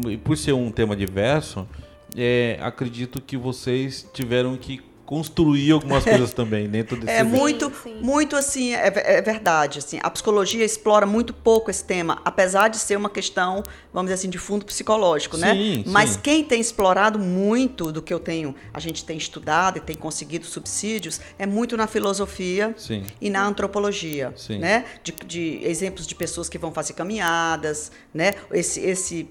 e 0.08 0.18
por 0.18 0.38
ser 0.38 0.54
um 0.54 0.72
tema 0.72 0.96
diverso, 0.96 1.68
é, 2.16 2.58
acredito 2.62 3.22
que 3.22 3.38
vocês 3.38 4.10
tiveram 4.14 4.58
que 4.58 4.82
construir 5.12 5.70
algumas 5.74 6.06
coisas 6.06 6.32
também 6.32 6.70
dentro 6.70 6.96
desse 6.96 7.12
É 7.12 7.22
muito, 7.22 7.70
sim. 7.84 7.96
muito 8.02 8.34
assim, 8.34 8.74
é, 8.74 9.18
é 9.18 9.22
verdade. 9.22 9.80
Assim, 9.80 10.00
a 10.02 10.10
psicologia 10.10 10.64
explora 10.64 11.06
muito 11.06 11.34
pouco 11.34 11.70
esse 11.70 11.84
tema, 11.84 12.22
apesar 12.24 12.70
de 12.70 12.78
ser 12.78 12.96
uma 12.96 13.10
questão, 13.10 13.62
vamos 13.92 14.10
dizer 14.10 14.22
assim, 14.22 14.30
de 14.30 14.38
fundo 14.38 14.66
psicológico, 14.66 15.36
né? 15.36 15.54
Sim, 15.54 15.84
Mas 15.86 16.12
sim. 16.12 16.20
quem 16.24 16.46
tem 16.46 16.62
explorado 16.62 17.20
muito 17.20 17.92
do 17.92 18.02
que 18.02 18.14
eu 18.14 18.22
tenho, 18.22 18.56
a 18.74 18.80
gente 18.80 19.04
tem 19.04 19.18
estudado 19.18 19.80
e 19.80 19.82
tem 19.82 19.98
conseguido 19.98 20.46
subsídios, 20.46 21.20
é 21.38 21.46
muito 21.46 21.76
na 21.76 21.88
filosofia 21.88 22.74
Sim. 22.78 23.04
e 23.20 23.30
na 23.30 23.46
antropologia, 23.46 24.34
Sim. 24.38 24.60
né? 24.60 24.86
De, 25.04 25.14
de 25.28 25.60
exemplos 25.62 26.08
de 26.08 26.16
pessoas 26.16 26.48
que 26.48 26.58
vão 26.58 26.72
fazer 26.72 26.94
caminhadas, 26.94 27.92
né? 28.14 28.32
Esse, 28.50 28.80
esse 28.80 29.28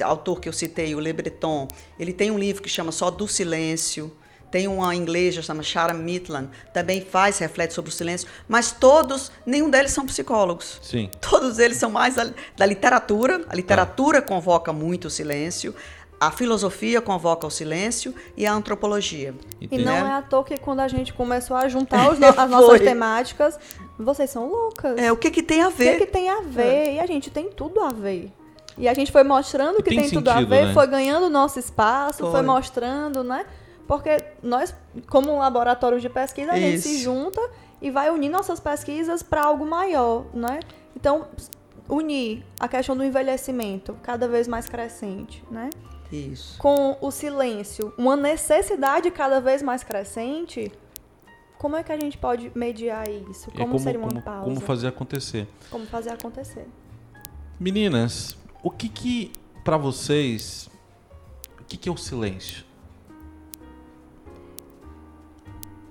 autor 0.00 0.38
que 0.38 0.48
eu 0.48 0.52
citei, 0.52 0.94
o 0.94 1.00
Le 1.00 1.12
Breton, 1.12 1.66
ele 1.98 2.12
tem 2.12 2.30
um 2.30 2.38
livro 2.38 2.62
que 2.62 2.68
chama 2.68 2.92
só 2.92 3.10
do 3.10 3.26
silêncio. 3.26 4.12
Tem 4.54 4.68
uma 4.68 4.94
inglesa 4.94 5.42
chama 5.42 5.64
Sharon 5.64 5.94
Mitland, 5.98 6.48
também 6.72 7.00
faz, 7.00 7.38
reflete 7.40 7.74
sobre 7.74 7.90
o 7.90 7.92
silêncio, 7.92 8.28
mas 8.46 8.70
todos, 8.70 9.32
nenhum 9.44 9.68
deles 9.68 9.90
são 9.90 10.06
psicólogos. 10.06 10.78
Sim. 10.80 11.10
Todos 11.20 11.58
eles 11.58 11.76
são 11.76 11.90
mais 11.90 12.14
da, 12.14 12.30
da 12.56 12.64
literatura. 12.64 13.44
A 13.48 13.56
literatura 13.56 14.22
convoca 14.22 14.72
muito 14.72 15.06
o 15.06 15.10
silêncio, 15.10 15.74
a 16.20 16.30
filosofia 16.30 17.00
convoca 17.00 17.44
o 17.44 17.50
silêncio 17.50 18.14
e 18.36 18.46
a 18.46 18.52
antropologia. 18.54 19.34
E 19.60 19.64
Entendi. 19.64 19.84
não 19.84 19.92
né? 19.92 20.08
é 20.10 20.12
à 20.12 20.22
toa 20.22 20.44
que 20.44 20.56
quando 20.56 20.78
a 20.78 20.86
gente 20.86 21.12
começou 21.12 21.56
a 21.56 21.66
juntar 21.66 22.08
os 22.12 22.20
no- 22.20 22.28
as 22.28 22.48
nossas 22.48 22.80
temáticas, 22.80 23.58
vocês 23.98 24.30
são 24.30 24.48
loucas. 24.48 24.96
É, 24.98 25.10
o 25.10 25.16
que, 25.16 25.32
que 25.32 25.42
tem 25.42 25.62
a 25.62 25.68
O 25.68 25.72
que, 25.72 25.78
ver? 25.78 25.98
que 25.98 26.06
tem 26.06 26.30
a 26.30 26.42
ver? 26.42 26.92
E 26.94 27.00
a 27.00 27.06
gente 27.06 27.28
tem 27.28 27.50
tudo 27.50 27.80
a 27.80 27.88
ver. 27.88 28.30
E 28.78 28.86
a 28.88 28.94
gente 28.94 29.10
foi 29.10 29.24
mostrando 29.24 29.80
E 29.80 29.82
que 29.82 29.90
tem 29.90 29.98
tem, 30.02 30.10
tudo 30.10 30.28
a 30.28 30.34
sentido, 30.34 30.48
ver, 30.50 30.66
né? 30.66 30.72
foi 30.74 30.86
ganhando 30.86 31.28
nosso 31.28 31.58
espaço, 31.58 32.20
foi. 32.20 32.30
Foi. 32.30 32.42
mostrando, 32.42 33.24
né? 33.24 33.44
Porque 33.86 34.24
nós, 34.42 34.74
como 35.08 35.32
um 35.32 35.38
laboratório 35.38 36.00
de 36.00 36.08
pesquisa, 36.08 36.52
a 36.52 36.56
gente 36.58 36.80
se 36.80 36.98
junta 36.98 37.40
e 37.82 37.90
vai 37.90 38.10
unir 38.10 38.30
nossas 38.30 38.58
pesquisas 38.58 39.22
para 39.22 39.42
algo 39.44 39.66
maior, 39.66 40.24
né? 40.32 40.60
Então, 40.96 41.26
unir 41.88 42.44
a 42.58 42.66
questão 42.66 42.96
do 42.96 43.04
envelhecimento 43.04 43.96
cada 44.02 44.26
vez 44.26 44.48
mais 44.48 44.66
crescente, 44.68 45.44
né? 45.50 45.70
Isso. 46.12 46.58
com 46.58 46.96
o 47.00 47.10
silêncio, 47.10 47.92
uma 47.98 48.14
necessidade 48.14 49.10
cada 49.10 49.40
vez 49.40 49.62
mais 49.62 49.82
crescente, 49.82 50.70
como 51.58 51.74
é 51.76 51.82
que 51.82 51.90
a 51.90 51.98
gente 51.98 52.16
pode 52.16 52.52
mediar 52.54 53.10
isso? 53.10 53.50
É 53.54 53.58
Como, 53.58 53.78
seria 53.78 53.98
uma 53.98 54.08
como, 54.08 54.22
pausa? 54.22 54.44
como 54.44 54.60
fazer 54.60 54.86
acontecer. 54.88 55.48
Como 55.70 55.86
fazer 55.86 56.10
acontecer? 56.10 56.68
Meninas, 57.58 58.36
o 58.62 58.70
que 58.70 58.88
que 58.88 59.32
para 59.64 59.76
vocês, 59.76 60.68
o 61.58 61.64
que 61.64 61.76
que 61.76 61.88
é 61.88 61.92
o 61.92 61.96
silêncio? 61.96 62.64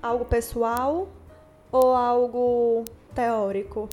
Algo 0.04 0.26
pessoal 0.26 1.08
ou 1.72 1.96
algo 1.96 2.84
teórico? 3.16 3.88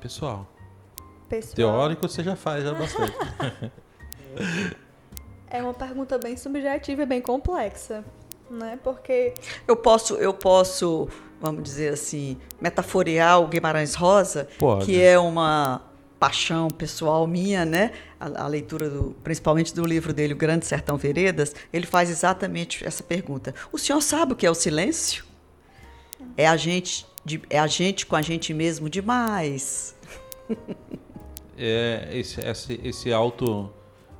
Pessoal, 0.00 0.46
Pessoal. 1.28 1.54
teórico 1.56 2.06
você 2.08 2.22
já 2.22 2.36
faz 2.36 2.62
já 2.62 2.74
bastante. 2.74 3.16
É 5.52 5.60
uma 5.60 5.74
pergunta 5.74 6.16
bem 6.16 6.36
subjetiva 6.36 7.02
e 7.02 7.06
bem 7.06 7.20
complexa, 7.20 8.04
né? 8.48 8.78
Porque 8.84 9.34
Eu 9.66 9.74
posso, 9.74 10.14
eu 10.14 10.32
posso, 10.32 11.08
vamos 11.40 11.64
dizer 11.64 11.92
assim, 11.92 12.38
metaforear 12.60 13.40
o 13.40 13.48
Guimarães 13.48 13.96
Rosa, 13.96 14.46
Pode. 14.60 14.84
que 14.86 15.02
é 15.02 15.18
uma 15.18 15.82
paixão 16.20 16.68
pessoal 16.68 17.26
minha, 17.26 17.64
né? 17.64 17.92
A, 18.20 18.44
a 18.44 18.46
leitura 18.46 18.90
do, 18.90 19.16
principalmente 19.24 19.74
do 19.74 19.84
livro 19.84 20.12
dele, 20.12 20.34
O 20.34 20.36
Grande 20.36 20.66
Sertão 20.66 20.96
Veredas, 20.98 21.54
ele 21.72 21.86
faz 21.86 22.10
exatamente 22.10 22.86
essa 22.86 23.02
pergunta. 23.02 23.54
O 23.72 23.78
senhor 23.78 24.00
sabe 24.02 24.34
o 24.34 24.36
que 24.36 24.46
é 24.46 24.50
o 24.50 24.54
silêncio? 24.54 25.24
É 26.36 26.46
a 26.46 26.56
gente, 26.56 27.06
de- 27.24 27.42
é 27.48 27.58
a 27.58 27.66
gente 27.66 28.04
com 28.04 28.14
a 28.14 28.22
gente 28.22 28.52
mesmo 28.52 28.90
demais. 28.90 29.96
é 31.56 32.08
esse 32.12 32.40
esse 32.40 32.80
esse 32.84 33.12
auto 33.12 33.70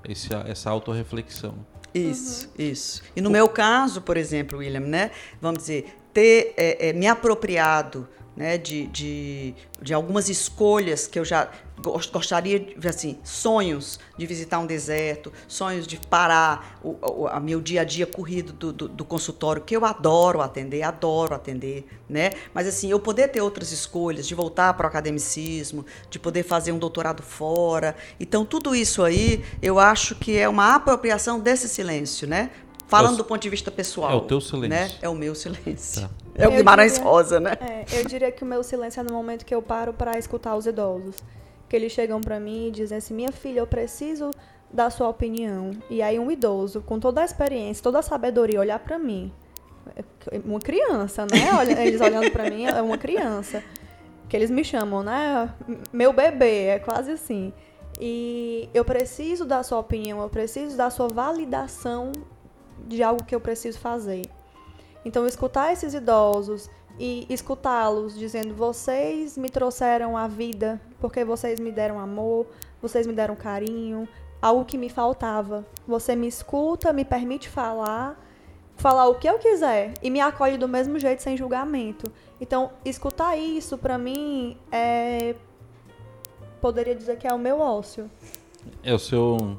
esse, 0.08 0.28
essa 0.46 0.70
autorreflexão. 0.70 1.54
Isso, 1.92 2.48
isso. 2.58 3.02
E 3.14 3.20
no 3.20 3.28
meu 3.30 3.48
caso, 3.48 4.00
por 4.00 4.16
exemplo, 4.16 4.58
William, 4.60 4.80
né? 4.80 5.10
Vamos 5.40 5.58
dizer, 5.58 5.92
ter 6.14 6.54
é, 6.56 6.88
é, 6.88 6.92
me 6.92 7.06
apropriado 7.06 8.08
né, 8.40 8.56
de, 8.56 8.86
de, 8.86 9.54
de 9.82 9.92
algumas 9.92 10.30
escolhas 10.30 11.06
que 11.06 11.18
eu 11.18 11.26
já 11.26 11.50
gos- 11.78 12.06
gostaria, 12.06 12.58
de, 12.58 12.88
assim, 12.88 13.18
sonhos 13.22 14.00
de 14.16 14.24
visitar 14.26 14.58
um 14.58 14.64
deserto, 14.64 15.30
sonhos 15.46 15.86
de 15.86 15.98
parar 15.98 16.80
o, 16.82 16.96
o 17.02 17.28
a 17.28 17.38
meu 17.38 17.60
dia 17.60 17.82
a 17.82 17.84
dia 17.84 18.06
corrido 18.06 18.50
do, 18.54 18.72
do, 18.72 18.88
do 18.88 19.04
consultório, 19.04 19.60
que 19.60 19.76
eu 19.76 19.84
adoro 19.84 20.40
atender, 20.40 20.82
adoro 20.82 21.34
atender, 21.34 21.86
né? 22.08 22.30
Mas 22.54 22.66
assim, 22.66 22.90
eu 22.90 22.98
poder 22.98 23.28
ter 23.28 23.42
outras 23.42 23.72
escolhas, 23.72 24.26
de 24.26 24.34
voltar 24.34 24.72
para 24.72 24.86
o 24.86 24.88
academicismo, 24.88 25.84
de 26.08 26.18
poder 26.18 26.42
fazer 26.42 26.72
um 26.72 26.78
doutorado 26.78 27.22
fora. 27.22 27.94
Então, 28.18 28.46
tudo 28.46 28.74
isso 28.74 29.02
aí, 29.02 29.44
eu 29.60 29.78
acho 29.78 30.14
que 30.14 30.38
é 30.38 30.48
uma 30.48 30.74
apropriação 30.76 31.38
desse 31.38 31.68
silêncio, 31.68 32.26
né? 32.26 32.50
Falando 32.88 33.10
É 33.10 33.14
o- 33.14 33.18
do 33.18 33.24
ponto 33.24 33.42
de 33.42 33.50
vista 33.50 33.70
pessoal. 33.70 34.10
é 34.10 34.14
o 34.14 34.22
teu 34.22 34.40
silêncio. 34.40 34.68
Né? 34.70 34.90
É 35.02 35.08
o 35.10 35.14
meu 35.14 35.34
silêncio. 35.34 36.00
Tá. 36.02 36.10
É 36.40 36.48
o 36.48 36.52
Eu 36.52 36.56
Guimarães 36.56 36.94
diria- 36.94 37.08
Rosa, 37.08 37.40
né? 37.40 37.52
É, 37.60 37.84
eu 38.00 38.04
diria 38.04 38.30
que 38.32 38.42
o 38.42 38.46
meu 38.46 38.62
silêncio 38.62 39.00
é 39.00 39.02
no 39.02 39.12
momento 39.12 39.44
que 39.44 39.54
eu 39.54 39.62
paro 39.62 39.92
para 39.92 40.18
escutar 40.18 40.56
os 40.56 40.66
idosos. 40.66 41.16
Que 41.68 41.76
eles 41.76 41.92
chegam 41.92 42.20
para 42.20 42.40
mim 42.40 42.68
e 42.68 42.70
dizem 42.70 42.98
assim: 42.98 43.14
minha 43.14 43.30
filha, 43.32 43.60
eu 43.60 43.66
preciso 43.66 44.30
da 44.72 44.90
sua 44.90 45.08
opinião. 45.08 45.70
E 45.88 46.00
aí, 46.02 46.18
um 46.18 46.30
idoso, 46.30 46.80
com 46.80 46.98
toda 46.98 47.20
a 47.20 47.24
experiência, 47.24 47.82
toda 47.82 47.98
a 47.98 48.02
sabedoria, 48.02 48.58
olhar 48.60 48.78
para 48.78 48.98
mim. 48.98 49.32
Uma 50.44 50.60
criança, 50.60 51.22
né? 51.30 51.52
Olha, 51.58 51.80
eles 51.84 52.00
olhando 52.02 52.30
para 52.30 52.48
mim, 52.50 52.66
é 52.66 52.80
uma 52.82 52.98
criança. 52.98 53.62
Que 54.28 54.36
eles 54.36 54.50
me 54.50 54.64
chamam, 54.64 55.02
né? 55.02 55.52
Meu 55.92 56.12
bebê, 56.12 56.66
é 56.66 56.78
quase 56.78 57.10
assim. 57.12 57.52
E 58.00 58.68
eu 58.72 58.84
preciso 58.84 59.44
da 59.44 59.62
sua 59.62 59.78
opinião, 59.78 60.20
eu 60.22 60.28
preciso 60.28 60.76
da 60.76 60.88
sua 60.90 61.08
validação 61.08 62.12
de 62.86 63.02
algo 63.02 63.24
que 63.24 63.34
eu 63.34 63.40
preciso 63.40 63.78
fazer. 63.78 64.22
Então, 65.04 65.26
escutar 65.26 65.72
esses 65.72 65.94
idosos 65.94 66.68
e 66.98 67.26
escutá-los 67.30 68.18
dizendo: 68.18 68.54
vocês 68.54 69.38
me 69.38 69.48
trouxeram 69.48 70.16
a 70.16 70.28
vida 70.28 70.80
porque 71.00 71.24
vocês 71.24 71.58
me 71.58 71.72
deram 71.72 71.98
amor, 71.98 72.46
vocês 72.82 73.06
me 73.06 73.12
deram 73.12 73.34
carinho, 73.34 74.08
algo 74.40 74.64
que 74.64 74.76
me 74.78 74.88
faltava. 74.88 75.64
Você 75.86 76.14
me 76.14 76.26
escuta, 76.26 76.92
me 76.92 77.04
permite 77.04 77.48
falar, 77.48 78.18
falar 78.76 79.08
o 79.08 79.14
que 79.14 79.28
eu 79.28 79.38
quiser 79.38 79.94
e 80.02 80.10
me 80.10 80.20
acolhe 80.20 80.56
do 80.56 80.68
mesmo 80.68 80.98
jeito, 80.98 81.22
sem 81.22 81.36
julgamento. 81.36 82.10
Então, 82.40 82.70
escutar 82.84 83.36
isso, 83.36 83.76
pra 83.76 83.98
mim, 83.98 84.56
é. 84.72 85.34
Poderia 86.60 86.94
dizer 86.94 87.16
que 87.16 87.26
é 87.26 87.32
o 87.32 87.38
meu 87.38 87.58
ócio. 87.60 88.10
É 88.82 88.92
o 88.92 88.98
seu 88.98 89.58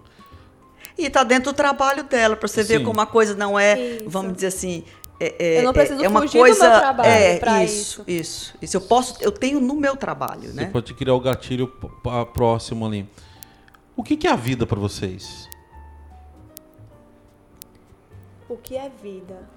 E 0.96 1.10
tá 1.10 1.24
dentro 1.24 1.52
do 1.52 1.56
trabalho 1.56 2.04
dela, 2.04 2.36
para 2.36 2.48
você 2.48 2.62
ver 2.62 2.80
Sim. 2.80 2.86
como 2.86 3.02
a 3.02 3.08
coisa 3.08 3.36
não 3.36 3.58
é, 3.58 3.80
Isso. 3.80 4.10
vamos 4.10 4.34
dizer 4.34 4.48
assim. 4.48 4.84
É, 5.24 5.36
é- 5.38 5.60
Eu 5.60 5.64
não 5.66 5.74
preciso 5.74 6.04
é 6.04 6.08
uma 6.08 6.22
fugir 6.22 6.40
do 6.40 6.40
coisa, 6.40 6.68
meu 6.68 6.80
trabalho 6.80 7.08
é, 7.10 7.38
pra 7.38 7.64
isso, 7.64 8.04
isso, 8.08 8.56
isso. 8.60 8.76
Eu 8.78 8.82
posso, 8.82 9.24
eu 9.24 9.32
tenho 9.32 9.60
no 9.60 9.76
meu 9.76 9.96
trabalho, 9.96 10.50
Você 10.50 10.54
né? 10.54 10.66
pode 10.66 10.96
criar 10.96 11.14
o 11.14 11.20
gatilho 11.20 11.68
próximo 12.34 12.88
ali. 12.88 13.08
O 13.96 14.02
que, 14.02 14.18
que 14.18 14.26
é 14.28 14.32
a 14.32 14.36
vida 14.36 14.66
para 14.66 14.80
vocês? 14.80 15.48
O 18.50 18.58
que 18.58 18.76
é 18.76 18.90
vida? 18.90 19.48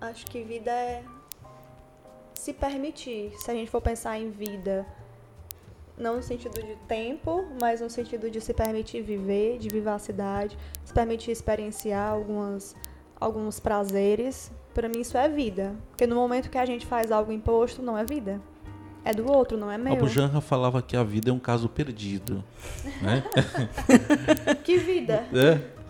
Acho 0.00 0.24
que 0.26 0.42
vida 0.44 0.70
é 0.70 1.02
se 2.34 2.52
permitir. 2.52 3.32
Se 3.38 3.50
a 3.50 3.54
gente 3.54 3.70
for 3.70 3.80
pensar 3.80 4.18
em 4.18 4.30
vida 4.30 4.86
não 6.02 6.16
no 6.16 6.22
sentido 6.22 6.60
de 6.60 6.76
tempo, 6.88 7.44
mas 7.60 7.80
no 7.80 7.88
sentido 7.88 8.30
de 8.30 8.40
se 8.40 8.52
permitir 8.52 9.02
viver, 9.02 9.58
de 9.58 9.68
vivacidade, 9.68 10.58
se 10.84 10.92
permitir 10.92 11.30
experienciar 11.30 12.10
algumas, 12.10 12.76
alguns 13.18 13.60
prazeres. 13.60 14.50
Para 14.74 14.88
mim 14.88 15.00
isso 15.00 15.16
é 15.16 15.28
vida, 15.28 15.74
porque 15.90 16.06
no 16.06 16.16
momento 16.16 16.50
que 16.50 16.58
a 16.58 16.66
gente 16.66 16.84
faz 16.86 17.12
algo 17.12 17.32
imposto, 17.32 17.82
não 17.82 17.96
é 17.96 18.04
vida. 18.04 18.40
É 19.04 19.12
do 19.12 19.30
outro, 19.30 19.56
não 19.56 19.70
é 19.70 19.76
meu. 19.76 19.94
Abu 19.94 20.08
Janra 20.08 20.40
falava 20.40 20.80
que 20.80 20.96
a 20.96 21.02
vida 21.02 21.30
é 21.30 21.32
um 21.32 21.38
caso 21.38 21.68
perdido. 21.68 22.42
Né? 23.00 23.22
que 24.62 24.78
vida? 24.78 25.26
É. 25.32 25.82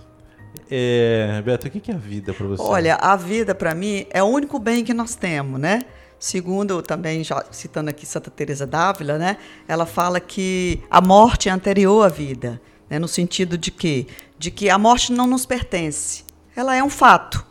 É, 0.71 1.43
Beto, 1.43 1.69
o 1.69 1.71
que 1.71 1.91
é 1.91 1.95
a 1.95 1.99
vida 1.99 2.33
para 2.33 2.47
você? 2.47 2.63
Olha, 2.63 2.97
a 2.97 3.15
vida 3.15 3.55
para 3.55 3.75
mim 3.75 4.07
é 4.11 4.23
o 4.23 4.27
único 4.27 4.59
bem 4.59 4.83
que 4.83 4.95
nós 4.95 5.15
temos, 5.15 5.61
né? 5.61 5.85
Segundo, 6.23 6.83
também 6.83 7.25
já 7.25 7.45
citando 7.51 7.91
aqui 7.91 8.07
Santa 8.07 8.31
Teresa 8.31 8.65
d'Ávila, 8.65 9.19
né? 9.19 9.39
Ela 9.67 9.85
fala 9.85 10.21
que 10.21 10.81
a 10.89 11.01
morte 11.01 11.49
é 11.49 11.53
anterior 11.53 12.07
à 12.07 12.09
vida, 12.09 12.63
né? 12.89 12.97
no 12.97 13.09
sentido 13.09 13.59
de 13.59 13.73
que, 13.73 14.07
de 14.39 14.49
que 14.53 14.71
a 14.71 14.79
morte 14.79 15.13
não 15.13 15.27
nos 15.27 15.45
pertence. 15.45 16.23
Ela 16.55 16.77
é 16.77 16.83
um 16.83 16.89
fato, 16.89 17.45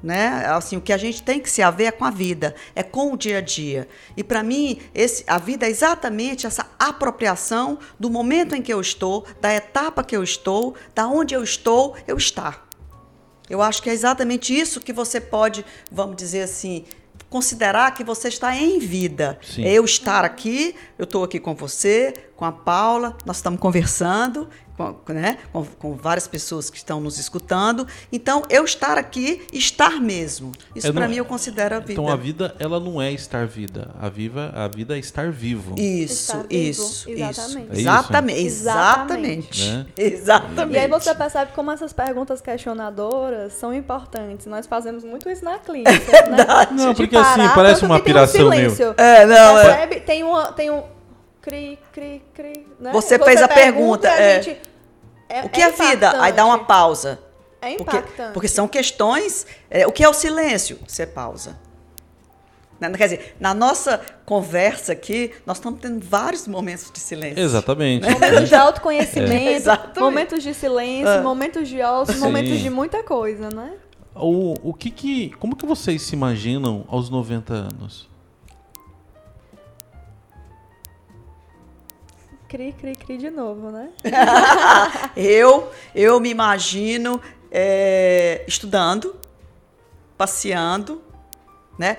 né? 0.00 0.46
Assim, 0.46 0.76
o 0.76 0.80
que 0.80 0.92
a 0.92 0.96
gente 0.96 1.24
tem 1.24 1.40
que 1.40 1.50
se 1.50 1.60
haver 1.60 1.86
é 1.86 1.90
com 1.90 2.04
a 2.04 2.10
vida, 2.12 2.54
é 2.72 2.84
com 2.84 3.12
o 3.12 3.16
dia 3.16 3.38
a 3.38 3.40
dia. 3.40 3.88
E 4.16 4.22
para 4.22 4.44
mim, 4.44 4.78
esse, 4.94 5.24
a 5.26 5.36
vida 5.36 5.66
é 5.66 5.68
exatamente 5.68 6.46
essa 6.46 6.70
apropriação 6.78 7.80
do 7.98 8.08
momento 8.08 8.54
em 8.54 8.62
que 8.62 8.72
eu 8.72 8.80
estou, 8.80 9.26
da 9.40 9.52
etapa 9.52 10.04
que 10.04 10.16
eu 10.16 10.22
estou, 10.22 10.76
da 10.94 11.08
onde 11.08 11.34
eu 11.34 11.42
estou, 11.42 11.96
eu 12.06 12.16
estar. 12.16 12.68
Eu 13.50 13.62
acho 13.62 13.82
que 13.82 13.88
é 13.88 13.92
exatamente 13.92 14.56
isso 14.56 14.80
que 14.80 14.92
você 14.92 15.20
pode, 15.20 15.64
vamos 15.90 16.16
dizer 16.16 16.42
assim, 16.42 16.84
considerar 17.28 17.94
que 17.94 18.02
você 18.02 18.28
está 18.28 18.56
em 18.56 18.78
vida. 18.78 19.38
Sim. 19.42 19.64
Eu 19.64 19.84
estar 19.84 20.24
aqui, 20.24 20.74
eu 20.98 21.04
estou 21.04 21.24
aqui 21.24 21.38
com 21.38 21.54
você, 21.54 22.14
com 22.36 22.44
a 22.44 22.52
Paula, 22.52 23.16
nós 23.26 23.36
estamos 23.36 23.60
conversando, 23.60 24.48
com, 24.78 25.12
né, 25.12 25.38
com, 25.52 25.64
com, 25.64 25.96
várias 25.96 26.28
pessoas 26.28 26.70
que 26.70 26.76
estão 26.76 27.00
nos 27.00 27.18
escutando. 27.18 27.86
Então, 28.12 28.44
eu 28.48 28.64
estar 28.64 28.96
aqui, 28.96 29.42
estar 29.52 30.00
mesmo. 30.00 30.52
Isso 30.74 30.86
é, 30.86 30.92
para 30.92 31.08
mim 31.08 31.16
eu 31.16 31.24
considero 31.24 31.74
a 31.76 31.80
vida. 31.80 31.92
Então, 31.92 32.08
a 32.08 32.16
vida, 32.16 32.54
ela 32.60 32.78
não 32.78 33.02
é 33.02 33.10
estar 33.10 33.46
vida. 33.46 33.90
A, 34.00 34.08
viva, 34.08 34.52
a 34.54 34.68
vida 34.68 34.96
é 34.96 35.00
estar 35.00 35.30
vivo. 35.30 35.74
Isso, 35.76 36.36
estar 36.36 36.46
isso, 36.48 37.06
vivo. 37.06 37.20
Exatamente. 37.20 37.72
isso. 37.72 37.80
Exatamente. 37.80 38.40
Exatamente. 38.40 39.70
Né? 39.70 39.86
Exatamente. 39.96 40.76
E 40.76 40.78
aí 40.78 40.88
você 40.88 41.14
percebe 41.14 41.52
como 41.52 41.72
essas 41.72 41.92
perguntas 41.92 42.40
questionadoras 42.40 43.54
são 43.54 43.74
importantes. 43.74 44.46
Nós 44.46 44.66
fazemos 44.66 45.02
muito 45.02 45.28
isso 45.28 45.44
na 45.44 45.58
clínica. 45.58 45.90
É 46.18 46.28
né? 46.28 46.46
Não, 46.72 46.94
porque 46.94 47.16
assim, 47.16 47.48
parece 47.54 47.84
uma 47.84 48.00
piração 48.00 48.46
um 48.46 48.50
meu. 48.50 48.94
É, 48.96 49.26
não, 49.26 49.58
é. 49.58 49.64
percebe? 49.64 49.96
É. 49.96 50.00
Tem, 50.00 50.22
uma, 50.22 50.52
tem 50.52 50.70
um 50.70 50.82
cri, 51.40 51.78
cri, 51.92 52.22
cri. 52.34 52.66
Né? 52.78 52.92
Você, 52.92 53.18
Você 53.18 53.24
fez 53.24 53.42
a 53.42 53.48
pergunta. 53.48 54.08
é, 54.08 54.42
gente, 54.42 54.60
é, 55.28 55.44
o 55.44 55.48
que 55.48 55.60
é, 55.60 55.68
é 55.68 55.70
vida? 55.70 56.20
Aí 56.22 56.32
dá 56.32 56.44
uma 56.44 56.64
pausa. 56.64 57.20
É 57.60 57.72
impactante. 57.72 58.06
Porque, 58.06 58.32
porque 58.32 58.48
são 58.48 58.68
questões. 58.68 59.46
É, 59.68 59.86
o 59.86 59.92
que 59.92 60.02
é 60.02 60.08
o 60.08 60.14
silêncio? 60.14 60.78
Você 60.86 61.06
pausa. 61.06 61.58
Quer 62.78 63.08
dizer, 63.08 63.36
na 63.40 63.52
nossa 63.52 64.00
conversa 64.24 64.92
aqui, 64.92 65.32
nós 65.44 65.56
estamos 65.56 65.80
tendo 65.80 66.00
vários 66.04 66.46
momentos 66.46 66.90
de 66.92 67.00
silêncio. 67.00 67.42
Exatamente. 67.42 68.06
Né? 68.06 68.12
Momentos 68.12 68.48
de 68.48 68.54
autoconhecimento, 68.54 69.70
é. 69.70 69.78
momentos 69.98 70.42
de 70.44 70.54
silêncio, 70.54 71.08
ah. 71.08 71.22
momentos 71.22 71.68
de 71.68 71.80
ócio, 71.82 72.14
Sim. 72.14 72.20
momentos 72.20 72.60
de 72.60 72.70
muita 72.70 73.02
coisa, 73.02 73.48
né? 73.50 73.72
O, 74.14 74.54
o 74.62 74.74
que 74.74 74.90
que, 74.90 75.30
como 75.40 75.56
que 75.56 75.66
vocês 75.66 76.02
se 76.02 76.14
imaginam 76.14 76.84
aos 76.88 77.10
90 77.10 77.52
anos? 77.52 78.08
Cri, 82.48 82.72
cri, 82.72 82.96
cri 82.96 83.18
de 83.18 83.28
novo, 83.28 83.70
né? 83.70 83.90
eu, 85.14 85.70
eu 85.94 86.18
me 86.18 86.30
imagino 86.30 87.20
é, 87.50 88.42
estudando, 88.48 89.14
passeando, 90.16 91.02
né? 91.78 91.98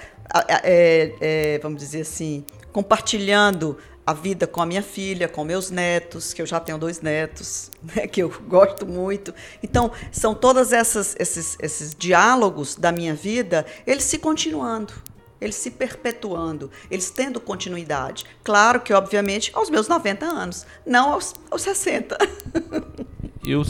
É, 0.63 1.13
é, 1.21 1.59
vamos 1.59 1.79
dizer 1.79 2.01
assim, 2.01 2.43
compartilhando 2.71 3.77
a 4.03 4.11
vida 4.11 4.47
com 4.47 4.59
a 4.59 4.65
minha 4.65 4.81
filha, 4.81 5.27
com 5.27 5.43
meus 5.43 5.69
netos, 5.69 6.33
que 6.33 6.41
eu 6.41 6.47
já 6.47 6.59
tenho 6.59 6.79
dois 6.79 6.99
netos, 6.99 7.69
né, 7.95 8.07
que 8.07 8.23
eu 8.23 8.33
gosto 8.47 8.87
muito. 8.87 9.31
Então, 9.61 9.91
são 10.11 10.33
todos 10.33 10.71
esses, 10.71 11.15
esses 11.59 11.93
diálogos 11.93 12.75
da 12.75 12.91
minha 12.91 13.13
vida, 13.13 13.67
eles 13.85 14.03
se 14.03 14.17
continuando 14.17 14.95
eles 15.41 15.55
se 15.55 15.71
perpetuando, 15.71 16.69
eles 16.89 17.09
tendo 17.09 17.39
continuidade. 17.39 18.25
Claro 18.43 18.81
que, 18.81 18.93
obviamente, 18.93 19.51
aos 19.53 19.69
meus 19.69 19.87
90 19.87 20.25
anos, 20.25 20.65
não 20.85 21.13
aos, 21.13 21.33
aos 21.49 21.61
60. 21.61 22.17
E 23.41 23.55
o, 23.55 23.63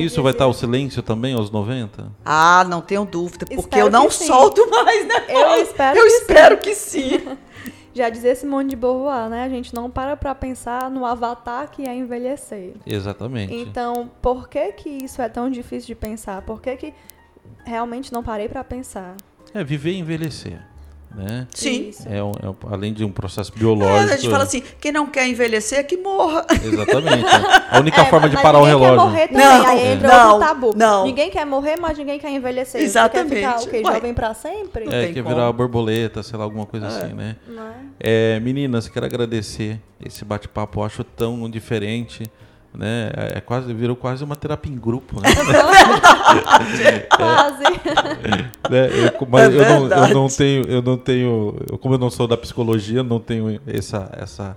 isso 0.00 0.22
vai 0.22 0.32
estar 0.32 0.46
o 0.46 0.52
silêncio 0.52 1.02
também 1.02 1.32
aos 1.32 1.50
90? 1.50 2.10
Ah, 2.24 2.64
não 2.68 2.80
tenho 2.80 3.04
dúvida, 3.04 3.46
porque 3.46 3.54
espero 3.54 3.86
eu 3.86 3.90
não 3.90 4.10
solto 4.10 4.68
mais, 4.68 5.06
né? 5.06 5.14
Eu 5.28 5.54
espero 5.62 5.98
eu 5.98 6.02
que 6.02 6.12
espero 6.12 6.54
sim. 6.56 6.60
que 6.60 6.74
sim. 6.74 7.38
Já 7.94 8.08
dizia 8.08 8.34
Simone 8.34 8.70
de 8.70 8.76
Beauvoir, 8.76 9.30
né? 9.30 9.44
A 9.44 9.48
gente 9.48 9.72
não 9.74 9.88
para 9.88 10.16
para 10.16 10.34
pensar 10.34 10.90
no 10.90 11.06
avatar 11.06 11.70
que 11.70 11.86
é 11.86 11.94
envelhecer. 11.94 12.74
Exatamente. 12.84 13.54
Então, 13.54 14.10
por 14.20 14.48
que 14.48 14.72
que 14.72 14.88
isso 14.88 15.22
é 15.22 15.28
tão 15.28 15.50
difícil 15.50 15.86
de 15.86 15.94
pensar? 15.94 16.42
Por 16.42 16.60
que 16.60 16.76
que 16.76 16.94
realmente 17.64 18.12
não 18.12 18.22
parei 18.22 18.48
para 18.48 18.64
pensar? 18.64 19.14
É 19.54 19.62
viver 19.62 19.92
e 19.92 19.98
envelhecer 19.98 20.71
né? 21.14 21.46
Sim. 21.54 21.90
É, 22.06 22.22
um, 22.22 22.30
é 22.30 22.54
além 22.70 22.92
de 22.92 23.04
um 23.04 23.10
processo 23.10 23.52
biológico. 23.52 24.10
É, 24.10 24.14
a 24.14 24.16
gente 24.16 24.30
fala 24.30 24.44
assim, 24.44 24.62
quem 24.80 24.92
não 24.92 25.06
quer 25.06 25.26
envelhecer 25.26 25.78
é 25.78 25.82
que 25.82 25.96
morra. 25.96 26.46
Exatamente. 26.50 27.24
A 27.70 27.80
única 27.80 28.02
é, 28.02 28.04
forma 28.06 28.28
de 28.28 28.36
parar 28.40 28.58
o 28.58 28.64
relógio. 28.64 28.96
Quer 28.96 29.04
morrer 29.04 29.28
também, 29.28 29.46
não, 29.46 29.66
aí 29.66 29.86
entra 29.92 30.08
não, 30.08 30.32
outro 30.32 30.48
tabu. 30.48 30.72
Não. 30.76 31.04
Ninguém 31.04 31.30
quer 31.30 31.46
morrer, 31.46 31.76
mas 31.80 31.96
ninguém 31.96 32.18
quer 32.18 32.30
envelhecer. 32.30 32.80
Exatamente. 32.82 33.28
Você 33.28 33.40
quer 33.40 33.58
ficar 33.58 33.68
o 33.68 33.70
quê? 33.70 33.82
Jovem 33.94 34.14
para 34.14 34.34
sempre? 34.34 34.84
É, 34.84 35.12
quer 35.12 35.22
como. 35.22 35.34
virar 35.34 35.52
borboleta, 35.52 36.22
sei 36.22 36.38
lá, 36.38 36.44
alguma 36.44 36.66
coisa 36.66 36.86
é. 36.86 36.88
assim, 36.88 37.14
né? 37.14 37.36
Não 37.46 37.62
é? 37.62 37.74
é? 38.00 38.40
meninas, 38.40 38.88
quero 38.88 39.06
agradecer 39.06 39.80
esse 40.04 40.24
bate-papo, 40.24 40.80
eu 40.80 40.84
acho 40.84 41.04
tão 41.04 41.48
diferente 41.48 42.24
né? 42.74 43.10
É 43.34 43.40
quase 43.40 43.72
virou 43.74 43.94
quase 43.94 44.24
uma 44.24 44.36
terapia 44.36 44.72
em 44.72 44.76
grupo, 44.78 45.20
né? 45.20 45.28
quase. 47.14 47.62
né? 48.70 48.88
Eu, 48.90 49.26
mas 49.28 49.54
é 49.54 49.56
eu, 49.56 49.88
não, 49.88 50.08
eu 50.08 50.14
não 50.14 50.28
tenho, 50.28 50.64
eu 50.64 50.82
não 50.82 50.96
tenho, 50.96 51.54
como 51.80 51.94
eu 51.94 51.98
não 51.98 52.10
sou 52.10 52.26
da 52.26 52.36
psicologia, 52.36 53.02
não 53.02 53.20
tenho 53.20 53.60
essa 53.66 54.10
essa 54.12 54.56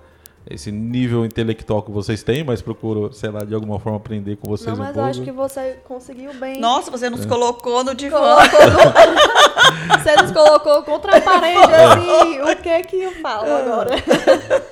esse 0.49 0.71
nível 0.71 1.25
intelectual 1.25 1.81
que 1.81 1.91
vocês 1.91 2.21
têm, 2.21 2.43
mas 2.43 2.61
procuro, 2.61 3.11
sei 3.11 3.31
lá, 3.31 3.43
de 3.43 3.55
alguma 3.55 3.79
forma 3.79 3.97
aprender 3.97 4.35
com 4.35 4.47
vocês 4.47 4.77
Não, 4.77 4.77
mas 4.77 4.91
um 4.91 4.93
pouco. 4.93 5.09
acho 5.09 5.21
que 5.23 5.31
você 5.31 5.79
conseguiu 5.83 6.33
bem. 6.35 6.59
Nossa, 6.59 6.91
você 6.91 7.09
nos 7.09 7.25
é. 7.25 7.27
colocou 7.27 7.83
no 7.83 7.95
divã. 7.95 8.19
No... 8.19 9.97
você 9.97 10.15
nos 10.21 10.31
colocou 10.31 10.83
contra 10.83 11.17
a 11.17 11.21
parede, 11.21 11.73
é. 11.73 11.85
assim, 11.85 12.41
o 12.41 12.55
que 12.61 12.69
é 12.69 12.83
que 12.83 12.95
eu 12.95 13.11
falo 13.13 13.51
agora? 13.51 13.91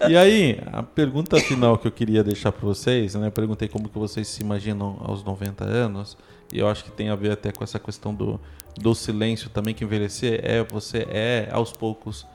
E 0.08 0.18
aí, 0.18 0.60
a 0.72 0.84
pergunta 0.84 1.40
final 1.40 1.78
que 1.78 1.88
eu 1.88 1.92
queria 1.92 2.24
deixar 2.24 2.52
para 2.52 2.66
vocês, 2.66 3.16
né? 3.16 3.28
Eu 3.28 3.32
perguntei 3.32 3.70
como 3.70 3.88
que 3.88 3.98
vocês 3.98 4.28
se 4.28 4.42
imaginam 4.42 4.98
aos 5.02 5.24
90 5.24 5.64
anos, 5.64 6.18
e 6.52 6.60
eu 6.60 6.68
acho 6.68 6.84
que 6.84 6.92
tem 6.92 7.10
a 7.10 7.16
ver 7.16 7.32
até 7.32 7.54
com 7.54 7.64
essa 7.64 7.80
questão 7.80 8.14
do, 8.14 8.38
do 8.76 8.94
silêncio 8.94 9.50
também, 9.50 9.74
que 9.74 9.84
envelhecer 9.84 10.42
é 10.44 10.62
você 10.62 11.08
é 11.10 11.48
aos 11.52 11.72
poucos 11.72 12.28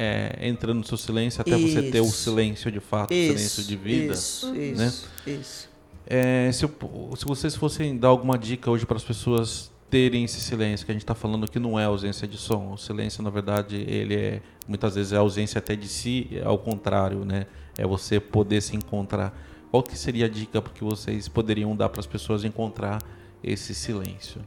é, 0.00 0.38
entrando 0.42 0.78
no 0.78 0.84
seu 0.84 0.96
silêncio 0.96 1.40
até 1.40 1.58
isso. 1.58 1.74
você 1.74 1.90
ter 1.90 2.00
o 2.00 2.06
silêncio 2.06 2.70
de 2.70 2.78
fato, 2.78 3.12
isso, 3.12 3.34
o 3.34 3.36
silêncio 3.36 3.64
de 3.64 3.76
vida. 3.76 4.14
Isso, 4.14 4.52
né? 4.52 4.86
isso, 4.86 5.08
isso. 5.26 5.68
É, 6.06 6.50
se, 6.52 6.64
eu, 6.64 6.70
se 7.16 7.24
vocês 7.24 7.56
fossem 7.56 7.98
dar 7.98 8.08
alguma 8.08 8.38
dica 8.38 8.70
hoje 8.70 8.86
para 8.86 8.96
as 8.96 9.02
pessoas 9.02 9.72
terem 9.90 10.24
esse 10.24 10.40
silêncio, 10.40 10.86
que 10.86 10.92
a 10.92 10.94
gente 10.94 11.02
está 11.02 11.16
falando 11.16 11.50
que 11.50 11.58
não 11.58 11.78
é 11.80 11.84
ausência 11.84 12.28
de 12.28 12.36
som. 12.36 12.72
O 12.74 12.78
silêncio, 12.78 13.22
na 13.22 13.30
verdade, 13.30 13.76
ele 13.76 14.14
é 14.14 14.40
muitas 14.68 14.94
vezes 14.94 15.12
é 15.12 15.16
ausência 15.16 15.58
até 15.58 15.74
de 15.74 15.88
si, 15.88 16.28
é 16.30 16.44
ao 16.44 16.58
contrário, 16.58 17.24
né? 17.24 17.46
É 17.76 17.86
você 17.86 18.20
poder 18.20 18.60
se 18.60 18.76
encontrar. 18.76 19.36
Qual 19.70 19.82
que 19.82 19.98
seria 19.98 20.26
a 20.26 20.28
dica 20.28 20.62
que 20.62 20.84
vocês 20.84 21.26
poderiam 21.26 21.74
dar 21.74 21.88
para 21.88 22.00
as 22.00 22.06
pessoas 22.06 22.44
encontrar 22.44 23.02
esse 23.42 23.74
silêncio? 23.74 24.40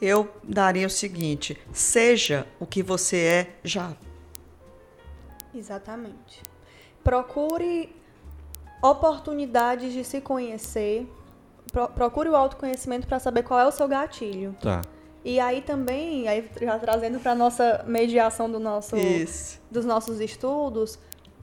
Eu 0.00 0.32
daria 0.42 0.86
o 0.86 0.90
seguinte: 0.90 1.58
seja 1.72 2.46
o 2.58 2.66
que 2.66 2.82
você 2.82 3.16
é 3.16 3.56
já. 3.62 3.94
Exatamente. 5.54 6.42
Procure 7.02 7.94
oportunidades 8.82 9.92
de 9.92 10.04
se 10.04 10.20
conhecer. 10.20 11.06
Pro, 11.72 11.88
procure 11.88 12.28
o 12.28 12.36
autoconhecimento 12.36 13.06
para 13.06 13.18
saber 13.18 13.42
qual 13.42 13.60
é 13.60 13.66
o 13.66 13.70
seu 13.70 13.88
gatilho. 13.88 14.54
Tá. 14.60 14.82
E 15.24 15.40
aí 15.40 15.62
também, 15.62 16.28
aí 16.28 16.50
já 16.60 16.78
trazendo 16.78 17.18
para 17.18 17.34
nossa 17.34 17.82
mediação 17.86 18.50
do 18.50 18.60
nosso, 18.60 18.94
dos 19.70 19.84
nossos 19.86 20.20
estudos, 20.20 20.98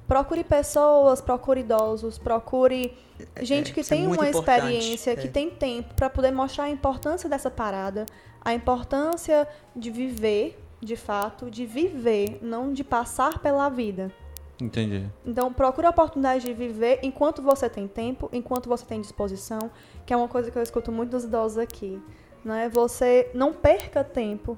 procure 0.07 0.43
pessoas, 0.43 1.19
procure 1.19 1.61
idosos, 1.61 2.19
procure 2.19 2.95
gente 3.41 3.71
é, 3.71 3.73
que 3.73 3.83
tem 3.83 4.05
é 4.05 4.07
uma 4.07 4.29
experiência, 4.29 5.15
que 5.15 5.27
é. 5.27 5.31
tem 5.31 5.49
tempo 5.49 5.95
para 5.95 6.09
poder 6.11 6.31
mostrar 6.31 6.65
a 6.65 6.69
importância 6.69 7.27
dessa 7.27 7.49
parada, 7.49 8.05
a 8.43 8.53
importância 8.53 9.47
de 9.75 9.89
viver 9.89 10.59
de 10.81 10.95
fato, 10.95 11.49
de 11.49 11.65
viver, 11.65 12.39
não 12.41 12.73
de 12.73 12.83
passar 12.83 13.39
pela 13.39 13.69
vida. 13.69 14.11
Entendi. 14.59 15.05
Então, 15.25 15.51
procure 15.51 15.87
a 15.87 15.89
oportunidade 15.89 16.45
de 16.45 16.53
viver 16.53 16.99
enquanto 17.01 17.41
você 17.41 17.69
tem 17.69 17.87
tempo, 17.87 18.29
enquanto 18.31 18.69
você 18.69 18.85
tem 18.85 19.01
disposição, 19.01 19.71
que 20.05 20.13
é 20.13 20.17
uma 20.17 20.27
coisa 20.27 20.51
que 20.51 20.57
eu 20.57 20.61
escuto 20.61 20.91
muito 20.91 21.11
dos 21.11 21.23
idosos 21.23 21.57
aqui. 21.57 21.99
Né? 22.45 22.69
Você 22.69 23.29
não 23.33 23.53
perca 23.53 24.03
tempo. 24.03 24.57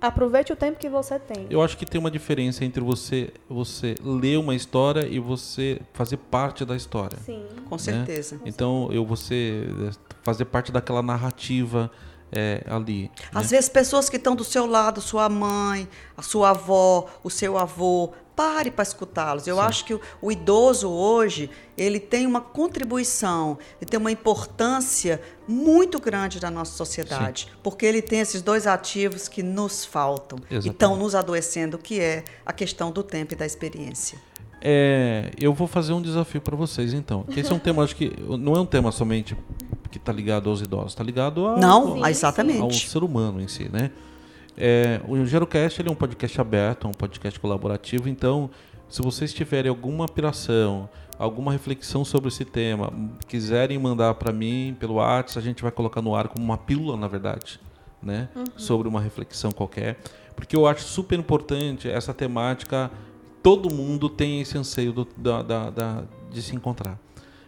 Aproveite 0.00 0.52
o 0.52 0.56
tempo 0.56 0.78
que 0.78 0.88
você 0.88 1.18
tem. 1.18 1.46
Eu 1.48 1.62
acho 1.62 1.78
que 1.78 1.86
tem 1.86 1.98
uma 1.98 2.10
diferença 2.10 2.64
entre 2.64 2.82
você 2.82 3.32
você 3.48 3.94
ler 4.02 4.38
uma 4.38 4.54
história 4.54 5.06
e 5.06 5.18
você 5.18 5.80
fazer 5.94 6.18
parte 6.18 6.64
da 6.64 6.76
história. 6.76 7.16
Sim. 7.24 7.46
Com 7.68 7.78
certeza. 7.78 8.38
Então, 8.44 8.88
eu 8.92 9.04
você 9.06 9.66
eh, 9.88 9.90
fazer 10.22 10.44
parte 10.44 10.70
daquela 10.70 11.00
narrativa 11.00 11.90
é, 12.32 12.62
ali. 12.66 13.10
Às 13.32 13.44
né? 13.44 13.56
vezes, 13.56 13.68
pessoas 13.68 14.08
que 14.08 14.16
estão 14.16 14.34
do 14.34 14.44
seu 14.44 14.66
lado, 14.66 15.00
sua 15.00 15.28
mãe, 15.28 15.88
a 16.16 16.22
sua 16.22 16.50
avó, 16.50 17.06
o 17.22 17.30
seu 17.30 17.56
avô, 17.56 18.12
pare 18.34 18.70
para 18.70 18.82
escutá-los. 18.82 19.46
Eu 19.46 19.56
Sim. 19.56 19.62
acho 19.62 19.84
que 19.84 19.94
o, 19.94 20.00
o 20.20 20.32
idoso 20.32 20.90
hoje, 20.90 21.50
ele 21.76 22.00
tem 22.00 22.26
uma 22.26 22.40
contribuição, 22.40 23.58
ele 23.80 23.88
tem 23.88 23.98
uma 23.98 24.10
importância 24.10 25.20
muito 25.46 26.00
grande 26.00 26.40
na 26.40 26.50
nossa 26.50 26.72
sociedade, 26.72 27.52
porque 27.62 27.86
ele 27.86 28.02
tem 28.02 28.20
esses 28.20 28.42
dois 28.42 28.66
ativos 28.66 29.28
que 29.28 29.42
nos 29.42 29.84
faltam 29.84 30.38
e 30.38 30.54
Exatamente. 30.54 30.68
estão 30.70 30.96
nos 30.96 31.14
adoecendo, 31.14 31.78
que 31.78 32.00
é 32.00 32.24
a 32.44 32.52
questão 32.52 32.90
do 32.90 33.02
tempo 33.02 33.34
e 33.34 33.36
da 33.36 33.46
experiência. 33.46 34.18
É, 34.66 35.30
eu 35.38 35.52
vou 35.52 35.66
fazer 35.66 35.92
um 35.92 36.00
desafio 36.00 36.40
para 36.40 36.56
vocês 36.56 36.94
então. 36.94 37.26
Esse 37.36 37.52
é 37.52 37.54
um 37.54 37.58
tema, 37.58 37.84
acho 37.84 37.94
que 37.94 38.10
não 38.38 38.56
é 38.56 38.60
um 38.60 38.64
tema 38.64 38.90
somente 38.90 39.36
que 39.90 39.98
está 39.98 40.10
ligado 40.10 40.48
aos 40.48 40.62
idosos, 40.62 40.92
está 40.92 41.04
ligado 41.04 41.46
ao, 41.46 41.58
Não, 41.58 42.02
ao 42.02 42.08
exatamente. 42.08 42.88
ser 42.88 43.04
humano 43.04 43.42
em 43.42 43.46
si, 43.46 43.68
né? 43.70 43.90
É, 44.56 45.02
o 45.06 45.22
GeroCast 45.26 45.82
ele 45.82 45.90
é 45.90 45.92
um 45.92 45.96
podcast 45.96 46.40
aberto, 46.40 46.86
é 46.86 46.90
um 46.90 46.94
podcast 46.94 47.38
colaborativo, 47.38 48.08
então 48.08 48.48
se 48.88 49.02
vocês 49.02 49.34
tiverem 49.34 49.68
alguma 49.68 50.06
apiração, 50.06 50.88
alguma 51.18 51.52
reflexão 51.52 52.02
sobre 52.02 52.28
esse 52.28 52.44
tema, 52.46 52.90
quiserem 53.28 53.78
mandar 53.78 54.14
para 54.14 54.32
mim 54.32 54.74
pelo 54.80 54.94
WhatsApp, 54.94 55.40
a 55.40 55.42
gente 55.42 55.62
vai 55.62 55.72
colocar 55.72 56.00
no 56.00 56.14
ar 56.14 56.28
como 56.28 56.42
uma 56.42 56.56
pílula, 56.56 56.96
na 56.96 57.06
verdade, 57.06 57.60
né? 58.02 58.30
Sobre 58.56 58.88
uma 58.88 59.00
reflexão 59.00 59.52
qualquer, 59.52 59.98
porque 60.34 60.56
eu 60.56 60.66
acho 60.66 60.84
super 60.84 61.18
importante 61.18 61.86
essa 61.86 62.14
temática. 62.14 62.90
Todo 63.44 63.72
mundo 63.72 64.08
tem 64.08 64.40
esse 64.40 64.58
anseio 64.58 64.92
do- 64.92 65.06
da- 65.16 65.42
da- 65.42 65.70
da- 65.70 66.02
de 66.32 66.42
se 66.42 66.56
encontrar. 66.56 66.98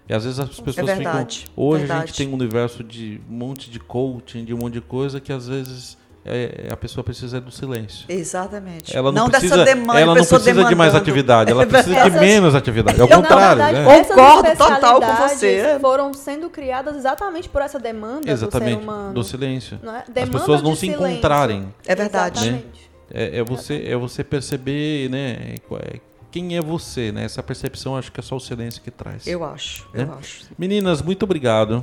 E 0.09 0.14
às 0.14 0.22
vezes 0.24 0.38
as 0.38 0.49
pessoas 0.61 0.86
verdade, 0.86 1.38
ficam. 1.40 1.53
Hoje 1.57 1.82
a 1.82 1.86
verdade. 1.86 2.07
gente 2.09 2.16
tem 2.18 2.28
um 2.28 2.34
universo 2.34 2.84
de 2.84 3.20
um 3.28 3.34
monte 3.34 3.68
de 3.70 3.80
coaching, 3.80 4.44
de 4.44 4.55
um 4.55 4.59
monte 4.59 4.74
de 4.74 4.80
coisa 4.82 5.18
que 5.20 5.32
às 5.32 5.49
vezes 5.49 5.97
é, 6.28 6.68
a 6.72 6.76
pessoa 6.76 7.03
precisa 7.03 7.40
do 7.40 7.51
silêncio. 7.53 8.05
Exatamente. 8.09 8.97
Ela 8.97 9.11
não, 9.12 9.26
dessa 9.28 9.38
precisa, 9.40 9.64
demanda, 9.64 10.01
ela 10.01 10.14
não 10.14 10.24
precisa 10.26 10.64
de 10.64 10.74
mais 10.74 10.94
atividade, 10.94 11.51
ela 11.53 11.62
É 11.64 11.66
precisa 11.66 11.94
de 11.94 12.01
Essas- 12.01 12.20
menos 12.20 12.55
atividade. 12.55 13.01
Ao 13.01 13.09
Eu, 13.09 13.16
contrário, 13.16 13.62
verdade, 13.62 13.86
né? 13.86 13.99
essas 14.01 14.14
Concordo 14.16 14.57
total 14.59 15.01
com 15.01 15.28
você. 15.28 15.78
foram 15.80 16.12
sendo 16.12 16.51
criadas 16.51 16.97
exatamente 16.97 17.49
por 17.49 17.62
essa 17.62 17.78
demanda 17.78 18.20
do 18.20 18.26
ser 18.26 18.32
Exatamente, 18.32 18.82
humano. 18.82 19.14
do 19.14 19.22
silêncio. 19.24 19.78
não 19.82 19.94
é? 19.97 20.05
As 20.22 20.28
pessoas 20.28 20.62
não 20.62 20.72
de 20.72 20.78
se 20.78 20.86
silêncio. 20.86 21.07
encontrarem. 21.09 21.72
É 21.86 21.94
verdade. 21.94 22.40
Exatamente. 22.40 22.90
É, 23.11 23.38
é 23.38 23.44
você, 23.44 23.84
é 23.86 23.96
você 23.96 24.22
perceber, 24.24 25.09
né? 25.11 25.54
é- 25.82 26.00
Quem 26.30 26.57
é 26.57 26.61
você, 26.61 27.12
né? 27.12 27.24
Essa 27.24 27.42
percepção 27.42 27.96
acho 27.96 28.11
que 28.12 28.20
é 28.20 28.22
só 28.22 28.36
o 28.36 28.40
silêncio 28.40 28.82
que 28.82 28.90
traz. 28.90 29.26
Eu 29.26 29.44
acho, 29.44 29.88
Né? 29.94 30.04
eu 30.04 30.12
acho. 30.14 30.44
Meninas, 30.59 31.00
muito 31.00 31.22
obrigado. 31.22 31.82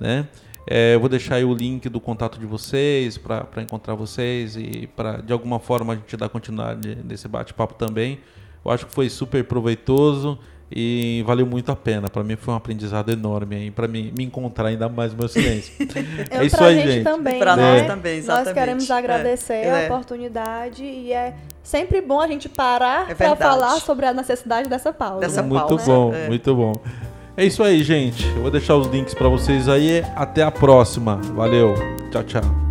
Né? 0.00 0.26
É, 0.66 0.94
eu 0.94 1.00
vou 1.00 1.08
deixar 1.08 1.36
aí 1.36 1.44
o 1.44 1.52
link 1.52 1.88
do 1.88 2.00
contato 2.00 2.38
de 2.38 2.46
vocês 2.46 3.18
para 3.18 3.46
encontrar 3.62 3.94
vocês 3.94 4.56
e 4.56 4.88
para 4.94 5.16
de 5.20 5.32
alguma 5.32 5.58
forma 5.58 5.92
a 5.94 5.96
gente 5.96 6.16
dar 6.16 6.28
continuidade 6.28 6.96
nesse 7.04 7.26
bate-papo 7.26 7.74
também. 7.74 8.20
Eu 8.64 8.70
acho 8.70 8.86
que 8.86 8.92
foi 8.92 9.08
super 9.10 9.42
proveitoso 9.44 10.38
e 10.70 11.22
valeu 11.26 11.46
muito 11.46 11.70
a 11.72 11.76
pena. 11.76 12.08
Para 12.08 12.22
mim 12.22 12.36
foi 12.36 12.54
um 12.54 12.56
aprendizado 12.56 13.10
enorme 13.10 13.56
aí 13.56 13.70
para 13.70 13.88
mim 13.88 14.12
me 14.16 14.24
encontrar 14.24 14.68
ainda 14.68 14.88
mais 14.88 15.12
no 15.12 15.18
meu 15.18 15.28
silêncio. 15.28 15.72
É, 16.30 16.38
é 16.38 16.44
isso 16.44 16.56
pra 16.56 16.66
aí, 16.66 16.76
gente, 16.76 16.92
gente. 16.92 17.04
também, 17.04 17.38
Pra 17.38 17.56
né? 17.56 17.78
nós 17.78 17.86
também, 17.86 18.16
Nós 18.16 18.24
exatamente. 18.24 18.54
queremos 18.54 18.90
agradecer 18.90 19.54
É, 19.54 19.70
a 19.70 19.78
é. 19.80 19.86
oportunidade 19.86 20.84
e 20.84 21.12
é 21.12 21.34
sempre 21.62 22.00
bom 22.00 22.20
a 22.20 22.28
gente 22.28 22.48
parar 22.48 23.10
É 23.10 23.14
para 23.14 23.34
falar 23.34 23.80
sobre 23.80 24.06
a 24.06 24.14
necessidade 24.14 24.68
dessa 24.68 24.92
pausa. 24.92 25.20
Dessa 25.20 25.42
muito 25.42 25.66
pausa, 25.66 25.84
bom, 25.86 26.14
é. 26.14 26.28
muito 26.28 26.54
bom. 26.54 26.72
É 27.36 27.44
isso 27.44 27.62
aí, 27.62 27.82
gente. 27.82 28.26
Eu 28.26 28.42
vou 28.42 28.50
deixar 28.50 28.76
os 28.76 28.86
links 28.88 29.14
para 29.14 29.28
vocês 29.28 29.68
aí. 29.68 30.04
Até 30.14 30.42
a 30.42 30.50
próxima. 30.50 31.16
Valeu. 31.34 31.74
Tchau, 32.10 32.22
tchau. 32.24 32.69